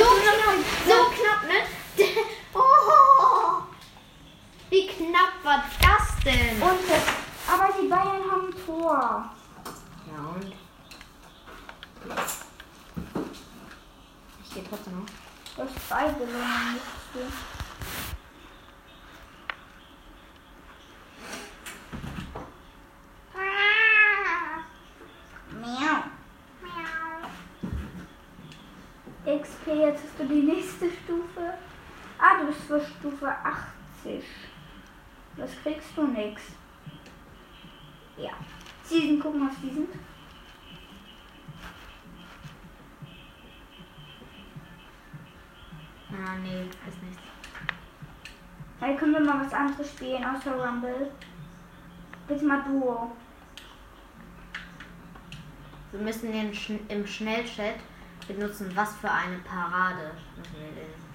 so 0.87 1.11
knapp, 1.11 1.43
ne? 1.49 2.35
Oh! 2.59 3.63
Wie 4.71 4.87
knapp 4.89 5.33
war 5.45 5.65
das 5.81 6.25
denn? 6.25 6.61
Und 6.61 6.81
aber 7.51 7.73
die 7.81 7.89
Bayern 7.89 8.31
haben 8.31 8.49
ein 8.49 8.67
Tor. 8.67 9.31
Ja 10.07 10.19
und? 10.35 10.53
Ich 14.45 14.55
gehe 14.55 14.65
trotzdem 14.69 15.01
noch. 15.01 15.07
Du 15.57 15.63
hast 15.63 15.89
zwei 15.89 16.09
gewonnen. 16.09 16.81
XP, 29.29 29.67
jetzt 29.67 30.03
hast 30.05 30.19
du 30.19 30.25
die 30.25 30.43
nächste 30.43 30.87
Stufe. 30.87 31.53
Ah, 32.19 32.39
du 32.41 32.47
bist 32.47 32.63
für 32.63 32.81
Stufe 32.81 33.29
80. 33.29 34.25
Das 35.37 35.51
kriegst 35.63 35.97
du 35.97 36.07
nix. 36.09 36.43
Ja. 38.17 38.33
Season, 38.83 39.21
gucken, 39.21 39.49
was 39.49 39.57
die 39.63 39.71
sind. 39.71 39.91
Ah, 46.11 46.37
nee, 46.43 46.63
ist 46.89 47.03
nichts. 47.03 47.23
Hey, 48.81 48.97
können 48.97 49.13
wir 49.13 49.21
mal 49.21 49.45
was 49.45 49.53
anderes 49.53 49.91
spielen 49.91 50.25
außer 50.25 50.53
Rumble? 50.53 51.13
Bitte 52.27 52.45
mal 52.45 52.63
Duo. 52.65 53.13
Wir 55.93 56.01
müssen 56.01 56.33
den 56.33 56.53
Schn 56.53 56.81
im 56.89 57.07
Schnellchat 57.07 57.77
benutzen, 58.27 58.71
was 58.75 58.97
für 58.97 59.11
eine 59.11 59.39
Parade 59.39 60.13
müssen 60.37 60.55
wir 60.55 60.83
den 60.83 61.08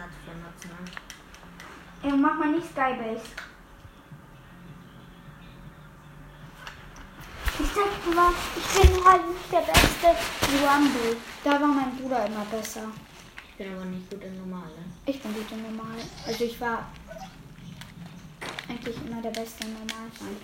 Platz 0.00 0.12
benutzen. 0.24 0.70
Ne? 0.80 2.10
Ey, 2.10 2.16
mach 2.16 2.38
mal 2.38 2.52
nicht 2.52 2.66
Skybase. 2.68 3.20
Ich 7.58 7.66
sag 7.74 8.14
mal, 8.14 8.32
ich 8.56 8.80
bin 8.80 9.04
halt 9.04 9.28
nicht 9.28 9.52
der 9.52 9.60
Beste 9.60 10.06
Rumble. 10.64 11.16
Da 11.44 11.50
war 11.60 11.68
mein 11.68 11.94
Bruder 11.96 12.24
immer 12.24 12.46
besser. 12.46 12.84
Ich 13.50 13.56
bin 13.56 13.74
aber 13.74 13.84
nicht 13.84 14.08
gut 14.08 14.24
in 14.24 14.38
Normale. 14.38 14.78
Ich 15.04 15.20
bin 15.20 15.34
gut 15.34 15.52
in 15.52 15.62
Normal. 15.62 15.98
Also 16.26 16.44
ich 16.44 16.58
war 16.58 16.88
eigentlich 18.66 18.96
immer 19.06 19.20
der 19.20 19.30
Beste 19.30 19.64
in 19.64 19.74
Normalfall. 19.74 20.36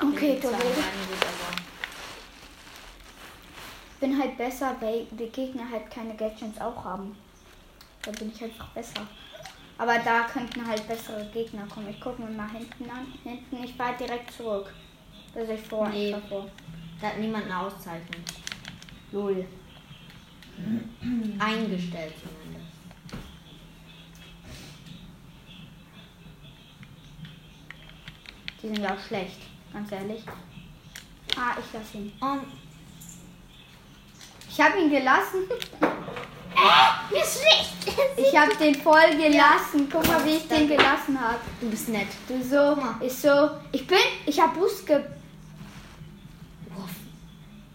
Okay, 0.00 0.40
Ich 3.90 3.98
bin 3.98 4.16
halt 4.16 4.38
besser, 4.38 4.76
weil 4.78 5.06
die 5.10 5.26
Gegner 5.26 5.68
halt 5.68 5.90
keine 5.90 6.14
Gadgets 6.14 6.60
auch 6.60 6.84
haben. 6.84 7.16
Da 8.10 8.18
bin 8.18 8.32
ich 8.34 8.42
einfach 8.42 8.68
besser. 8.68 9.06
Aber 9.76 9.98
da 9.98 10.22
könnten 10.22 10.66
halt 10.66 10.88
bessere 10.88 11.26
Gegner 11.26 11.66
kommen. 11.66 11.90
Ich 11.90 12.00
gucke 12.00 12.22
mir 12.22 12.30
mal 12.30 12.48
hinten 12.48 12.88
an. 12.88 13.06
Hinten, 13.22 13.62
ich 13.62 13.74
fahre 13.74 13.98
direkt 13.98 14.32
zurück. 14.32 14.72
Also 15.34 15.52
ich 15.52 15.60
vor, 15.60 15.90
Nee. 15.90 16.16
ich 16.16 16.28
vor. 16.28 16.48
da 17.02 17.08
hat 17.08 17.18
niemand 17.18 17.44
eine 17.44 17.58
Auszeichnung. 17.58 18.24
Lol. 19.12 19.46
Eingestellt 21.38 22.14
zumindest. 22.18 22.72
Die 28.62 28.68
sind 28.68 28.78
ja 28.78 28.94
auch 28.94 29.06
schlecht, 29.06 29.36
ganz 29.70 29.92
ehrlich. 29.92 30.22
Ah, 31.36 31.56
ich 31.60 31.72
lasse 31.74 31.98
ihn. 31.98 32.12
Um, 32.20 32.40
Ich 34.48 34.58
habe 34.58 34.80
ihn 34.80 34.90
gelassen. 34.90 35.42
Ich 38.16 38.36
habe 38.36 38.54
den 38.56 38.74
voll 38.74 39.16
gelassen. 39.16 39.88
Guck 39.90 40.06
mal, 40.06 40.24
wie 40.24 40.36
ich 40.36 40.48
den 40.48 40.68
gelassen 40.68 41.18
habe. 41.20 41.38
Du 41.60 41.70
bist 41.70 41.88
nett. 41.88 42.08
Du 42.26 42.42
so, 42.42 42.76
ich 43.00 43.14
so, 43.14 43.50
ich 43.72 43.86
bin, 43.86 43.98
ich 44.26 44.40
habe 44.40 44.58
Bus 44.58 44.84
ge... 44.84 45.00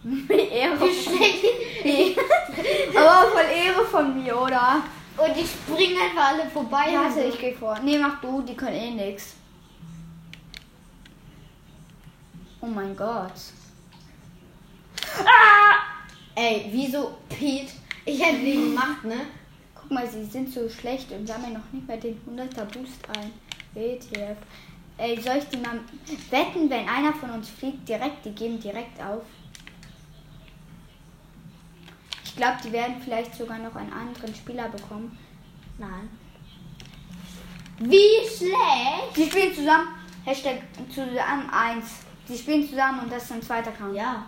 Ehre 0.28 0.80
Wie! 1.82 2.16
Aber 2.94 3.30
voll 3.30 3.44
Ehre 3.44 3.84
von 3.86 4.22
mir, 4.22 4.38
oder? 4.38 4.82
Und 5.16 5.34
die 5.34 5.46
springen 5.46 5.96
einfach 5.98 6.32
alle 6.32 6.50
vorbei. 6.50 6.90
Ja, 6.92 7.00
und 7.00 7.06
also 7.06 7.20
so. 7.20 7.28
ich 7.28 7.38
gehe 7.38 7.54
vor. 7.54 7.78
Nee, 7.80 7.98
mach 7.98 8.20
du, 8.20 8.42
die 8.42 8.54
können 8.54 8.74
eh 8.74 8.90
nix. 8.90 9.34
Oh 12.60 12.66
mein 12.66 12.96
Gott. 12.96 13.32
Ah! 15.24 15.76
Ey, 16.34 16.68
wieso 16.70 17.18
Pete? 17.28 17.72
Ich 18.04 18.22
hätte 18.22 18.44
den 18.44 18.70
gemacht, 18.70 19.04
ne? 19.04 19.20
Guck 19.74 19.90
mal, 19.90 20.08
sie 20.08 20.24
sind 20.24 20.52
so 20.52 20.68
schlecht 20.68 21.10
und 21.12 21.26
sammeln 21.26 21.54
noch 21.54 21.72
nicht 21.72 21.86
mal 21.86 21.98
den 21.98 22.20
100er 22.26 22.64
Boost 22.64 23.08
ein. 23.16 23.32
WTF. 23.74 24.36
Ey, 24.96 25.20
soll 25.20 25.38
ich 25.38 25.48
die 25.48 25.56
mal 25.56 25.80
wetten, 26.30 26.70
wenn 26.70 26.88
einer 26.88 27.12
von 27.12 27.30
uns 27.30 27.48
fliegt 27.48 27.88
direkt, 27.88 28.24
die 28.24 28.30
geben 28.32 28.60
direkt 28.60 29.00
auf? 29.00 29.22
Ich 32.24 32.36
glaube, 32.36 32.58
die 32.64 32.72
werden 32.72 32.96
vielleicht 33.02 33.34
sogar 33.34 33.58
noch 33.58 33.74
einen 33.74 33.92
anderen 33.92 34.34
Spieler 34.34 34.68
bekommen. 34.68 35.18
Nein. 35.78 36.08
Wie 37.78 38.26
schlecht? 38.28 39.16
Die 39.16 39.24
spielen 39.24 39.54
zusammen. 39.54 39.88
Hashtag 40.24 40.62
zusammen 40.88 41.50
1. 41.50 41.84
Die 42.28 42.38
spielen 42.38 42.68
zusammen 42.68 43.00
und 43.00 43.12
das 43.12 43.24
ist 43.24 43.32
ein 43.32 43.42
zweiter 43.42 43.72
Count. 43.72 43.96
Ja, 43.96 44.26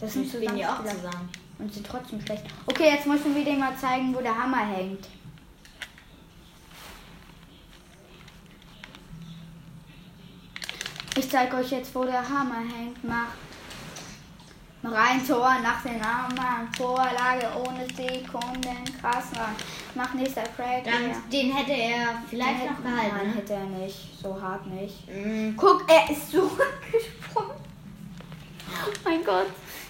das 0.00 0.12
sind 0.12 0.28
spielen 0.28 0.56
ja 0.56 0.74
auch 0.74 0.84
zusammen. 0.84 1.28
Und 1.58 1.72
sind 1.72 1.86
trotzdem 1.86 2.20
schlecht. 2.20 2.44
Okay, 2.66 2.90
jetzt 2.90 3.06
müssen 3.06 3.34
wir 3.34 3.44
dir 3.44 3.54
mal 3.54 3.76
zeigen, 3.76 4.14
wo 4.14 4.20
der 4.20 4.36
Hammer 4.36 4.66
hängt. 4.66 5.08
Ich 11.16 11.30
zeige 11.30 11.56
euch 11.56 11.70
jetzt, 11.70 11.94
wo 11.94 12.04
der 12.04 12.28
Hammer 12.28 12.58
hängt. 12.60 13.02
Mach 13.02 13.28
noch 14.82 14.92
ein 14.92 15.26
Tor 15.26 15.56
nach 15.62 15.82
dem 15.82 16.00
Hammer. 16.00 16.68
Vorlage 16.76 17.48
ohne 17.66 17.86
Sekunden. 17.86 18.84
Krass, 19.00 19.32
Mann. 19.34 19.56
Mach 19.94 20.12
nächster 20.12 20.42
ja. 20.42 20.92
Den 21.32 21.52
hätte 21.52 21.72
er 21.72 22.22
vielleicht 22.28 22.60
Den 22.60 22.66
noch 22.72 22.80
behalten, 22.80 23.16
Nein, 23.16 23.26
ne? 23.28 23.34
hätte 23.34 23.54
er 23.54 23.64
nicht. 23.64 24.20
So 24.22 24.40
hart 24.40 24.66
nicht. 24.66 25.08
Mm, 25.08 25.56
Guck, 25.56 25.90
er 25.90 26.10
ist 26.10 26.30
zurückgesprungen. 26.30 27.56
Oh 28.68 28.92
mein 29.04 29.24
Gott, 29.24 29.46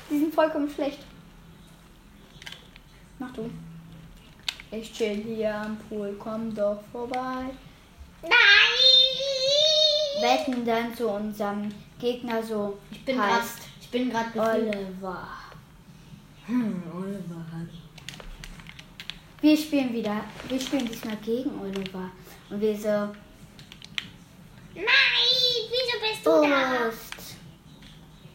die 0.08 0.18
sind 0.20 0.32
vollkommen 0.32 0.70
schlecht. 0.70 1.00
Mach 3.18 3.32
du. 3.32 3.50
Ich 4.70 4.92
chill 4.92 5.22
hier 5.22 5.54
am 5.54 5.78
Pool, 5.88 6.16
komm 6.18 6.54
doch 6.54 6.82
vorbei. 6.92 7.44
Nein! 8.22 8.32
Wetten 10.20 10.64
dann 10.64 10.94
zu 10.94 11.08
unserem 11.08 11.72
Gegner 11.98 12.42
so 12.42 12.78
Ich 12.90 13.04
bin 13.04 13.16
gerade, 13.16 13.34
heißt 13.34 13.58
ich 13.80 13.90
bin 13.90 14.10
gerade. 14.10 14.40
Oliver. 14.40 15.28
Hm, 16.46 16.82
Oliver. 16.94 17.44
Wir 19.40 19.56
spielen 19.56 19.92
wieder, 19.92 20.24
wir 20.48 20.60
spielen 20.60 20.86
diesmal 20.86 21.16
gegen 21.18 21.60
Oliver. 21.60 22.10
Und 22.50 22.60
wir 22.60 22.76
so, 22.76 22.88
Nein, 24.74 24.84
wieso 25.70 26.00
bist 26.00 26.26
du 26.26 26.30
da? 26.30 26.88
Ost. 26.88 27.36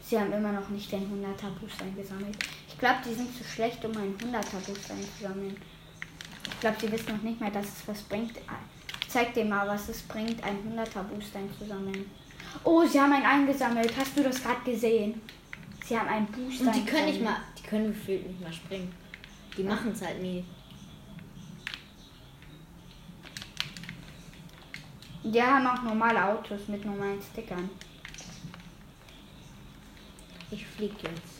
Sie 0.01 0.19
haben 0.19 0.31
immer 0.33 0.51
noch 0.51 0.69
nicht 0.69 0.91
den 0.91 1.01
100er 1.01 1.49
Boost 1.59 1.81
eingesammelt. 1.81 2.37
Ich 2.81 2.87
glaube, 2.87 3.01
die 3.05 3.13
sind 3.13 3.37
zu 3.37 3.43
schlecht, 3.43 3.85
um 3.85 3.95
einen 3.95 4.17
100er 4.17 4.57
Boost 4.65 4.89
einzusammeln. 4.89 5.55
Ich 6.45 6.59
glaube, 6.61 6.77
sie 6.81 6.91
wissen 6.91 7.15
noch 7.15 7.21
nicht 7.21 7.39
mal, 7.39 7.51
dass 7.51 7.67
es 7.67 7.87
was 7.87 8.01
bringt. 8.01 8.35
Ich 9.01 9.07
zeig 9.07 9.35
dir 9.35 9.45
mal, 9.45 9.67
was 9.67 9.87
es 9.87 10.01
bringt, 10.01 10.43
einen 10.43 10.75
100er 10.75 11.03
Boost 11.03 11.35
einzusammeln. 11.35 12.09
Oh, 12.63 12.83
sie 12.83 12.99
haben 12.99 13.13
einen 13.13 13.23
eingesammelt. 13.23 13.95
Hast 13.95 14.17
du 14.17 14.23
das 14.23 14.41
gerade 14.41 14.61
gesehen? 14.65 15.21
Sie 15.85 15.95
haben 15.95 16.07
einen 16.07 16.25
Boost 16.25 16.61
Und 16.61 16.75
die 16.75 16.83
können 16.83 17.05
nicht 17.05 17.23
mal, 17.23 17.37
die 17.55 17.61
können 17.61 17.93
gefühlt 17.93 18.25
nicht 18.25 18.41
mal 18.41 18.51
springen. 18.51 18.91
Die 19.55 19.63
machen 19.63 19.91
es 19.91 20.01
halt 20.01 20.19
nie. 20.19 20.43
Die 25.23 25.39
haben 25.39 25.67
auch 25.67 25.83
normale 25.83 26.25
Autos 26.25 26.67
mit 26.67 26.83
normalen 26.83 27.21
Stickern. 27.21 27.69
Ich 30.49 30.65
flieg 30.65 30.93
jetzt. 31.03 31.30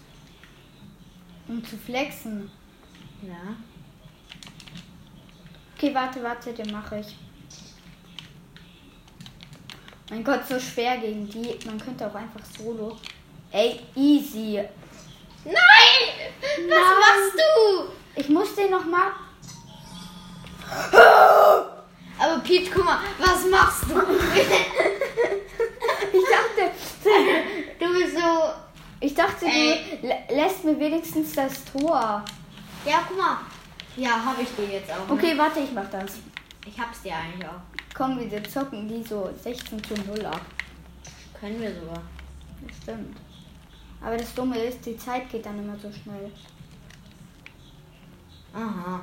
Um 1.52 1.62
zu 1.66 1.76
flexen. 1.78 2.50
Ja. 3.22 3.58
Okay, 5.76 5.94
warte, 5.94 6.24
warte, 6.24 6.54
den 6.54 6.72
mache 6.72 7.00
ich. 7.00 7.18
Mein 10.10 10.24
Gott, 10.24 10.48
so 10.48 10.58
schwer 10.58 10.98
gegen 10.98 11.30
die. 11.30 11.60
Man 11.66 11.78
könnte 11.78 12.08
auch 12.08 12.16
einfach 12.16 12.40
solo. 12.58 12.98
Ey, 13.52 13.82
easy. 13.96 14.64
Nein! 15.44 15.54
Was 16.42 16.68
Nein. 16.70 16.70
machst 16.70 17.36
du? 17.36 18.22
Ich 18.22 18.30
muss 18.30 18.56
den 18.56 18.72
noch 18.72 18.86
mal. 18.86 19.12
Aber 22.18 22.40
Pete, 22.44 22.72
guck 22.74 22.86
mal, 22.86 23.00
was 23.20 23.46
machst 23.48 23.84
du? 23.90 23.96
Ich 26.14 26.24
dachte, 26.30 26.72
du 27.80 27.94
bist 27.94 28.16
so. 28.16 28.61
Ich 29.02 29.14
dachte, 29.14 29.46
Ey. 29.46 29.98
du 30.02 30.08
lä- 30.08 30.34
lässt 30.34 30.64
mir 30.64 30.80
wenigstens 30.80 31.34
das 31.34 31.66
Tor. 31.66 32.24
Ja, 32.86 33.04
guck 33.08 33.18
mal. 33.18 33.38
Ja, 33.98 34.12
habe 34.24 34.42
ich 34.42 34.50
dir 34.56 34.74
jetzt 34.76 34.90
auch. 34.92 35.06
ne? 35.08 35.14
Okay, 35.14 35.38
warte, 35.38 35.60
ich 35.60 35.72
mach 35.74 35.90
das. 35.90 36.14
Ich 36.66 36.80
hab's 36.80 37.02
dir 37.02 37.14
eigentlich 37.16 37.46
auch. 37.48 37.60
Komm, 37.94 38.18
wir 38.32 38.44
zocken 38.46 38.88
die 38.88 39.04
so 39.04 39.30
16 39.44 39.84
zu 39.84 39.94
0 40.08 40.26
ab. 40.26 40.42
Können 41.40 41.60
wir 41.62 41.74
sogar. 41.74 42.02
Das 42.66 42.78
stimmt. 42.84 43.18
Aber 44.04 44.16
das 44.18 44.34
Dumme 44.34 44.58
ist, 44.60 44.86
die 44.86 44.98
Zeit 44.98 45.30
geht 45.30 45.46
dann 45.46 45.60
immer 45.60 45.76
so 45.78 45.92
schnell. 45.92 46.32
Aha. 48.54 49.02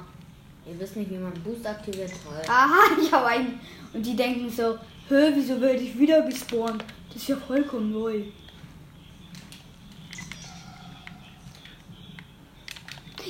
Ihr 0.66 0.78
wisst 0.78 0.96
nicht, 0.96 1.10
wie 1.10 1.16
man 1.18 1.32
Boost 1.42 1.66
aktiviert. 1.66 2.10
Toll. 2.24 2.42
Aha, 2.48 2.96
ich 3.00 3.10
habe 3.12 3.26
einen. 3.26 3.60
Und 3.92 4.04
die 4.04 4.14
denken 4.16 4.50
so, 4.50 4.76
hä, 5.08 5.30
wieso 5.34 5.60
werde 5.60 5.78
ich 5.80 5.98
wieder 5.98 6.22
gespawnt? 6.22 6.84
Das 7.08 7.16
ist 7.22 7.28
ja 7.28 7.36
vollkommen 7.36 7.92
neu. 7.92 8.22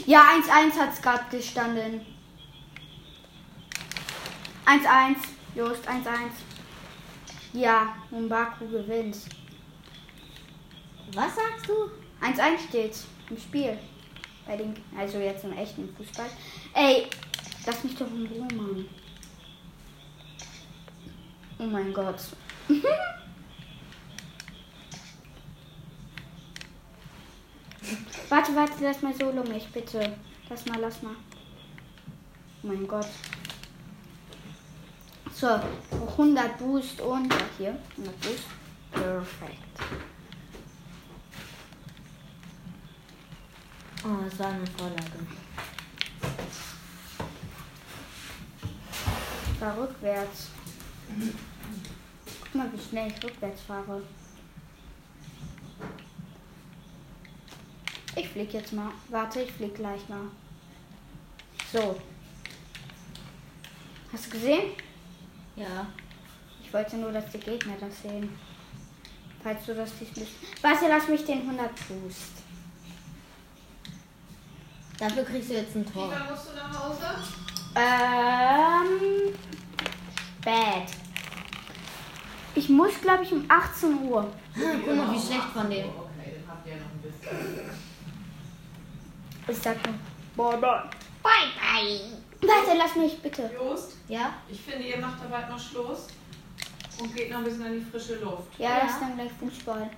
Ja, 0.08 0.22
1-1 0.22 0.74
hat 0.80 0.94
es 0.94 1.02
gerade 1.02 1.24
gestanden. 1.30 2.00
1-1. 4.64 5.16
Just 5.54 5.86
1-1. 5.86 6.30
Ja, 7.52 7.94
Mumbaku 8.10 8.66
gewinnt. 8.68 9.18
Was 11.12 11.34
sagst 11.34 11.68
du? 11.68 11.90
1-1 12.22 12.68
steht's 12.68 13.06
im 13.28 13.36
Spiel. 13.36 13.78
Bei 14.46 14.56
den, 14.56 14.74
also 14.96 15.18
jetzt 15.18 15.44
im 15.44 15.52
echten 15.52 15.94
Fußball. 15.94 16.30
Ey, 16.72 17.10
lass 17.66 17.84
mich 17.84 17.94
doch 17.94 18.06
in 18.06 18.28
Ruhe, 18.28 18.48
Mann. 18.54 18.88
Oh 21.58 21.64
mein 21.64 21.92
Gott. 21.92 22.20
warte, 28.28 28.54
warte, 28.54 28.72
lass 28.80 29.02
mal 29.02 29.14
solo 29.14 29.42
mich, 29.44 29.68
bitte. 29.68 30.16
Lass 30.48 30.66
mal, 30.66 30.80
lass 30.80 31.02
mal. 31.02 31.14
Oh 32.62 32.66
mein 32.66 32.86
Gott. 32.86 33.08
So, 35.34 35.60
100 35.90 36.58
Boost 36.58 37.00
und 37.00 37.32
ja, 37.32 37.38
hier, 37.56 37.78
100 37.96 38.20
Boost. 38.20 38.44
Perfekt. 38.90 39.80
Oh, 44.04 44.24
das 44.24 44.38
war 44.38 44.48
eine 44.48 44.66
Vorlage. 44.66 45.26
fahr 49.58 49.76
rückwärts. 49.76 50.48
Guck 52.40 52.54
mal, 52.54 52.72
wie 52.72 52.80
schnell 52.80 53.08
ich 53.08 53.24
rückwärts 53.24 53.62
fahre. 53.62 54.02
Ich 58.16 58.28
flieg 58.28 58.52
jetzt 58.52 58.72
mal. 58.72 58.90
Warte, 59.08 59.40
ich 59.42 59.52
flieg 59.52 59.74
gleich 59.74 60.08
mal. 60.08 60.22
So. 61.72 62.00
Hast 64.12 64.26
du 64.26 64.30
gesehen? 64.30 64.72
Ja. 65.56 65.86
Ich 66.64 66.72
wollte 66.72 66.96
nur, 66.96 67.12
dass 67.12 67.30
die 67.30 67.38
Gegner 67.38 67.74
das 67.80 68.02
sehen. 68.02 68.38
Falls 69.42 69.64
du 69.66 69.74
das 69.74 69.90
nicht 70.00 70.14
bist. 70.14 70.32
Warte, 70.62 70.86
lass 70.88 71.08
mich 71.08 71.24
den 71.24 71.42
100 71.42 71.70
Boost. 71.88 72.32
Dafür 74.98 75.24
kriegst 75.24 75.50
du 75.50 75.54
jetzt 75.54 75.76
ein 75.76 75.86
Tor. 75.92 76.10
Wann 76.10 76.30
musst 76.30 76.48
du 76.48 76.56
nach 76.56 76.84
Hause? 76.84 77.06
Ähm. 77.76 79.34
Spät. 80.48 80.96
Ich 82.54 82.68
muss, 82.68 83.00
glaube 83.00 83.22
ich, 83.22 83.32
um 83.32 83.44
18 83.48 84.02
Uhr. 84.08 84.26
Guck 84.54 84.96
mal, 84.96 85.12
wie 85.12 85.20
schlecht 85.20 85.48
von 85.52 85.70
dem. 85.70 85.86
Okay, 85.88 86.34
dann 86.34 86.48
habt 86.48 86.66
ihr 86.66 86.72
ja 86.72 86.78
noch 86.78 86.90
ein 86.90 87.02
bisschen. 87.02 87.77
Ich 89.48 89.58
sag 89.58 89.76
nur. 89.86 89.94
Bye 90.50 90.58
bye. 90.60 90.82
Bye, 91.22 91.50
bye. 91.60 92.48
Warte, 92.48 92.76
lass 92.78 92.94
mich 92.96 93.18
bitte. 93.20 93.50
Jost, 93.54 93.96
Ja? 94.08 94.34
ich 94.48 94.60
finde, 94.60 94.86
ihr 94.86 94.98
macht 94.98 95.22
da 95.22 95.26
bald 95.28 95.48
noch 95.50 95.58
Schluss 95.58 96.06
und 97.00 97.14
geht 97.14 97.30
noch 97.30 97.38
ein 97.38 97.44
bisschen 97.44 97.64
an 97.66 97.72
die 97.74 97.84
frische 97.90 98.16
Luft. 98.16 98.58
Ja, 98.58 98.70
Ja. 98.70 98.80
das 98.84 98.92
ist 98.92 99.00
dann 99.00 99.14
gleich 99.16 99.32
Fußball. 99.40 99.90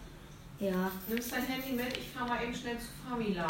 Ja. 0.58 0.90
Nimmst 1.08 1.32
dein 1.32 1.42
Handy 1.46 1.72
mit, 1.72 1.96
ich 1.96 2.08
fahr 2.08 2.26
mal 2.26 2.42
eben 2.42 2.54
schnell 2.54 2.78
zu 2.78 2.86
Famila. 3.08 3.46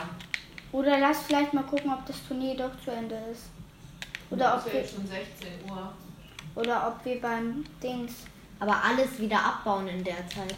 Oder 0.72 0.98
lass 0.98 1.22
vielleicht 1.22 1.52
mal 1.55 1.64
gucken, 1.64 1.93
ob 1.93 2.05
das 2.06 2.16
Turnier 2.27 2.56
doch 2.56 2.70
zu 2.85 2.90
Ende 2.90 3.16
ist. 3.32 3.44
Oder 4.31 4.56
ist 4.56 4.60
ob 4.62 4.66
ja 4.68 4.72
wir, 4.74 4.81
jetzt 4.81 4.94
schon 4.94 5.06
16 5.06 5.70
Uhr. 5.70 5.93
oder 6.55 6.89
ob 6.89 7.05
wir 7.05 7.20
beim 7.20 7.64
Dings. 7.82 8.12
Aber 8.60 8.82
alles 8.85 9.18
wieder 9.18 9.43
abbauen 9.44 9.89
in 9.89 10.05
der 10.05 10.28
Zeit. 10.28 10.55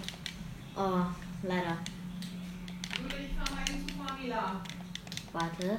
Oh, 0.76 1.00
leider. 1.42 1.76
Julia, 2.98 3.16
ich 3.18 3.36
fahr 3.36 3.54
mal 3.56 3.62
eben 3.68 3.88
zu 3.88 3.94
Famila. 3.94 4.60
Warte. 5.32 5.78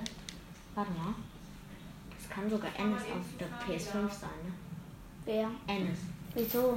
Warte 0.75 0.91
mal. 0.91 1.13
Das 2.17 2.30
kann 2.30 2.49
sogar 2.49 2.71
Ennis 2.77 3.01
auf 3.03 3.25
der 3.39 3.47
PS5 3.47 4.09
sein, 4.09 4.30
ne? 4.45 4.53
Wer? 5.25 5.49
Ennis. 5.67 5.99
Wieso? 6.34 6.73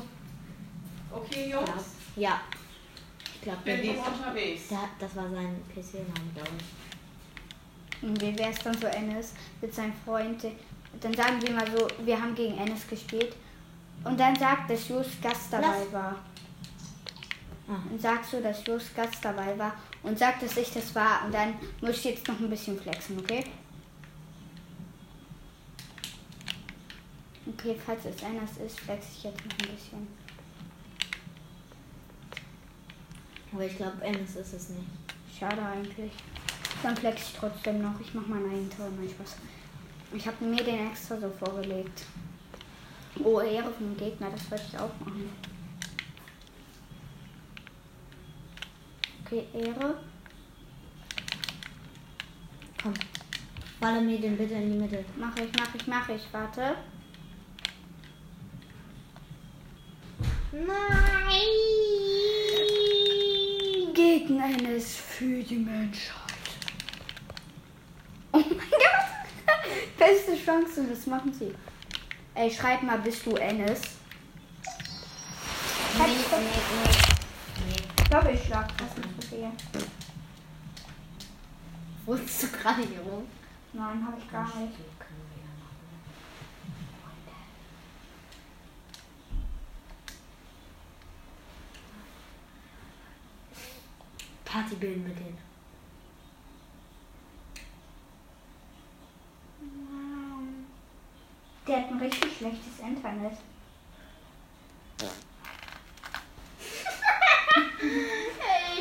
Okay, 1.11 1.49
Glaub. 1.51 1.69
Jungs, 1.69 1.85
Ja. 2.17 2.41
Ich 3.35 3.41
glaube, 3.43 3.59
der 3.65 3.83
eben 3.85 3.99
unterwegs. 3.99 4.69
der- 4.69 4.89
das 4.99 5.15
war 5.17 5.31
sein 5.31 5.63
PC-Name, 5.73 6.31
glaube 6.35 6.51
ich. 6.59 8.03
Und 8.09 8.21
wie 8.21 8.37
wäre 8.37 8.51
es 8.51 8.59
dann 8.59 8.77
so 8.77 8.87
Ennis 8.89 9.35
mit 9.61 9.73
seinem 9.75 9.93
Freund? 10.05 10.45
Dann 11.01 11.15
sagen 11.15 11.41
wir 11.43 11.53
mal 11.53 11.67
so, 11.71 11.87
wir 12.05 12.21
haben 12.21 12.35
gegen 12.35 12.59
Ennis 12.59 12.87
gespielt. 12.89 13.35
Und 14.05 14.19
dann 14.19 14.35
sagt, 14.37 14.69
dass 14.71 14.89
Just 14.89 15.23
Gast 15.23 15.53
dabei 15.53 15.67
Lass. 15.69 15.93
war. 15.93 16.17
Ah. 17.69 17.77
Und 17.91 18.01
sagst 18.01 18.33
du, 18.33 18.41
dass 18.43 18.65
Just 18.67 18.95
Gast 18.95 19.25
dabei 19.25 19.57
war. 19.59 19.75
Und 20.07 20.17
sagt, 20.17 20.41
dass 20.41 20.57
ich 20.57 20.73
das 20.73 20.95
war. 20.95 21.25
Und 21.25 21.35
dann 21.35 21.55
muss 21.81 21.97
ich 21.97 22.05
jetzt 22.05 22.29
noch 22.29 22.39
ein 22.39 22.49
bisschen 22.49 22.79
flexen, 22.79 23.19
okay? 23.19 23.45
Okay, 27.49 27.77
falls 27.85 28.05
es 28.05 28.23
Ennis 28.23 28.57
ist, 28.65 28.79
flex 28.79 29.07
ich 29.17 29.25
jetzt 29.25 29.45
noch 29.45 29.53
ein 29.53 29.75
bisschen. 29.75 30.07
Aber 33.53 33.65
ich 33.65 33.77
glaube, 33.77 34.01
Ennis 34.01 34.37
ist 34.37 34.53
es 34.53 34.69
nicht. 34.69 34.87
Schade 35.39 35.61
eigentlich. 35.61 36.13
Dann 36.85 36.97
flex 36.97 37.23
ich 37.23 37.39
trotzdem 37.41 37.83
noch. 37.83 37.99
Ich 38.01 38.15
mach 38.15 38.27
meinen 38.29 38.45
eigenen 38.45 38.71
Tor, 38.71 38.89
mein 38.97 39.11
Spaß. 39.11 39.37
Ich 40.13 40.25
habe 40.25 40.45
mir 40.45 40.63
den 40.63 40.87
extra 40.87 41.19
so 41.19 41.29
vorgelegt. 41.31 42.05
Oh, 43.25 43.41
Ehre 43.41 43.73
vom 43.73 43.97
Gegner, 43.97 44.31
das 44.31 44.49
wollte 44.51 44.67
ich 44.69 44.79
auch 44.79 44.91
machen. 45.01 45.56
Ehre. 49.33 49.97
Komm. 52.83 52.95
Baller 53.81 54.01
mir 54.01 54.19
den 54.21 54.37
bitte 54.37 54.55
in 54.55 54.73
die 54.73 54.79
Mitte. 54.79 55.05
Mach 55.17 55.37
ich, 55.37 55.51
mach 55.59 55.75
ich, 55.75 55.87
mach 55.87 56.09
ich. 56.09 56.23
Warte. 56.33 56.77
Nein! 60.53 60.67
Gegen 63.95 64.41
eines 64.41 64.97
für 64.97 65.43
die 65.43 65.57
Menschheit. 65.57 66.15
Oh 68.33 68.39
mein 68.39 68.59
Gott. 68.59 68.69
Beste 69.99 70.37
Chance, 70.43 70.87
das 70.89 71.07
machen 71.07 71.33
sie. 71.33 71.55
Ey, 72.35 72.51
schreib 72.51 72.83
mal, 72.83 72.99
bist 72.99 73.25
du 73.27 73.35
Ennis? 73.37 73.81
Nee, 75.99 76.05
nee, 76.07 76.37
nee. 76.39 77.67
nee. 77.67 78.09
Doppelschlag. 78.11 78.69
Das 78.79 78.89
ist 78.89 79.16
passieren. 79.27 79.53
Wurdest 82.05 82.43
du 82.43 82.49
gerade 82.49 82.83
hier 82.83 83.01
rum? 83.01 83.27
Nein, 83.73 84.07
habe 84.07 84.19
ich 84.19 84.31
gar 84.31 84.45
nicht. 84.57 84.75
Party 94.45 94.75
bilden 94.77 95.03
mit 95.03 95.19
denen. 95.19 95.39
Der 101.67 101.79
hat 101.79 101.91
ein 101.91 101.99
richtig 101.99 102.37
schlechtes 102.37 102.79
Internet. 102.79 103.39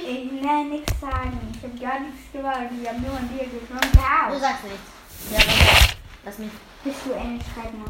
Ich 0.07 0.31
will 0.31 0.45
nichts 0.69 0.99
sagen. 0.99 1.39
Ich 1.55 1.63
habe 1.63 1.77
gar 1.79 1.99
nichts 1.99 2.31
gesagt. 2.31 2.71
Ich 2.81 2.87
habe 2.87 2.99
nur 3.01 3.17
an 3.17 3.29
dir 3.29 3.45
gesprochen. 3.45 3.89
Du 3.93 4.33
Ja, 4.33 4.39
sagst 4.39 4.63
nichts. 4.65 5.31
Ja, 5.31 5.37
lass, 5.37 5.95
lass 6.25 6.37
mich. 6.39 6.51
bist 6.83 7.05
du 7.05 7.11
Englisch 7.13 7.45
Schreibner? 7.53 7.85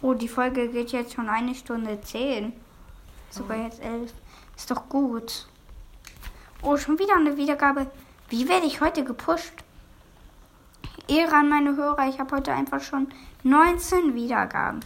Oh, 0.00 0.14
die 0.14 0.28
Folge 0.28 0.68
geht 0.68 0.92
jetzt 0.92 1.14
schon 1.14 1.28
eine 1.28 1.54
Stunde 1.54 2.00
zehn. 2.02 2.52
Sogar 3.30 3.56
jetzt 3.58 3.82
elf. 3.82 4.12
Ist 4.56 4.70
doch 4.70 4.88
gut. 4.88 5.46
Oh, 6.62 6.76
schon 6.76 6.98
wieder 6.98 7.16
eine 7.16 7.36
Wiedergabe. 7.36 7.90
Wie 8.28 8.48
werde 8.48 8.66
ich 8.66 8.80
heute 8.80 9.04
gepusht? 9.04 9.52
Ehre 11.08 11.34
an 11.34 11.48
meine 11.48 11.74
Hörer. 11.76 12.08
Ich 12.08 12.18
habe 12.20 12.36
heute 12.36 12.52
einfach 12.52 12.80
schon 12.82 13.08
19 13.42 14.14
Wiedergaben. 14.14 14.80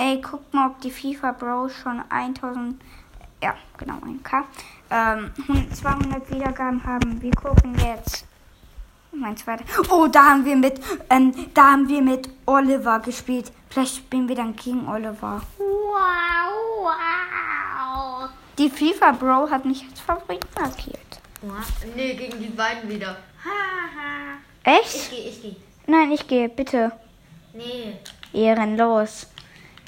Ey, 0.00 0.18
guck 0.22 0.54
mal, 0.54 0.70
ob 0.70 0.80
die 0.80 0.90
FIFA 0.90 1.32
Bros 1.32 1.72
schon 1.74 2.02
1000, 2.08 2.80
ja, 3.42 3.54
genau, 3.76 3.96
1K, 3.96 4.44
ähm, 4.90 5.30
200 5.74 6.30
Wiedergaben 6.30 6.82
haben. 6.82 7.20
Wir 7.20 7.32
gucken 7.32 7.76
jetzt. 7.78 8.24
Mein 9.12 9.36
zweiter. 9.36 9.62
Oh, 9.90 10.06
da 10.06 10.30
haben 10.30 10.46
wir 10.46 10.56
mit, 10.56 10.80
ähm, 11.10 11.34
da 11.52 11.72
haben 11.72 11.86
wir 11.86 12.00
mit 12.00 12.30
Oliver 12.46 13.00
gespielt. 13.00 13.52
Vielleicht 13.68 13.96
spielen 13.96 14.26
wir 14.26 14.36
dann 14.36 14.56
gegen 14.56 14.88
Oliver. 14.88 15.42
Wow, 15.58 16.86
wow. 16.86 18.30
Die 18.56 18.70
FIFA 18.70 19.12
Bro 19.12 19.50
hat 19.50 19.66
mich 19.66 19.84
als 19.86 20.00
Favorit 20.00 20.46
markiert. 20.58 21.20
Nee, 21.94 22.14
gegen 22.14 22.38
die 22.40 22.48
beiden 22.48 22.88
wieder. 22.88 23.18
Haha. 23.44 24.38
Echt? 24.64 24.94
Ich 24.94 25.10
geh, 25.10 25.28
ich 25.28 25.42
geh. 25.42 25.56
Nein, 25.86 26.10
ich 26.12 26.26
gehe, 26.26 26.48
bitte. 26.48 26.90
Nee. 27.52 27.98
Ehrenlos. 28.32 29.26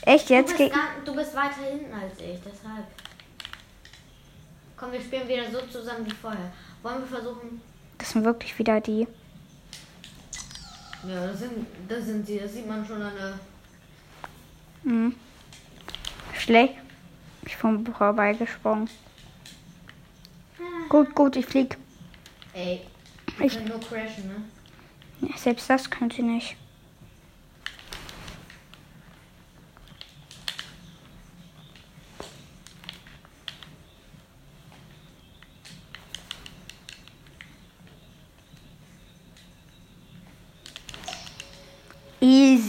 Echt, 0.05 0.29
Du 0.29 0.35
jetzt 0.35 0.47
bist, 0.49 0.59
geht. 0.59 0.73
gar, 0.73 0.89
du 1.05 1.15
bist 1.15 1.35
weiter 1.35 1.63
hinten 1.71 1.93
als 1.93 2.15
ich, 2.19 2.39
deshalb. 2.45 2.87
Komm, 4.77 4.93
wir 4.93 5.01
spielen 5.01 5.29
wieder 5.29 5.51
so 5.51 5.61
zusammen 5.67 6.05
wie 6.07 6.11
vorher. 6.11 6.53
Wollen 6.83 7.01
wir 7.01 7.07
versuchen? 7.07 7.61
Das 7.99 8.11
sind 8.11 8.25
wirklich 8.25 8.59
wieder 8.59 8.81
die. 8.81 9.07
Ja, 11.07 11.27
das 11.27 11.39
sind, 11.41 11.67
das 11.89 12.05
sind 12.05 12.27
sie. 12.27 12.39
Das 12.41 12.53
sieht 12.53 12.67
man 12.67 12.85
schon 12.85 13.01
an 13.01 13.13
der. 13.17 13.39
Hm. 14.85 15.15
Schlecht. 16.37 16.75
Ich 17.47 17.57
bin 17.59 17.87
vorbeigesprungen. 17.87 18.89
Gut, 20.89 21.15
gut, 21.15 21.37
ich 21.37 21.47
flieg. 21.47 21.77
Ey, 22.53 22.83
Ich- 23.41 23.55
können 23.55 23.69
nur 23.69 23.81
crashen, 23.81 24.29
ne? 24.29 25.29
Ja, 25.29 25.37
selbst 25.37 25.71
das 25.71 25.89
könnte 25.89 26.17
ich 26.17 26.23
nicht. 26.25 26.57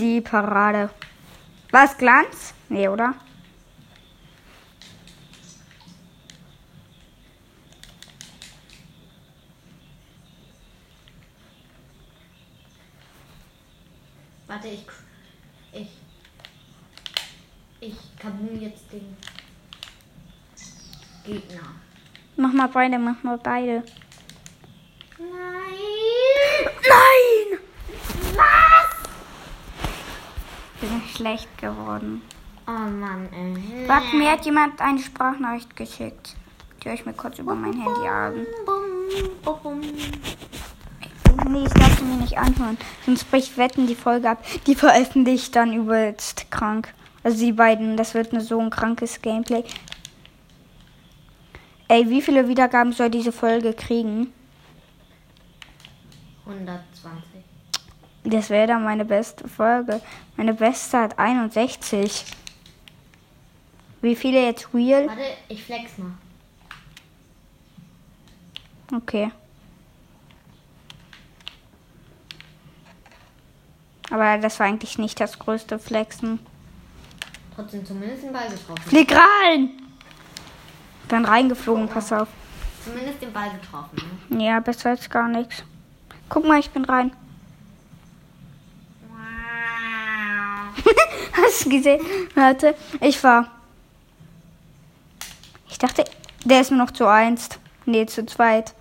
Easy 0.04 0.20
Parade. 0.20 0.90
Was 1.72 1.98
Glanz? 1.98 2.54
Nee, 2.68 2.90
oder? 2.90 3.16
Warte, 14.48 14.68
ich. 14.68 14.86
Ich. 15.72 15.90
Ich 17.80 17.96
kaboom 18.20 18.60
jetzt 18.60 18.92
den 18.92 19.16
Gegner. 21.26 21.62
Mach 22.36 22.52
mal 22.52 22.68
beide, 22.68 23.00
mach 23.00 23.24
mal 23.24 23.38
beide. 23.38 23.84
Nein! 25.18 26.70
Nein! 26.90 27.60
Was? 28.36 28.73
Wir 30.84 30.90
sind 30.90 31.10
schlecht 31.12 31.58
geworden. 31.60 32.22
Oh 32.68 32.72
Mann, 32.72 33.30
ey. 33.32 33.88
Warte, 33.88 34.18
mir 34.18 34.32
hat 34.32 34.44
jemand 34.44 34.82
eine 34.82 35.00
Sprachnachricht 35.00 35.74
geschickt. 35.78 36.36
Die 36.82 36.90
höre 36.90 36.96
ich 36.96 37.06
mir 37.06 37.14
kurz 37.14 37.40
über 37.40 37.56
mein 37.56 37.72
Handy 37.72 38.06
an. 38.06 38.46
Nee, 41.48 41.64
ich 41.64 41.74
darf 41.74 41.98
sie 41.98 42.04
mir 42.04 42.18
nicht 42.18 42.38
anhören. 42.38 42.78
Sonst 43.06 43.32
bricht 43.32 43.58
Wetten 43.58 43.88
die 43.88 43.96
Folge 43.96 44.30
ab. 44.30 44.44
Die 44.68 44.76
veröffentlicht 44.76 45.56
dann 45.56 45.72
übelst 45.72 46.52
krank. 46.52 46.94
Also 47.24 47.38
die 47.46 47.54
beiden, 47.54 47.96
das 47.96 48.14
wird 48.14 48.34
nur 48.34 48.42
so 48.42 48.60
ein 48.60 48.70
krankes 48.70 49.22
Gameplay. 49.22 49.64
Ey, 51.88 52.10
wie 52.10 52.22
viele 52.22 52.50
Wiedergaben 52.50 52.92
soll 52.92 53.10
diese 53.10 53.32
Folge 53.32 53.74
kriegen? 53.74 54.34
120. 56.46 57.33
Das 58.24 58.50
wäre 58.50 58.68
dann 58.68 58.84
meine 58.84 59.06
beste 59.06 59.48
Folge. 59.48 60.02
Meine 60.38 60.54
beste 60.54 60.98
hat 60.98 61.20
61. 61.20 62.26
Wie 64.02 64.16
viele 64.16 64.46
jetzt 64.46 64.74
real? 64.74 65.08
Warte, 65.08 65.22
ich 65.50 65.64
flex 65.64 65.98
mal. 65.98 66.12
Okay. 68.94 69.32
Aber 74.10 74.38
das 74.38 74.60
war 74.60 74.68
eigentlich 74.68 74.98
nicht 74.98 75.20
das 75.20 75.40
größte 75.40 75.80
Flexen. 75.80 76.40
Trotzdem 77.56 77.86
zumindest 77.86 78.24
den 78.24 78.34
Ball 78.34 78.50
getroffen. 78.50 78.84
Flieg 78.84 79.12
rein! 79.12 79.70
Bin 81.08 81.26
reingeflogen, 81.26 81.88
pass 81.88 82.12
auf. 82.12 82.28
Zumindest 82.84 83.22
den 83.22 83.32
Ball 83.32 83.50
getroffen. 83.52 83.98
Ne? 84.30 84.46
Ja, 84.46 84.60
besser 84.60 84.92
als 84.92 85.10
gar 85.10 85.28
nichts. 85.28 85.64
Guck 86.30 86.46
mal, 86.46 86.60
ich 86.60 86.70
bin 86.70 86.86
rein. 86.86 87.12
Hast 91.34 91.66
du 91.66 91.70
gesehen? 91.70 92.02
Warte, 92.36 92.76
ich 93.02 93.24
war. 93.24 93.52
Ich 95.70 95.78
dachte, 95.78 96.04
der 96.46 96.62
ist 96.62 96.72
nur 96.72 96.80
noch 96.80 96.92
zu 96.92 97.08
eins. 97.08 97.50
Nee, 97.86 98.06
zu 98.06 98.26
zweit. 98.26 98.74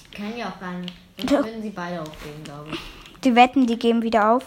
Die 0.00 0.16
können 0.16 0.36
ja 0.36 0.48
auch 0.48 0.60
gar 0.60 0.72
nicht. 0.74 0.94
Ja. 1.30 1.44
würden 1.44 1.62
sie 1.62 1.70
beide 1.70 2.00
aufgeben, 2.00 2.44
glaube 2.44 2.70
ich. 2.72 2.80
Die 3.24 3.34
wetten, 3.34 3.66
die 3.66 3.78
geben 3.78 4.02
wieder 4.02 4.30
auf. 4.30 4.44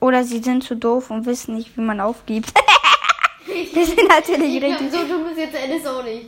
Oder 0.00 0.24
sie 0.24 0.42
sind 0.42 0.64
zu 0.64 0.76
doof 0.76 1.10
und 1.10 1.26
wissen 1.26 1.54
nicht, 1.54 1.76
wie 1.76 1.82
man 1.82 2.00
aufgibt. 2.00 2.52
das 3.74 3.88
ist 3.88 4.08
natürlich 4.08 4.62
richtig. 4.62 4.90
so 4.90 4.98
dumm 4.98 5.26
ist 5.30 5.38
jetzt 5.38 5.54
Ennis 5.54 5.86
auch 5.86 6.02
nicht. 6.02 6.26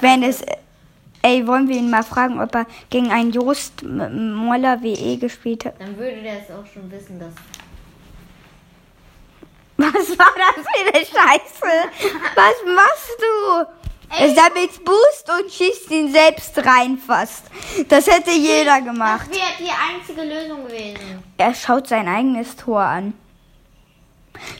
Wenn 0.00 0.22
es. 0.22 0.44
Ey, 1.22 1.44
wollen 1.46 1.68
wir 1.68 1.76
ihn 1.76 1.90
mal 1.90 2.04
fragen, 2.04 2.40
ob 2.40 2.54
er 2.54 2.66
gegen 2.88 3.10
einen 3.10 3.32
Jost 3.32 3.82
Moller 3.82 4.80
WE 4.82 5.16
gespielt 5.16 5.64
hat? 5.64 5.80
Dann 5.80 5.96
würde 5.98 6.22
der 6.22 6.42
es 6.42 6.50
auch 6.50 6.64
schon 6.72 6.90
wissen, 6.90 7.18
dass. 7.18 7.32
Was 9.92 10.18
war 10.18 10.32
das 10.36 10.64
für 10.64 10.80
eine 10.80 11.04
Scheiße? 11.04 11.88
Was 12.34 12.74
machst 12.74 13.18
du? 13.18 13.66
Er 14.08 14.34
sammelt 14.34 14.84
Boost 14.84 15.30
und 15.38 15.50
schießt 15.50 15.90
ihn 15.90 16.12
selbst 16.12 16.56
rein 16.58 16.96
fast. 16.98 17.44
Das 17.88 18.06
hätte 18.06 18.30
jeder 18.30 18.80
gemacht. 18.80 19.28
Das 19.30 19.36
wäre 19.36 19.46
die 19.58 19.94
einzige 19.94 20.22
Lösung 20.22 20.66
gewesen. 20.66 21.22
Er 21.36 21.54
schaut 21.54 21.88
sein 21.88 22.06
eigenes 22.08 22.54
Tor 22.56 22.80
an. 22.80 23.14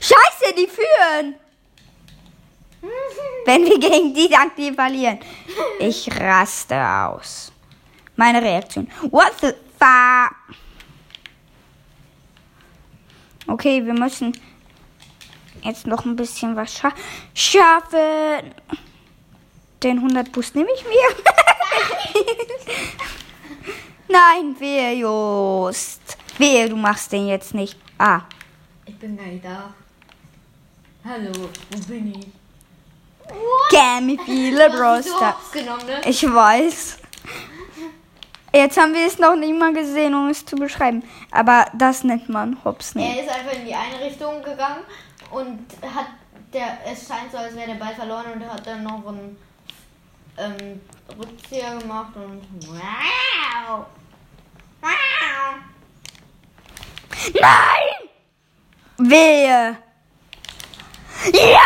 Scheiße, 0.01 0.53
die 0.57 0.67
führen! 0.67 1.35
Wenn 3.45 3.65
wir 3.65 3.79
gegen 3.79 4.13
die 4.13 4.35
aktiv 4.35 4.75
verlieren. 4.75 5.19
Ich 5.79 6.09
raste 6.19 6.75
aus. 6.85 7.51
Meine 8.15 8.41
Reaktion. 8.41 8.89
What 9.09 9.33
the 9.41 9.53
fuck? 9.79 10.35
Okay, 13.47 13.85
wir 13.85 13.93
müssen 13.93 14.37
jetzt 15.63 15.87
noch 15.87 16.05
ein 16.05 16.15
bisschen 16.15 16.55
was 16.55 16.73
scha 16.73 16.91
schaffen. 17.33 18.53
Den 19.83 19.97
100 19.97 20.31
Boost 20.31 20.55
nehme 20.55 20.69
ich 20.75 20.83
mir. 20.85 21.23
Nein, 24.07 24.55
wehe, 24.59 24.93
Just. 24.93 26.17
Wehe, 26.37 26.69
du 26.69 26.75
machst 26.75 27.11
den 27.11 27.27
jetzt 27.27 27.53
nicht. 27.53 27.77
Ah, 27.97 28.21
Ich 28.85 28.97
bin 28.97 29.17
gar 29.17 29.25
nicht 29.25 29.43
da. 29.43 29.73
Hallo, 31.05 31.31
wo 31.71 31.79
bin 31.87 32.13
ich? 32.13 32.27
Gammy 33.69 34.17
viele 34.25 34.69
ne? 34.69 36.01
Ich 36.05 36.23
weiß. 36.23 36.97
Jetzt 38.53 38.77
haben 38.77 38.93
wir 38.93 39.05
es 39.05 39.19
noch 39.19 39.35
nicht 39.35 39.57
mal 39.57 39.73
gesehen, 39.73 40.15
um 40.15 40.29
es 40.29 40.45
zu 40.45 40.55
beschreiben. 40.55 41.03
Aber 41.31 41.65
das 41.73 42.03
nennt 42.03 42.29
man 42.29 42.57
Hops. 42.63 42.95
Er 42.95 43.23
ist 43.23 43.29
einfach 43.29 43.53
in 43.53 43.65
die 43.65 43.75
eine 43.75 43.99
Richtung 43.99 44.41
gegangen 44.41 44.83
und 45.31 45.59
hat 45.83 46.07
der 46.53 46.77
es 46.85 47.07
scheint 47.07 47.31
so, 47.31 47.37
als 47.37 47.55
wäre 47.55 47.67
der 47.67 47.75
Ball 47.75 47.93
verloren 47.95 48.31
und 48.33 48.41
er 48.41 48.53
hat 48.53 48.65
dann 48.65 48.83
noch 48.83 49.05
einen 49.07 49.37
ähm, 50.37 50.81
Rückzieher 51.17 51.77
gemacht 51.77 52.15
und 52.15 52.41
wow. 52.67 53.85
Wow. 54.81 55.55
Nein! 57.33 58.09
Wehe! 59.09 59.77
Ja! 61.33 61.59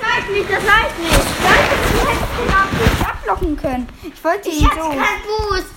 Das 0.00 0.08
reicht 0.08 0.30
nicht, 0.30 0.50
das 0.50 0.64
reicht 0.64 0.98
nicht. 0.98 1.18
Danke, 1.42 1.76
du 1.92 1.98
hättest 2.08 2.38
den 2.38 2.54
auch 2.54 2.72
nicht 2.72 3.08
ablocken 3.08 3.56
können. 3.56 3.88
Ich 4.02 4.24
wollte 4.24 4.48
ihn 4.48 4.54
Ich 4.54 4.72
so. 4.72 4.88
keinen 4.88 5.22
Boost. 5.26 5.74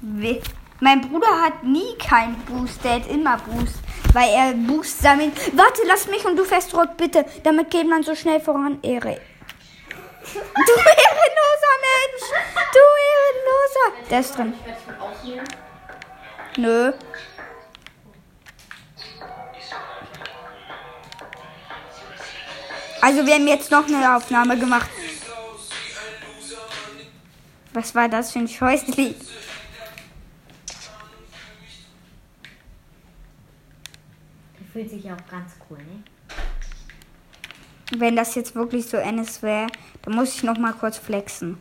We- 0.00 0.42
Mein 0.84 1.00
Bruder 1.00 1.40
hat 1.40 1.64
nie 1.64 1.96
keinen 1.96 2.36
Boost, 2.44 2.84
der 2.84 2.96
hat 2.96 3.06
immer 3.06 3.38
Boost. 3.38 3.76
Weil 4.12 4.28
er 4.28 4.52
Boost 4.52 5.00
sammelt. 5.00 5.32
Warte, 5.56 5.80
lass 5.86 6.06
mich 6.08 6.22
und 6.26 6.36
du 6.36 6.44
fährst 6.44 6.68
zurück, 6.68 6.90
bitte. 6.98 7.24
Damit 7.42 7.70
geht 7.70 7.88
man 7.88 8.02
so 8.02 8.14
schnell 8.14 8.38
voran. 8.38 8.78
Ehre. 8.82 9.18
Du 10.34 10.74
ehrenloser 10.92 11.74
Mensch! 11.88 12.26
Du 12.74 12.82
ehrenloser! 13.08 14.10
Der 14.10 14.20
ist 14.20 14.36
drin. 14.36 14.52
Nö. 16.58 16.92
Also 23.00 23.26
wir 23.26 23.34
haben 23.34 23.48
jetzt 23.48 23.70
noch 23.70 23.86
eine 23.86 24.16
Aufnahme 24.16 24.58
gemacht. 24.58 24.90
Was 27.72 27.94
war 27.94 28.10
das 28.10 28.32
für 28.32 28.40
ein 28.40 28.48
Scheußlied? 28.48 29.16
Fühlt 34.74 34.90
sich 34.90 35.04
auch 35.04 35.30
ganz 35.30 35.52
cool, 35.70 35.78
ne? 35.78 36.02
Wenn 37.96 38.16
das 38.16 38.34
jetzt 38.34 38.56
wirklich 38.56 38.86
so 38.86 38.96
NS 38.96 39.40
wäre, 39.40 39.68
dann 40.02 40.16
muss 40.16 40.34
ich 40.34 40.42
noch 40.42 40.58
mal 40.58 40.72
kurz 40.72 40.98
flexen. 40.98 41.56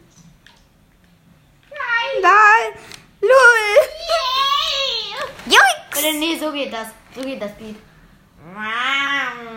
Nein! 1.70 2.24
Nein! 2.24 2.74
Lul! 3.22 3.30
Joink! 5.46 5.96
Oder 6.00 6.14
nee, 6.14 6.40
so 6.40 6.52
geht 6.52 6.74
das. 6.74 6.88
So 7.14 7.22
geht 7.22 7.40
das 7.40 7.52
Beat. 7.56 7.76
Miau! 8.52 9.54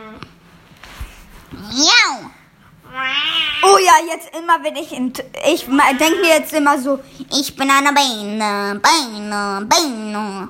Oh 3.62 3.78
ja, 3.78 3.94
jetzt 4.12 4.36
immer, 4.36 4.62
wenn 4.62 4.76
ich 4.76 4.92
in, 4.92 5.14
ich 5.50 5.64
denke 5.64 6.20
mir 6.20 6.28
jetzt 6.28 6.52
immer 6.52 6.78
so, 6.78 7.00
ich 7.32 7.56
bin 7.56 7.70
eine 7.70 7.92
Beine, 7.92 8.80
Beine, 8.80 9.66
Beine. 9.66 10.48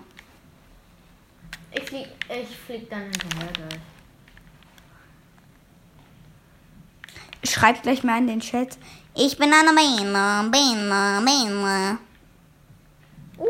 Ich 1.76 1.84
flieg, 1.84 2.06
ich 2.28 2.56
flieg 2.56 2.88
dann 2.90 3.02
hinterher 3.02 3.52
gleich. 3.52 3.80
Schreibt 7.44 7.82
gleich 7.82 8.02
mal 8.02 8.18
in 8.18 8.26
den 8.26 8.40
Chat. 8.40 8.78
Ich 9.14 9.36
bin 9.36 9.52
eine 9.52 9.72
Beine, 9.74 10.50
Beine, 10.50 11.22
Beine. 11.24 11.98
Wow! 13.36 13.46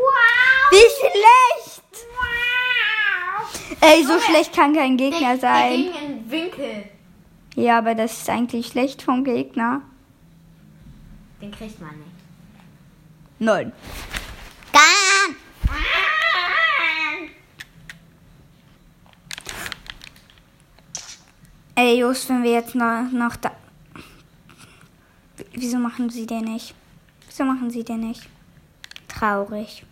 Wie 0.71 0.75
schlecht! 0.99 1.83
Ey, 3.81 4.03
so 4.05 4.19
schlecht 4.19 4.53
kann 4.53 4.73
kein 4.73 4.97
Gegner 4.97 5.19
Der, 5.19 5.37
der 5.37 5.39
sein. 5.39 5.71
ging 5.75 5.93
in 5.95 6.31
Winkel. 6.31 6.89
Ja, 7.55 7.77
aber 7.79 7.95
das 7.95 8.13
ist 8.19 8.29
eigentlich 8.29 8.67
schlecht 8.67 9.01
vom 9.01 9.23
Gegner. 9.23 9.81
Den 11.41 11.51
kriegt 11.51 11.79
man 11.79 11.95
nicht. 11.97 12.11
Nein. 13.39 13.71
Gan! 14.73 15.35
Ey, 21.79 21.99
Just, 21.99 22.27
wenn 22.27 22.41
wir 22.41 22.53
jetzt 22.53 22.73
noch, 22.73 23.03
noch 23.11 23.35
da. 23.35 23.51
Wieso 25.53 25.77
machen 25.77 26.09
sie 26.09 26.25
den 26.25 26.45
nicht? 26.45 26.73
Wieso 27.27 27.43
machen 27.43 27.69
sie 27.69 27.83
den 27.83 27.99
nicht? 27.99 28.27
Traurig. 29.07 29.85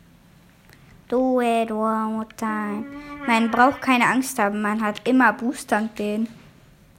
Du, 1.07 1.39
du, 1.39 1.75
Mutter. 1.75 2.83
Man 3.27 3.51
braucht 3.51 3.83
keine 3.83 4.07
Angst 4.07 4.39
haben, 4.39 4.63
man 4.63 4.81
hat 4.81 5.07
immer 5.07 5.31
Boost 5.33 5.71
dank 5.71 5.95
denen. 5.95 6.27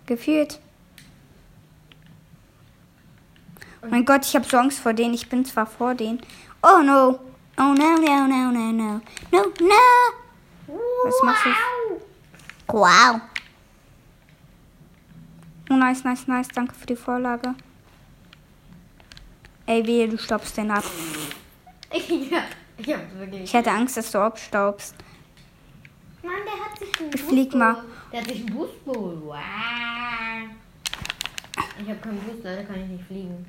Gefühlt. 0.06 0.60
Mein 3.90 4.04
Gott, 4.04 4.24
ich 4.24 4.36
habe 4.36 4.46
so 4.46 4.56
Angst 4.56 4.78
vor 4.78 4.92
denen. 4.92 5.14
Ich 5.14 5.28
bin 5.28 5.44
zwar 5.44 5.66
vor 5.66 5.96
denen. 5.96 6.20
Oh 6.62 6.80
no. 6.80 7.18
Oh 7.58 7.74
no, 7.74 7.96
no, 7.96 8.26
no, 8.28 8.52
no, 8.52 8.70
no. 8.70 9.00
No, 9.32 9.42
no. 9.58 10.76
Was 11.04 11.22
machst 11.24 11.46
du? 11.46 12.72
Wow. 12.72 13.20
Oh, 15.68 15.74
nice, 15.74 16.04
nice, 16.04 16.26
nice. 16.28 16.48
Danke 16.48 16.74
für 16.74 16.86
die 16.86 16.96
Vorlage. 16.96 17.54
Ey, 19.66 19.84
wehe, 19.84 20.08
du 20.08 20.16
staubst 20.16 20.56
den 20.56 20.70
ab. 20.70 20.84
ja, 21.92 22.42
ich 22.78 22.94
hab's 22.94 23.14
wirklich. 23.18 23.42
Ich 23.42 23.54
hatte 23.54 23.72
Angst, 23.72 23.96
dass 23.96 24.12
du 24.12 24.18
abstaubst. 24.18 24.94
Mann, 26.22 26.34
der 26.44 26.64
hat 26.64 26.78
sich 26.78 27.00
einen 27.00 27.12
Ich 27.12 27.22
flieg 27.22 27.54
mal. 27.54 27.84
Der 28.12 28.20
hat 28.20 28.28
sich 28.28 28.46
einen 28.46 28.54
Boost 28.54 28.84
geholt. 28.84 29.18
Wow. 29.22 29.36
Ich 31.82 31.90
hab 31.90 32.02
keinen 32.02 32.20
Boost, 32.20 32.44
leider 32.44 32.64
kann 32.64 32.80
ich 32.80 32.88
nicht 32.88 33.04
fliegen. 33.04 33.46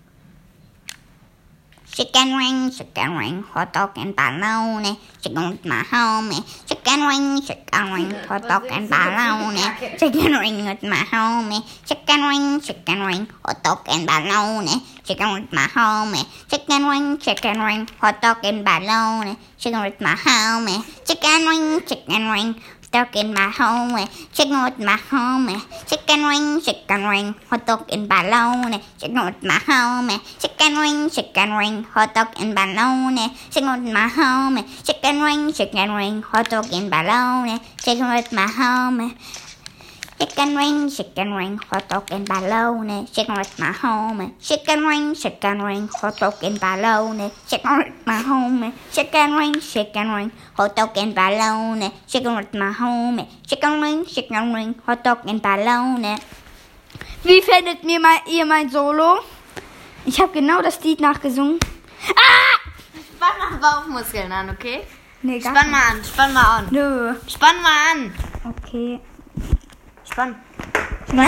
Chicken 1.97 2.37
wing, 2.37 2.69
chicken 2.69 3.17
wing, 3.17 3.41
hot 3.41 3.73
dog 3.73 3.97
and 3.97 4.15
bologna. 4.15 4.99
Chicken 5.19 5.49
with 5.49 5.65
my 5.65 5.81
homie. 5.81 6.45
Chicken 6.69 7.07
wing, 7.07 7.41
chicken 7.41 7.91
wing, 7.91 8.11
hot 8.29 8.47
dog 8.47 8.67
and 8.69 8.87
bologna. 8.87 9.65
Chicken 9.97 10.37
wing 10.37 10.63
with 10.67 10.83
my 10.83 11.01
homie. 11.09 11.65
Chicken 11.89 12.21
wing, 12.21 12.61
chicken 12.61 12.99
wing, 13.03 13.27
hot 13.43 13.63
dog 13.63 13.81
and 13.87 14.05
bologna. 14.05 14.77
Chicken 15.07 15.33
with 15.35 15.53
my 15.53 15.67
homie. 15.67 16.27
Chicken 16.51 16.85
wing, 16.85 17.17
chicken 17.17 17.63
wing, 17.63 17.87
hot 17.97 18.21
dog 18.21 18.43
and 18.43 18.65
bologna. 18.65 19.37
Chicken 19.57 19.81
with 19.81 20.01
my 20.01 20.15
homie. 20.15 20.83
Chicken 21.07 21.45
wing, 21.47 21.81
chicken 21.87 22.29
wing. 22.29 22.55
Dog 22.91 23.15
in 23.15 23.33
my 23.33 23.51
homie, 23.51 24.07
chicken 24.31 24.63
with 24.63 24.79
my 24.79 24.95
homie, 24.95 25.59
chicken 25.89 26.25
wing, 26.25 26.61
chicken 26.61 27.05
wing, 27.05 27.35
hot 27.49 27.65
dog 27.67 27.83
and 27.91 28.07
bologna, 28.07 28.81
chicken 28.97 29.25
with 29.25 29.43
my 29.43 29.59
homie, 29.59 30.19
chicken 30.39 30.79
wing, 30.79 31.09
chicken 31.09 31.57
wing, 31.57 31.83
hot 31.83 32.13
dog 32.15 32.29
and 32.39 32.55
bologna, 32.55 33.27
chicken 33.51 33.83
with 33.83 33.93
my 33.93 34.07
homie, 34.07 34.63
chicken 34.85 35.21
wing, 35.21 35.51
chicken 35.51 35.95
wing, 35.95 36.21
hot 36.21 36.49
dog 36.49 36.71
and 36.71 36.89
bologna, 36.89 37.59
chicken 37.83 38.07
with 38.07 38.31
my 38.31 38.47
homie. 38.47 39.17
Chicken 40.19 40.55
wing, 40.55 40.89
chicken 40.89 41.35
wing, 41.35 41.59
hot 41.69 41.87
dog 41.89 42.09
and 42.11 42.27
bologna. 42.27 43.05
Chicken 43.05 43.35
with 43.37 43.59
my 43.59 43.71
homie. 43.71 44.33
Chicken 44.41 44.87
wing, 44.87 45.13
chicken 45.13 45.61
wing, 45.63 45.87
hot 46.01 46.17
dog 46.19 46.43
and 46.43 46.59
bologna. 46.59 47.29
Chicken 47.47 47.77
with 47.77 47.93
my 48.07 48.23
homie. 48.23 48.73
Chicken 48.91 49.35
wing, 49.35 49.59
chicken 49.61 50.11
wing, 50.13 50.31
hot 50.55 50.75
dog 50.75 50.97
and 50.97 51.13
bologna. 51.13 51.91
Chicken 52.07 52.35
with 52.35 52.53
my 52.55 52.71
homie. 52.73 53.27
Chicken 53.45 53.79
wing, 53.79 54.05
chicken 54.05 54.53
wing, 54.53 54.73
hot 54.87 55.03
dog 55.03 55.19
and 55.27 55.39
bologna. 55.41 56.17
Wie 57.23 57.41
findet 57.41 57.83
mir 57.83 57.99
mal, 57.99 58.17
ihr 58.27 58.45
mein 58.45 58.69
Solo? 58.69 59.19
Ich 60.05 60.19
habe 60.19 60.33
genau 60.33 60.61
das 60.63 60.83
Lied 60.83 60.99
nachgesungen. 60.99 61.59
Spann 63.15 63.37
mal 63.37 63.57
Bauchmuskeln 63.59 64.31
an, 64.31 64.49
okay? 64.49 64.81
Nee, 65.21 65.39
Spann 65.41 65.53
nicht. 65.53 65.71
mal 65.71 65.91
an, 65.91 66.03
spann 66.03 66.33
mal 66.33 66.57
an. 66.57 66.67
Nö. 66.71 67.13
Spann 67.27 67.61
mal 67.61 67.91
an. 67.91 68.13
Okay. 68.45 68.99
Spann. 70.17 70.35
Nein. 71.13 71.27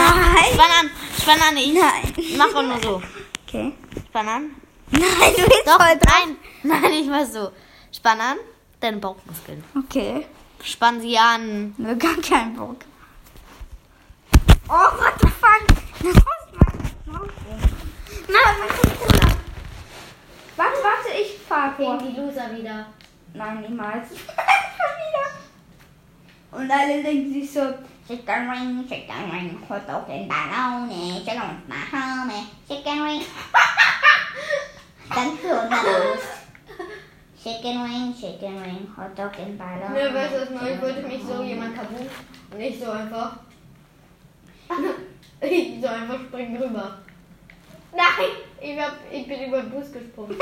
Spann 0.52 0.72
an, 0.80 0.90
spann 1.22 1.40
an. 1.48 1.58
Ich 1.58 1.74
Nein. 1.76 2.38
mach 2.40 2.56
auch 2.56 2.64
nur 2.64 2.80
so. 2.82 3.04
Okay. 3.46 3.74
Spann 4.08 4.28
an. 4.28 4.56
Nein, 4.90 5.34
du 5.38 5.44
bist 5.44 5.62
Doch, 5.68 5.78
voll 5.78 5.96
dran. 6.00 6.38
nein. 6.64 6.82
Nein, 6.82 6.94
ich 6.94 7.08
mach 7.08 7.24
so. 7.24 7.52
Spann 7.92 8.20
an, 8.20 8.38
deine 8.80 8.98
Bauchmuskeln. 8.98 9.64
Okay. 9.78 10.26
Spann 10.64 11.00
sie 11.02 11.16
an. 11.20 11.76
Nö, 11.78 11.96
gar 11.98 12.16
kein 12.16 12.56
Bock. 12.56 12.78
Oh, 14.68 14.72
what 14.74 15.14
the 15.22 15.28
fuck? 15.28 15.68
Das 16.02 16.16
ist 16.16 16.26
mein 17.06 17.14
Maus. 17.14 17.30
Nein, 18.28 18.56
mein 18.60 18.70
Computer. 18.70 19.28
Warte, 20.56 20.78
warte, 20.82 21.10
ich 21.22 21.38
fahr 21.48 21.76
vor. 21.78 22.00
Gegen 22.00 22.16
die 22.16 22.22
Loser 22.22 22.58
wieder. 22.58 22.88
Nein, 23.36 23.62
niemals. 23.62 24.08
Schon 24.18 24.96
wieder. 25.06 26.60
Und 26.64 26.72
alle 26.72 27.04
denken 27.04 27.32
sich 27.32 27.52
so, 27.54 27.72
Chicken 28.10 28.50
wing, 28.50 28.88
chicken 28.90 29.30
wing, 29.30 29.62
hot 29.68 29.86
dog 29.86 30.10
and 30.10 30.28
bologna. 30.28 31.22
Chicken 31.24 31.42
with 31.46 31.70
my 31.70 31.76
homie. 31.76 32.48
Chicken 32.68 33.04
wing. 33.04 33.22
Dann 35.14 35.38
für 35.38 35.54
uns. 35.54 36.26
Chicken 37.38 37.84
wing, 37.84 38.12
chicken 38.20 38.56
wing, 38.64 38.88
hot 38.98 39.16
dog 39.16 39.38
and 39.38 39.60
bologna. 39.60 39.94
Ne, 39.94 40.12
weißt 40.12 40.34
du, 40.34 40.56
was 40.56 40.70
ich 40.72 40.82
wollte 40.82 41.04
mich 41.04 41.22
so 41.24 41.44
jemand 41.44 41.76
kaputt. 41.76 42.10
Und 42.52 42.60
ich 42.60 42.80
so 42.80 42.90
einfach. 42.90 43.34
Ich 45.42 45.80
soll 45.80 45.92
einfach 45.92 46.20
springen 46.20 46.58
rüber. 46.58 46.98
Nein, 47.92 48.32
ich, 48.60 48.80
hab, 48.80 48.94
ich 49.12 49.28
bin 49.28 49.44
über 49.50 49.62
den 49.62 49.70
Bus 49.70 49.92
gesprungen. 49.92 50.36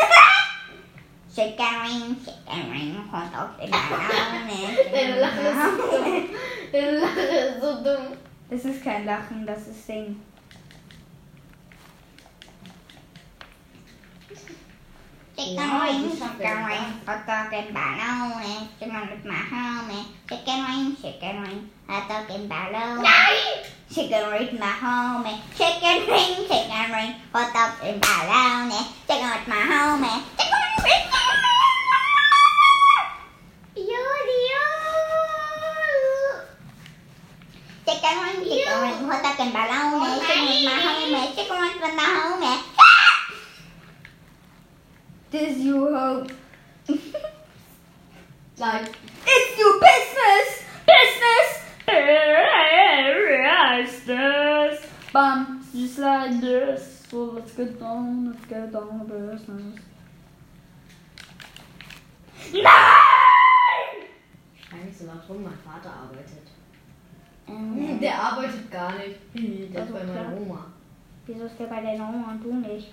Chicken 1.38 1.76
Wing, 1.84 2.18
Chicken 2.26 2.72
Wing, 2.72 2.96
Hotdog 3.12 3.62
in 3.62 3.70
Ballone. 3.92 4.60
Deine 4.92 5.20
Lache 5.20 5.42
ist 5.50 5.62
so 5.62 5.86
dumm. 5.86 6.30
Deine 6.72 7.00
Lache 7.00 7.20
ist 7.20 7.62
so 7.62 7.72
dumm. 7.84 8.18
Das 8.50 8.66
ist 8.66 8.82
kein 15.38 15.56
Lachen, 15.56 16.10
das 16.10 16.20
ist 16.20 16.38
Singen. 16.38 16.48
Chicken 16.48 16.66
Wing, 16.68 16.68
Chicken 16.68 16.68
Wing, 16.68 16.90
Hotdog 17.08 17.54
in 17.54 17.70
Ballone. 17.74 18.68
Chicken 18.80 19.10
with 19.10 19.26
my 19.26 19.36
homie. 19.52 20.06
Chicken 20.30 20.60
Wing, 20.66 20.98
Chicken 21.02 21.42
Wing, 21.44 21.70
Hotdog 21.88 22.30
in 22.36 22.50
Ballone. 22.50 23.06
Chicken 23.94 24.32
with 24.32 24.60
my 24.60 24.72
homie. 24.82 25.40
Chicken 25.58 25.98
Wing, 26.10 26.36
Chicken 26.50 26.92
Wing, 26.92 27.16
Hotdog 27.34 27.84
in 27.84 28.00
Ballone. 28.02 28.82
Chicken 29.08 29.30
with 29.30 29.48
my 29.48 29.62
homie. 29.70 30.24
Chicken 30.38 30.52
Wing, 30.84 31.08
Chicken 37.88 38.20
wing, 38.20 38.44
chicken 38.44 38.82
wing, 38.82 39.08
hotdog 39.08 39.40
and 39.40 39.54
bologna. 39.54 40.20
Chicken 40.20 40.44
with 40.44 40.64
my 40.66 40.76
homie, 40.76 41.36
chicken 41.36 41.58
wing 41.58 41.80
with 41.82 41.96
my 41.96 42.04
homie. 42.04 42.60
This 45.32 45.58
you 45.58 45.94
hope. 45.96 46.32
Like, 48.60 48.90
It's 49.28 49.60
your 49.60 49.80
business! 49.80 50.64
Business! 50.88 51.50
Business! 53.86 54.82
Bum, 55.14 55.64
just 55.76 56.00
like 56.00 56.42
this. 56.42 57.06
So 57.12 57.18
let's 57.36 57.52
get 57.54 57.80
down, 57.80 58.32
let's 58.32 58.46
get 58.48 58.72
down 58.74 59.00
to 59.00 59.06
business. 59.06 59.80
Nein! 62.52 62.64
schrei 64.60 64.80
nicht 64.86 64.98
so 64.98 65.06
laut 65.06 65.30
rum, 65.30 65.44
mein 65.44 65.54
Vater 65.64 65.92
arbeitet. 65.94 66.48
Ähm, 67.48 68.00
Der 68.02 68.16
arbeitet 68.22 68.72
gar 68.72 68.94
nicht. 68.98 69.20
Der 69.36 69.70
ist 69.70 69.78
Also 69.78 69.94
bei 69.94 70.04
meiner 70.04 70.14
klar. 70.30 70.34
Oma. 70.42 70.66
wieso 71.28 71.46
ist 71.46 71.60
der 71.60 71.68
bei 71.68 71.82
deiner 71.82 72.10
Oma 72.10 72.32
und 72.32 72.44
du 72.44 72.54
nicht? 72.56 72.88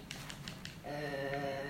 Äh. 0.84 1.63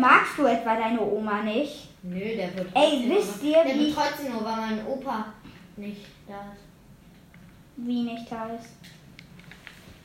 Magst 0.00 0.38
du 0.38 0.46
etwa 0.46 0.74
deine 0.76 1.00
Oma 1.00 1.42
nicht? 1.42 1.88
Nö, 2.02 2.18
der 2.18 2.54
wird. 2.56 2.68
Ey, 2.74 2.90
trotzdem 2.90 3.10
wisst 3.10 3.42
ihr, 3.42 3.64
Der 3.64 3.74
wie- 3.74 3.86
betreut 3.88 4.14
sie 4.18 4.28
nur, 4.28 4.44
weil 4.44 4.56
mein 4.56 4.86
Opa 4.86 5.26
nicht 5.76 6.06
da 6.26 6.52
ist. 6.52 6.62
Wie 7.76 8.02
nicht 8.02 8.30
da 8.30 8.46
ist? 8.48 8.70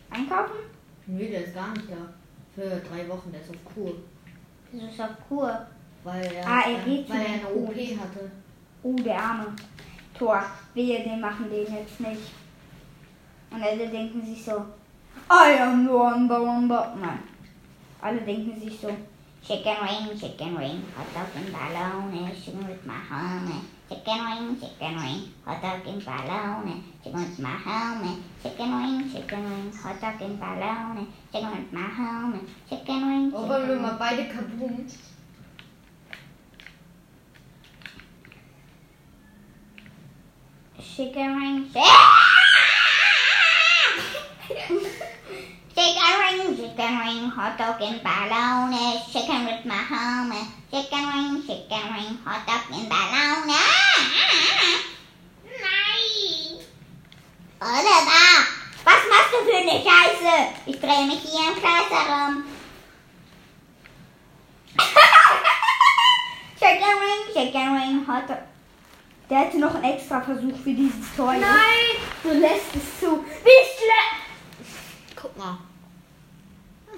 Einkaufen? 0.09 0.55
Nö, 1.07 1.25
der 1.27 1.45
ist 1.45 1.53
gar 1.55 1.73
nicht 1.73 1.89
da. 1.89 1.95
Für 2.55 2.69
drei 2.81 3.07
Wochen, 3.09 3.31
der 3.31 3.41
ist 3.41 3.49
auf 3.49 3.73
Kur. 3.73 3.93
Wieso 4.71 4.87
ist 4.87 4.99
auf 5.01 5.09
Kur? 5.27 5.67
Weil 6.03 6.25
er, 6.33 6.47
Ah, 6.47 6.61
er 6.69 6.79
geht 6.85 7.09
weil 7.09 7.17
zu 7.17 7.23
er 7.23 7.27
den 7.37 7.45
eine 7.45 7.55
OP 7.55 7.65
Kuren. 7.73 7.99
hatte. 7.99 8.31
Oh, 8.83 8.93
der 8.95 9.19
Arme. 9.19 9.45
Tor, 10.17 10.43
wir 10.73 11.03
den 11.03 11.19
machen 11.19 11.49
den 11.49 11.59
jetzt 11.75 11.99
nicht. 11.99 12.31
Und 13.51 13.61
alle 13.63 13.87
denken 13.87 14.25
sich 14.25 14.43
so, 14.43 14.51
I 15.29 15.59
am 15.59 15.85
the 15.85 15.91
one, 15.93 16.27
the 16.27 16.35
one, 16.35 16.67
the... 16.67 16.99
Nein. 16.99 17.19
Alle 18.01 18.21
denken 18.21 18.59
sich 18.59 18.79
so, 18.79 18.89
Chicken 19.47 19.77
wing, 19.81 20.19
chicken 20.19 20.55
wing, 20.55 20.83
hotdog 20.93 21.33
and 21.37 21.53
bologna. 21.53 22.35
Chicken 22.35 22.67
with 22.67 22.85
my 22.85 22.99
homie. 23.09 23.61
Chicken 23.87 24.19
wing, 24.25 24.59
chicken 24.59 24.95
wing, 24.97 25.31
hotdog 25.45 25.87
and 25.87 26.03
bologna. 26.03 26.83
Chicken 27.01 27.19
with 27.21 27.39
my 27.39 27.55
homie. 27.55 28.17
Chicken 28.43 28.71
wing, 28.75 29.09
chicken 29.09 29.43
wing, 29.49 29.71
hotdog 29.71 30.19
and 30.21 30.37
bologna. 30.37 31.07
Chicken 31.31 31.51
with 31.55 31.71
my 31.71 31.87
homie. 31.97 32.41
Chicken 32.69 33.07
wing, 33.07 33.33
Auch 33.33 33.47
wenn 33.47 33.61
wir 33.61 33.75
chicken 33.75 33.81
mal 33.81 33.91
wing. 33.91 33.99
beide 33.99 34.23
kaboom. 34.27 34.85
Chicken 40.79 41.35
wing, 41.39 41.71
Chicken 45.77 45.93
wing, 45.93 46.57
chicken 46.57 46.93
wing, 47.05 47.29
hot 47.29 47.55
dog 47.55 47.79
and 47.79 48.01
bologna. 48.01 48.97
Chicken 49.13 49.45
with 49.45 49.63
my 49.63 49.77
homie. 49.77 50.47
Chicken 50.71 51.05
wing, 51.05 51.45
chicken 51.45 51.85
wing, 51.93 52.17
hot 52.25 52.41
dog 52.47 52.65
and 52.73 52.89
bologna. 52.89 53.61
Nein! 55.45 56.65
Da! 57.59 57.67
Was 58.85 59.01
machst 59.07 59.31
du 59.33 59.45
für 59.45 59.57
eine 59.57 59.77
Scheiße? 59.77 60.33
Ich 60.65 60.79
drehe 60.79 61.05
mich 61.05 61.21
hier 61.21 61.45
im 61.49 61.61
Kreis 61.61 61.89
herum. 61.91 62.43
chicken 66.59 66.95
wing, 67.01 67.21
chicken 67.35 67.69
wing, 67.75 68.07
hot 68.07 68.27
dog. 68.27 68.41
der 69.29 69.37
hätte 69.41 69.59
noch 69.59 69.75
einen 69.75 69.83
extra 69.83 70.21
Versuch 70.21 70.57
für 70.57 70.73
dieses 70.73 71.15
Tor. 71.15 71.33
Nein! 71.33 72.01
Du 72.23 72.29
lässt 72.29 72.75
es 72.75 72.99
zu. 72.99 73.23
Wie 73.43 73.61
schlecht! 73.77 74.17
Guck 75.15 75.37
mal. 75.37 75.66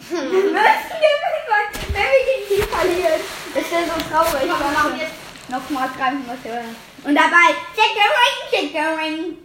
Wir 0.07 0.21
müssen 0.21 0.95
gewinnen, 1.03 1.69
wenn 1.87 1.93
wir 1.93 2.23
gegen 2.25 2.45
die 2.49 2.61
verlieren. 2.63 3.21
Das 3.53 3.71
wäre 3.71 3.85
so 3.85 4.09
traurig. 4.09 4.47
Wir 4.47 4.55
machen 4.55 4.99
jetzt. 4.99 5.29
Nochmal 5.49 5.89
300 5.97 6.43
hören. 6.43 6.75
Und 7.03 7.15
dabei, 7.15 7.55
chicken 7.73 8.09
wing, 8.19 8.37
chicken 8.51 8.97
wing. 8.97 9.37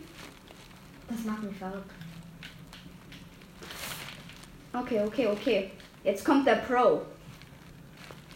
Das 1.09 1.25
macht 1.25 1.43
mich 1.43 1.57
verrückt. 1.57 1.91
Okay, 4.75 5.01
okay, 5.07 5.27
okay. 5.29 5.71
Jetzt 6.03 6.25
kommt 6.25 6.47
der 6.47 6.57
Pro. 6.57 7.07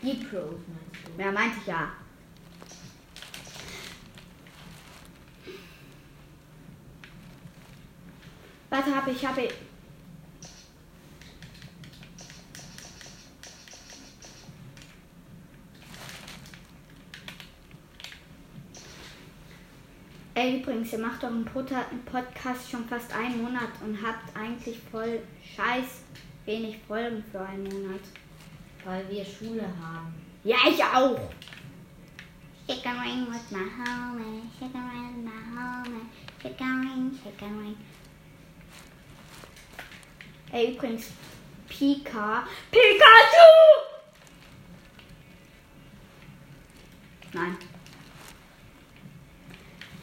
Die 0.00 0.14
Pros 0.14 0.60
meinst 0.66 1.18
du? 1.18 1.22
Ja, 1.22 1.30
meinte 1.30 1.58
ich 1.60 1.66
ja. 1.66 1.90
Warte, 8.70 8.94
hab 8.94 9.06
ich, 9.08 9.26
hab 9.26 9.36
ich. 9.36 9.50
Ey, 20.38 20.60
übrigens, 20.60 20.92
ihr 20.92 21.00
macht 21.00 21.24
doch 21.24 21.30
einen 21.30 21.44
Podcast 21.44 22.70
schon 22.70 22.86
fast 22.86 23.12
einen 23.12 23.42
Monat 23.42 23.70
und 23.84 24.00
habt 24.00 24.36
eigentlich 24.36 24.78
voll 24.88 25.20
scheiß 25.42 26.04
wenig 26.44 26.78
Folgen 26.86 27.24
für 27.32 27.40
einen 27.40 27.64
Monat. 27.64 28.02
Weil 28.84 29.10
wir 29.10 29.24
Schule 29.24 29.64
haben. 29.82 30.14
Ja, 30.44 30.58
ich 30.68 30.80
auch. 30.80 31.18
Chicken 32.68 32.92
wing 33.02 33.26
with 33.26 33.50
my 33.50 33.58
homie. 33.58 34.42
Chicken 34.56 34.84
wing 34.92 35.16
with 35.16 35.24
my 35.24 35.58
homie. 35.58 36.06
Chicken 36.40 36.82
wing, 36.82 37.18
chicken 37.20 37.58
wing. 37.58 37.76
Ey, 40.52 40.72
übrigens, 40.72 41.10
Pika. 41.68 42.46
Pikachu! 42.70 43.48
Nein. 47.32 47.77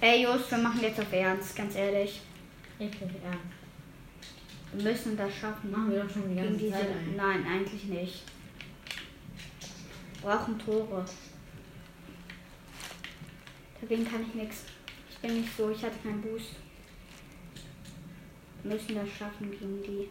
Ey, 0.06 0.22
Just, 0.22 0.52
wir 0.52 0.60
machen 0.60 0.82
jetzt 0.84 1.00
auf 1.00 1.12
Ernst, 1.12 1.56
ganz 1.56 1.74
ehrlich. 1.74 2.22
Richtig 2.80 3.10
ernst. 3.24 3.40
Wir 4.72 4.84
müssen 4.84 5.18
das 5.18 5.34
schaffen. 5.36 5.72
Machen 5.72 5.90
wir 5.90 6.04
doch 6.04 6.10
schon 6.12 6.30
die 6.30 6.36
Gegen 6.36 6.46
ganze 6.46 6.60
diese. 6.60 6.74
Zeit 6.74 6.90
ein. 6.92 7.16
Nein, 7.16 7.44
eigentlich 7.48 7.86
nicht. 7.86 8.24
Wir 10.22 10.30
brauchen 10.30 10.60
Tore. 10.60 11.04
Dagegen 13.82 14.08
kann 14.08 14.22
ich 14.28 14.36
nichts. 14.36 14.66
Ich 15.10 15.18
bin 15.18 15.42
nicht 15.42 15.58
so, 15.58 15.72
ich 15.72 15.84
hatte 15.84 15.98
keinen 16.04 16.22
Boost. 16.22 16.52
Wir 18.62 18.74
müssen 18.74 18.94
das 18.94 19.10
schaffen 19.10 19.50
gegen 19.50 19.82
die. 19.82 20.08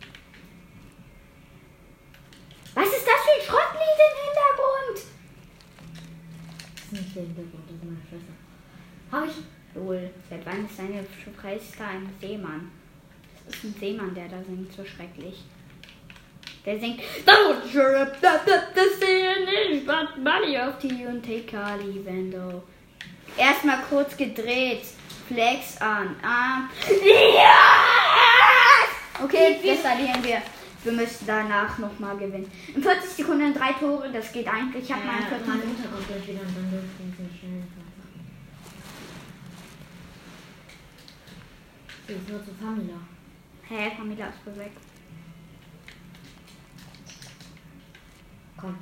Was 2.74 2.88
ist 2.88 3.06
das 3.06 3.20
für 3.22 3.30
ein 3.30 3.46
Schrottlied 3.46 4.00
im 4.02 4.14
Hintergrund? 4.24 5.06
Das 6.74 6.84
ist 6.84 6.92
nicht 6.92 7.14
der 7.14 7.22
Hintergrund, 7.22 7.62
das 7.68 7.76
ist 7.76 7.84
meine 7.84 8.00
Schwester. 8.08 8.34
Habe 9.12 9.26
ich? 9.28 9.63
Lol, 9.74 10.10
seit 10.30 10.46
wann 10.46 10.66
ist 10.66 10.78
deine 10.78 11.04
Schwester 11.22 11.86
ein 11.86 12.08
Seemann? 12.20 12.70
Das 13.46 13.56
ist 13.56 13.64
ein 13.64 13.74
Seemann, 13.78 14.14
der 14.14 14.28
da 14.28 14.36
singt, 14.42 14.72
so 14.72 14.84
schrecklich. 14.84 15.42
Der 16.64 16.78
singt 16.80 17.00
Don't 17.26 17.60
trip 17.70 18.20
that 18.22 18.46
the 18.74 18.88
sea 18.98 19.80
but 19.84 20.16
money 20.22 20.56
of 20.56 20.78
tea 20.78 21.04
and 21.04 21.22
take 21.22 21.54
a 21.56 21.76
though. 21.76 22.62
Erstmal 23.36 23.82
kurz 23.90 24.16
gedreht. 24.16 24.82
Flex 25.28 25.80
an. 25.80 26.16
Ah. 26.22 26.68
Yes! 26.88 27.44
Okay, 29.22 29.58
das 29.64 29.80
verlieren 29.80 30.22
wir. 30.22 30.42
Wir 30.84 30.92
müssen 30.92 31.26
danach 31.26 31.78
nochmal 31.78 32.16
gewinnen. 32.16 32.50
In 32.74 32.82
40 32.82 33.10
Sekunden 33.10 33.54
drei 33.54 33.72
Tore, 33.72 34.10
das 34.12 34.30
geht 34.32 34.46
eigentlich. 34.46 34.84
Ich 34.84 34.92
habe 34.92 35.04
mal 35.06 35.14
ja, 35.14 35.26
einen 35.26 35.46
mein 35.46 35.60
vierten. 35.60 35.76
Hintergrund 35.76 36.06
gleich 36.06 36.28
wieder 36.28 36.40
und 36.40 36.56
dann 36.56 36.70
dürfen 36.70 37.14
wir 37.18 37.38
schnell 37.38 37.62
fahren. 37.72 37.84
Sie 41.86 41.92
ist 42.08 42.28
nur 42.28 42.44
zu 42.44 42.52
Famila. 42.54 42.98
Hä, 43.62 43.90
Camilla 43.96 44.26
ist 44.26 44.46
wohl 44.46 44.56
weg. 44.56 44.72
Komm. 48.56 48.76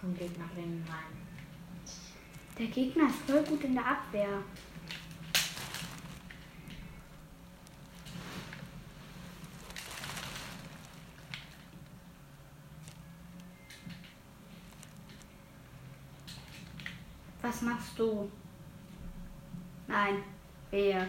Komm, 0.00 0.16
Gegner 0.16 0.44
rennen 0.56 0.84
rein. 0.88 1.26
Der 2.58 2.66
Gegner 2.68 3.08
ist 3.08 3.18
voll 3.26 3.42
gut 3.44 3.64
in 3.64 3.74
der 3.74 3.86
Abwehr. 3.86 4.42
Was 17.42 17.62
machst 17.62 17.98
du? 17.98 18.30
Nein, 19.86 20.24
wer? 20.76 21.06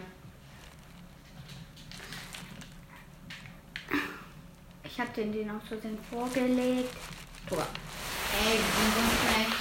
Ich 4.82 4.98
hab 4.98 5.14
den 5.14 5.30
den 5.30 5.50
aus 5.50 5.62
Versehen 5.68 5.98
vorgelegt. 6.10 6.96
Tor. 7.48 7.66
Ey, 8.44 8.58
wir 8.58 8.72
sind 8.78 8.92
so 8.96 9.02
schlecht. 9.20 9.56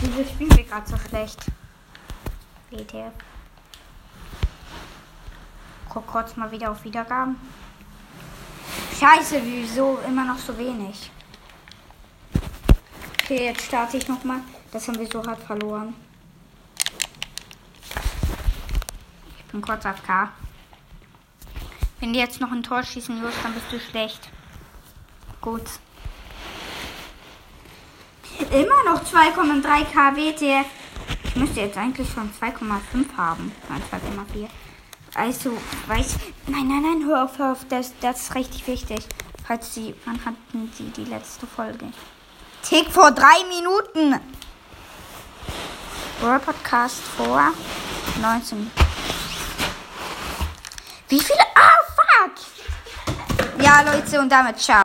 Wieso 0.00 0.30
spielen 0.30 0.56
wir 0.56 0.64
gerade 0.64 0.88
so 0.88 0.96
schlecht? 0.96 1.38
WTF. 2.70 3.12
Guck 5.88 6.06
kurz 6.06 6.36
mal 6.36 6.50
wieder 6.50 6.70
auf 6.70 6.82
Wiedergaben. 6.84 7.36
Scheiße, 8.98 9.42
wieso 9.44 9.98
immer 10.06 10.24
noch 10.24 10.38
so 10.38 10.56
wenig? 10.56 11.10
Okay, 13.22 13.44
jetzt 13.44 13.66
starte 13.66 13.98
ich 13.98 14.08
nochmal. 14.08 14.40
Das 14.70 14.88
haben 14.88 14.98
wir 14.98 15.06
so 15.06 15.24
hart 15.24 15.42
verloren. 15.42 15.94
Ich 19.38 19.41
bin 19.52 19.62
kurz 19.62 19.86
auf 19.86 20.02
K. 20.04 20.30
Wenn 22.00 22.12
die 22.12 22.18
jetzt 22.18 22.40
noch 22.40 22.50
ein 22.50 22.62
Tor 22.62 22.82
schießen, 22.82 23.22
Jos, 23.22 23.34
dann 23.42 23.54
bist 23.54 23.66
du 23.70 23.78
schlecht. 23.78 24.28
Gut. 25.40 25.62
Immer 28.50 28.84
noch 28.84 29.04
2,3 29.04 29.84
kWt. 29.84 30.66
Ich 31.24 31.36
müsste 31.36 31.60
jetzt 31.60 31.78
eigentlich 31.78 32.08
schon 32.12 32.30
2,5 32.40 33.16
haben. 33.16 33.52
Nein, 33.68 33.82
2,4. 34.34 34.48
Also, 35.14 35.56
weiß. 35.86 36.16
Nein, 36.46 36.68
nein, 36.68 36.82
nein, 36.82 37.06
hör 37.06 37.24
auf, 37.24 37.38
hör 37.38 37.52
auf. 37.52 37.66
Das, 37.68 37.92
das 38.00 38.22
ist 38.22 38.34
richtig 38.34 38.66
wichtig. 38.66 39.06
Falls 39.46 39.74
Sie. 39.74 39.94
Wann 40.04 40.24
hatten 40.24 40.72
Sie 40.74 40.90
die 40.90 41.04
letzte 41.04 41.46
Folge? 41.46 41.86
Tick 42.62 42.90
vor 42.90 43.10
drei 43.10 43.44
Minuten. 43.48 44.20
World 46.20 46.44
Podcast 46.44 47.00
vor 47.16 47.52
19. 48.20 48.91
Wie 51.12 51.20
viele? 51.20 51.44
Ah, 51.54 51.76
fuck! 51.94 52.32
Ja, 53.62 53.82
Leute, 53.82 54.18
und 54.18 54.32
damit 54.32 54.58
ciao. 54.58 54.80